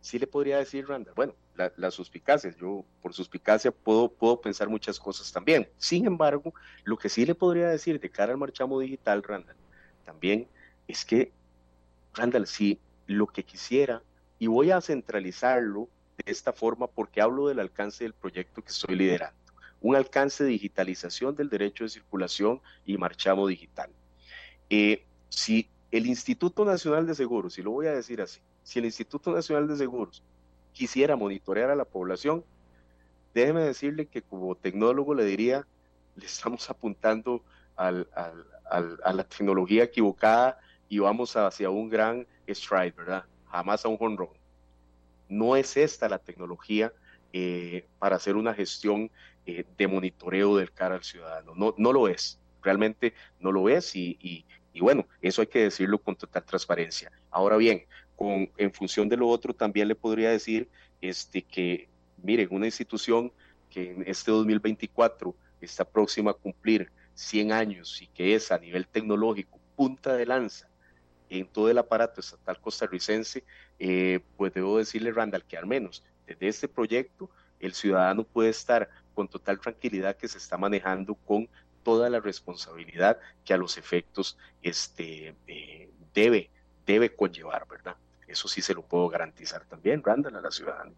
Sí 0.00 0.18
le 0.18 0.26
podría 0.26 0.56
decir, 0.56 0.88
Randa, 0.88 1.12
bueno, 1.14 1.34
la, 1.56 1.70
las 1.76 1.92
suspicacias, 1.92 2.56
yo 2.56 2.86
por 3.02 3.12
suspicacia 3.12 3.70
puedo, 3.70 4.08
puedo 4.08 4.40
pensar 4.40 4.70
muchas 4.70 4.98
cosas 4.98 5.30
también. 5.30 5.68
Sin 5.76 6.06
embargo, 6.06 6.54
lo 6.84 6.96
que 6.96 7.10
sí 7.10 7.26
le 7.26 7.34
podría 7.34 7.68
decir 7.68 8.00
de 8.00 8.08
cara 8.08 8.32
al 8.32 8.38
marchamo 8.38 8.80
digital, 8.80 9.22
Randall, 9.22 9.56
también 10.06 10.48
es 10.88 11.04
que, 11.04 11.32
Randall, 12.14 12.46
si 12.46 12.80
lo 13.06 13.26
que 13.26 13.42
quisiera, 13.42 14.02
y 14.38 14.46
voy 14.46 14.70
a 14.70 14.80
centralizarlo 14.80 15.88
de 16.16 16.32
esta 16.32 16.54
forma 16.54 16.86
porque 16.86 17.20
hablo 17.20 17.48
del 17.48 17.60
alcance 17.60 18.04
del 18.04 18.14
proyecto 18.14 18.62
que 18.62 18.70
estoy 18.70 18.96
liderando, 18.96 19.36
un 19.84 19.96
alcance 19.96 20.42
de 20.44 20.50
digitalización 20.50 21.36
del 21.36 21.50
derecho 21.50 21.84
de 21.84 21.90
circulación 21.90 22.62
y 22.86 22.96
marchamo 22.96 23.46
digital. 23.46 23.90
Eh, 24.70 25.04
si 25.28 25.68
el 25.90 26.06
Instituto 26.06 26.64
Nacional 26.64 27.06
de 27.06 27.14
Seguros, 27.14 27.58
y 27.58 27.62
lo 27.62 27.72
voy 27.72 27.88
a 27.88 27.92
decir 27.92 28.22
así, 28.22 28.40
si 28.62 28.78
el 28.78 28.86
Instituto 28.86 29.30
Nacional 29.30 29.68
de 29.68 29.76
Seguros 29.76 30.22
quisiera 30.72 31.16
monitorear 31.16 31.68
a 31.70 31.76
la 31.76 31.84
población, 31.84 32.42
déjeme 33.34 33.60
decirle 33.60 34.06
que 34.06 34.22
como 34.22 34.54
tecnólogo 34.54 35.14
le 35.14 35.26
diría, 35.26 35.66
le 36.16 36.24
estamos 36.24 36.70
apuntando 36.70 37.44
a 37.76 37.92
la 37.92 39.24
tecnología 39.28 39.84
equivocada 39.84 40.58
y 40.88 40.98
vamos 41.00 41.36
hacia 41.36 41.68
un 41.68 41.90
gran 41.90 42.26
stride, 42.48 42.94
¿verdad? 42.96 43.26
Jamás 43.50 43.84
a 43.84 43.88
un 43.88 43.98
home 44.00 44.16
run. 44.16 44.30
No 45.28 45.56
es 45.56 45.76
esta 45.76 46.08
la 46.08 46.20
tecnología 46.20 46.90
eh, 47.36 47.88
para 47.98 48.14
hacer 48.14 48.36
una 48.36 48.54
gestión 48.54 49.10
eh, 49.46 49.64
de 49.76 49.86
monitoreo 49.86 50.56
del 50.56 50.72
cara 50.72 50.96
al 50.96 51.04
ciudadano. 51.04 51.54
No, 51.54 51.74
no 51.78 51.92
lo 51.92 52.08
es, 52.08 52.38
realmente 52.62 53.14
no 53.40 53.52
lo 53.52 53.68
es 53.68 53.94
y, 53.94 54.16
y, 54.20 54.44
y 54.72 54.80
bueno, 54.80 55.06
eso 55.22 55.40
hay 55.42 55.46
que 55.46 55.64
decirlo 55.64 55.98
con 55.98 56.16
total 56.16 56.44
transparencia. 56.44 57.12
Ahora 57.30 57.56
bien, 57.56 57.84
con, 58.16 58.50
en 58.56 58.72
función 58.72 59.08
de 59.08 59.16
lo 59.16 59.28
otro, 59.28 59.54
también 59.54 59.88
le 59.88 59.94
podría 59.94 60.30
decir 60.30 60.68
este, 61.00 61.42
que, 61.42 61.88
miren, 62.22 62.48
una 62.50 62.66
institución 62.66 63.32
que 63.70 63.90
en 63.90 64.04
este 64.06 64.30
2024 64.30 65.34
está 65.60 65.84
próxima 65.84 66.30
a 66.30 66.34
cumplir 66.34 66.90
100 67.14 67.52
años 67.52 68.02
y 68.02 68.06
que 68.08 68.34
es 68.34 68.50
a 68.50 68.58
nivel 68.58 68.86
tecnológico 68.86 69.58
punta 69.76 70.14
de 70.14 70.26
lanza 70.26 70.68
en 71.28 71.46
todo 71.46 71.70
el 71.70 71.78
aparato 71.78 72.20
estatal 72.20 72.60
costarricense, 72.60 73.44
eh, 73.78 74.20
pues 74.36 74.52
debo 74.54 74.78
decirle, 74.78 75.12
Randall, 75.12 75.44
que 75.44 75.56
al 75.56 75.66
menos 75.66 76.04
desde 76.26 76.48
este 76.48 76.68
proyecto 76.68 77.30
el 77.60 77.74
ciudadano 77.74 78.24
puede 78.24 78.50
estar 78.50 78.88
con 79.14 79.28
total 79.28 79.60
tranquilidad 79.60 80.16
que 80.16 80.28
se 80.28 80.38
está 80.38 80.58
manejando 80.58 81.14
con 81.14 81.48
toda 81.82 82.10
la 82.10 82.20
responsabilidad 82.20 83.18
que 83.44 83.54
a 83.54 83.56
los 83.56 83.78
efectos 83.78 84.36
este, 84.62 85.34
eh, 85.46 85.90
debe, 86.14 86.50
debe 86.86 87.14
conllevar, 87.14 87.66
¿verdad? 87.68 87.96
Eso 88.26 88.48
sí 88.48 88.60
se 88.62 88.74
lo 88.74 88.82
puedo 88.82 89.08
garantizar 89.08 89.64
también, 89.66 90.02
Randall, 90.02 90.36
a 90.36 90.40
la 90.40 90.50
ciudadanía. 90.50 90.96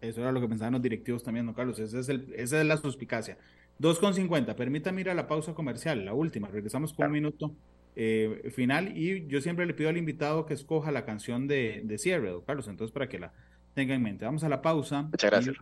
Eso 0.00 0.22
era 0.22 0.32
lo 0.32 0.40
que 0.40 0.48
pensaban 0.48 0.72
los 0.72 0.82
directivos 0.82 1.22
también, 1.22 1.44
¿no, 1.44 1.54
Carlos? 1.54 1.78
Esa 1.78 1.98
es, 1.98 2.08
el, 2.08 2.32
esa 2.34 2.60
es 2.60 2.66
la 2.66 2.78
suspicacia. 2.78 3.36
2.50, 3.80 4.54
permítame 4.54 5.02
ir 5.02 5.10
a 5.10 5.14
la 5.14 5.26
pausa 5.26 5.52
comercial, 5.54 6.04
la 6.04 6.14
última. 6.14 6.48
Regresamos 6.48 6.92
con 6.92 6.96
claro. 6.96 7.10
un 7.10 7.12
minuto 7.14 7.54
eh, 7.96 8.50
final 8.54 8.96
y 8.96 9.26
yo 9.26 9.40
siempre 9.40 9.66
le 9.66 9.74
pido 9.74 9.90
al 9.90 9.96
invitado 9.96 10.46
que 10.46 10.54
escoja 10.54 10.92
la 10.92 11.04
canción 11.04 11.48
de, 11.48 11.82
de 11.84 11.98
cierre, 11.98 12.30
don 12.30 12.42
Carlos, 12.42 12.68
entonces 12.68 12.92
para 12.92 13.08
que 13.08 13.18
la 13.18 13.32
tenga 13.74 13.94
en 13.94 14.02
mente. 14.02 14.24
Vamos 14.24 14.44
a 14.44 14.48
la 14.48 14.62
pausa. 14.62 15.02
Muchas 15.02 15.30
gracias. 15.30 15.56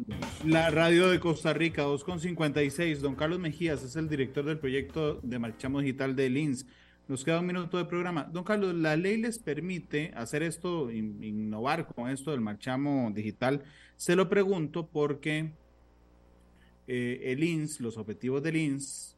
La 0.45 0.71
radio 0.71 1.09
de 1.09 1.21
Costa 1.21 1.53
Rica, 1.53 1.85
2.56. 1.85 2.99
Don 2.99 3.15
Carlos 3.15 3.39
Mejías 3.39 3.83
es 3.83 3.97
el 3.97 4.09
director 4.09 4.45
del 4.45 4.59
proyecto 4.59 5.21
de 5.23 5.39
Marchamo 5.39 5.81
Digital 5.81 6.17
de 6.17 6.31
Lins. 6.31 6.67
Nos 7.09 7.25
queda 7.25 7.41
un 7.41 7.47
minuto 7.47 7.79
de 7.79 7.87
programa. 7.87 8.25
Don 8.25 8.45
Carlos, 8.45 8.75
la 8.75 8.95
ley 8.95 9.17
les 9.17 9.39
permite 9.39 10.13
hacer 10.15 10.43
esto, 10.43 10.91
innovar 10.91 11.87
con 11.87 12.11
esto 12.11 12.33
del 12.33 12.43
marchamo 12.43 13.11
digital. 13.15 13.63
Se 13.97 14.15
lo 14.15 14.29
pregunto 14.29 14.87
porque 14.87 15.53
eh, 16.87 17.21
el 17.25 17.43
INS, 17.43 17.81
los 17.81 17.97
objetivos 17.97 18.43
del 18.43 18.57
INS, 18.57 19.17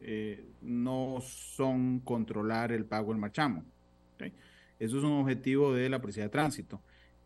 eh, 0.00 0.46
no 0.62 1.18
son 1.20 2.00
controlar 2.00 2.72
el 2.72 2.86
pago 2.86 3.12
del 3.12 3.20
marchamo. 3.20 3.64
¿okay? 4.14 4.32
Eso 4.78 4.96
es 4.96 5.04
un 5.04 5.12
objetivo 5.12 5.74
de 5.74 5.90
la 5.90 6.00
Policía 6.00 6.22
de 6.22 6.30
Tránsito. 6.30 6.80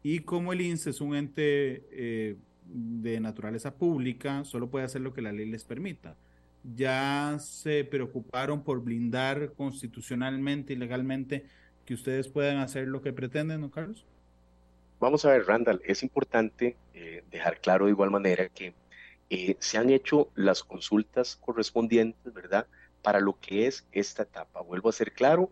Y 0.04 0.20
como 0.20 0.52
el 0.52 0.60
INS 0.60 0.86
es 0.86 1.00
un 1.00 1.16
ente 1.16 1.88
eh, 1.90 2.36
de 2.66 3.20
naturaleza 3.20 3.74
pública, 3.74 4.44
solo 4.44 4.68
puede 4.68 4.84
hacer 4.84 5.00
lo 5.00 5.14
que 5.14 5.22
la 5.22 5.32
ley 5.32 5.46
les 5.46 5.64
permita. 5.64 6.14
ya 6.62 7.36
se 7.40 7.84
preocuparon 7.84 8.62
por 8.64 8.82
blindar 8.82 9.52
constitucionalmente 9.54 10.72
y 10.72 10.76
legalmente 10.76 11.46
que 11.84 11.94
ustedes 11.94 12.28
puedan 12.28 12.58
hacer 12.58 12.88
lo 12.88 13.00
que 13.02 13.12
pretenden, 13.12 13.62
¿no, 13.62 13.70
Carlos? 13.70 14.06
Vamos 15.00 15.24
a 15.24 15.30
ver, 15.30 15.46
Randall, 15.46 15.82
es 15.84 16.02
importante 16.02 16.76
eh, 16.94 17.22
dejar 17.30 17.60
claro 17.60 17.86
de 17.86 17.92
igual 17.92 18.10
manera 18.10 18.48
que 18.48 18.74
eh, 19.30 19.56
se 19.58 19.78
han 19.78 19.90
hecho 19.90 20.30
las 20.34 20.62
consultas 20.62 21.36
correspondientes, 21.36 22.32
¿verdad? 22.32 22.66
Para 23.02 23.20
lo 23.20 23.38
que 23.40 23.66
es 23.66 23.86
esta 23.92 24.24
etapa. 24.24 24.60
Vuelvo 24.62 24.90
a 24.90 24.92
ser 24.92 25.12
claro, 25.12 25.50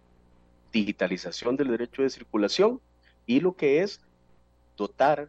digitalización 0.73 1.57
del 1.57 1.69
derecho 1.69 2.03
de 2.03 2.11
circulación 2.11 2.81
y 3.27 3.41
lo 3.41 3.57
que 3.57 3.83
es 3.83 4.01
dotar 4.77 5.29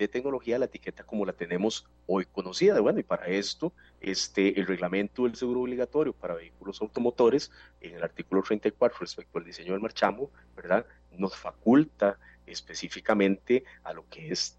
de 0.00 0.08
tecnología 0.08 0.58
la 0.58 0.64
etiqueta 0.64 1.04
como 1.04 1.26
la 1.26 1.34
tenemos 1.34 1.86
hoy 2.06 2.24
conocida. 2.24 2.80
Bueno, 2.80 3.00
y 3.00 3.02
para 3.02 3.26
esto, 3.26 3.74
este, 4.00 4.58
el 4.58 4.66
reglamento 4.66 5.24
del 5.24 5.36
seguro 5.36 5.60
obligatorio 5.60 6.14
para 6.14 6.34
vehículos 6.34 6.80
automotores, 6.80 7.50
en 7.82 7.96
el 7.96 8.02
artículo 8.02 8.42
34 8.42 8.98
respecto 8.98 9.38
al 9.38 9.44
diseño 9.44 9.72
del 9.72 9.82
marchamo, 9.82 10.30
¿verdad? 10.56 10.86
Nos 11.12 11.36
faculta 11.36 12.18
específicamente 12.46 13.64
a 13.84 13.92
lo 13.92 14.08
que 14.08 14.32
es 14.32 14.58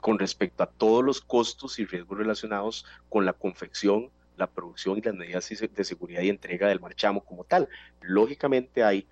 con 0.00 0.18
respecto 0.18 0.62
a 0.62 0.70
todos 0.70 1.04
los 1.04 1.20
costos 1.20 1.78
y 1.78 1.84
riesgos 1.84 2.18
relacionados 2.18 2.86
con 3.08 3.24
la 3.24 3.34
confección, 3.34 4.10
la 4.36 4.50
producción 4.50 4.98
y 4.98 5.02
las 5.02 5.14
medidas 5.14 5.48
de 5.48 5.84
seguridad 5.84 6.22
y 6.22 6.30
entrega 6.30 6.68
del 6.68 6.80
marchamo 6.80 7.24
como 7.24 7.44
tal. 7.44 7.68
Lógicamente 8.00 8.82
hay 8.82 9.06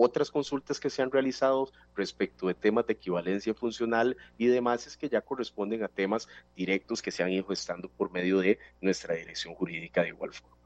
otras 0.00 0.30
consultas 0.30 0.80
que 0.80 0.90
se 0.90 1.02
han 1.02 1.10
realizado 1.10 1.70
respecto 1.94 2.48
de 2.48 2.54
temas 2.54 2.86
de 2.86 2.94
equivalencia 2.94 3.54
funcional 3.54 4.16
y 4.38 4.46
demás 4.46 4.86
es 4.86 4.96
que 4.96 5.08
ya 5.08 5.20
corresponden 5.20 5.82
a 5.82 5.88
temas 5.88 6.28
directos 6.56 7.02
que 7.02 7.10
se 7.10 7.22
han 7.22 7.30
ido 7.30 7.44
gestando 7.46 7.88
por 7.88 8.10
medio 8.10 8.38
de 8.38 8.58
nuestra 8.80 9.14
dirección 9.14 9.54
jurídica 9.54 10.02
de 10.02 10.08
igual 10.08 10.32
forma. 10.32 10.56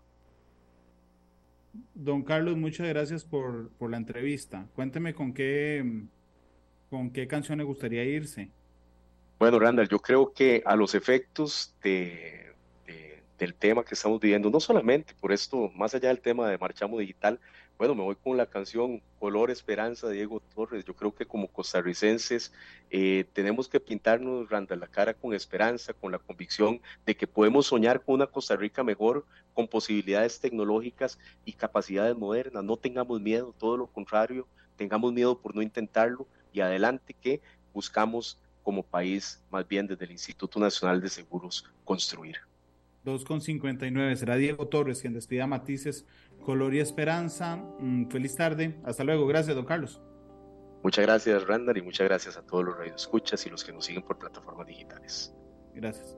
Don 1.94 2.22
Carlos, 2.22 2.56
muchas 2.56 2.88
gracias 2.88 3.24
por, 3.24 3.70
por 3.70 3.90
la 3.90 3.96
entrevista. 3.96 4.68
Cuénteme 4.74 5.12
con 5.14 5.34
qué, 5.34 6.04
con 6.88 7.10
qué 7.10 7.26
canción 7.26 7.58
le 7.58 7.64
gustaría 7.64 8.04
irse. 8.04 8.50
Bueno, 9.38 9.58
Randall, 9.58 9.88
yo 9.88 9.98
creo 9.98 10.32
que 10.32 10.62
a 10.64 10.76
los 10.76 10.94
efectos 10.94 11.74
de, 11.82 12.44
del 13.38 13.54
tema 13.54 13.84
que 13.84 13.94
estamos 13.94 14.20
viviendo, 14.20 14.50
no 14.50 14.60
solamente 14.60 15.14
por 15.20 15.32
esto, 15.32 15.70
más 15.74 15.94
allá 15.94 16.08
del 16.08 16.20
tema 16.20 16.48
de 16.48 16.58
Marchamo 16.58 16.98
Digital, 16.98 17.40
bueno, 17.78 17.94
me 17.94 18.02
voy 18.02 18.14
con 18.14 18.36
la 18.36 18.46
canción 18.46 19.02
Color 19.18 19.50
Esperanza 19.50 20.06
de 20.06 20.14
Diego 20.14 20.40
Torres. 20.54 20.84
Yo 20.84 20.94
creo 20.94 21.14
que 21.14 21.26
como 21.26 21.48
costarricenses 21.48 22.52
eh, 22.90 23.24
tenemos 23.32 23.68
que 23.68 23.80
pintarnos, 23.80 24.48
Randall, 24.48 24.80
la 24.80 24.86
cara 24.86 25.14
con 25.14 25.34
esperanza, 25.34 25.92
con 25.92 26.12
la 26.12 26.18
convicción 26.18 26.80
de 27.04 27.16
que 27.16 27.26
podemos 27.26 27.66
soñar 27.66 28.02
con 28.02 28.14
una 28.14 28.28
Costa 28.28 28.54
Rica 28.54 28.84
mejor, 28.84 29.26
con 29.54 29.66
posibilidades 29.66 30.38
tecnológicas 30.40 31.18
y 31.44 31.52
capacidades 31.52 32.16
modernas. 32.16 32.62
No 32.62 32.76
tengamos 32.76 33.20
miedo, 33.20 33.54
todo 33.58 33.76
lo 33.76 33.86
contrario, 33.88 34.46
tengamos 34.76 35.12
miedo 35.12 35.38
por 35.38 35.54
no 35.54 35.62
intentarlo 35.62 36.28
y 36.52 36.60
adelante 36.60 37.14
que 37.20 37.40
buscamos 37.72 38.38
como 38.62 38.82
país, 38.82 39.42
más 39.50 39.66
bien 39.66 39.86
desde 39.86 40.04
el 40.04 40.12
Instituto 40.12 40.60
Nacional 40.60 41.00
de 41.00 41.08
Seguros, 41.08 41.70
construir. 41.84 42.36
2.59. 43.04 44.16
Será 44.16 44.36
Diego 44.36 44.66
Torres 44.66 45.00
quien 45.00 45.12
despida 45.12 45.46
Matices, 45.46 46.06
Color 46.44 46.74
y 46.74 46.80
Esperanza. 46.80 47.56
Mm, 47.56 48.08
feliz 48.08 48.36
tarde. 48.36 48.78
Hasta 48.84 49.04
luego. 49.04 49.26
Gracias, 49.26 49.56
don 49.56 49.64
Carlos. 49.64 50.00
Muchas 50.82 51.06
gracias, 51.06 51.46
Randall, 51.46 51.78
y 51.78 51.82
muchas 51.82 52.06
gracias 52.06 52.36
a 52.36 52.42
todos 52.42 52.62
los 52.62 52.76
radioescuchas 52.76 53.46
y 53.46 53.50
los 53.50 53.64
que 53.64 53.72
nos 53.72 53.86
siguen 53.86 54.02
por 54.02 54.18
plataformas 54.18 54.66
digitales. 54.66 55.34
Gracias. 55.74 56.16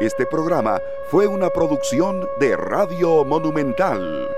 Este 0.00 0.26
programa 0.26 0.78
fue 1.10 1.26
una 1.26 1.48
producción 1.48 2.28
de 2.38 2.56
Radio 2.56 3.24
Monumental. 3.24 4.28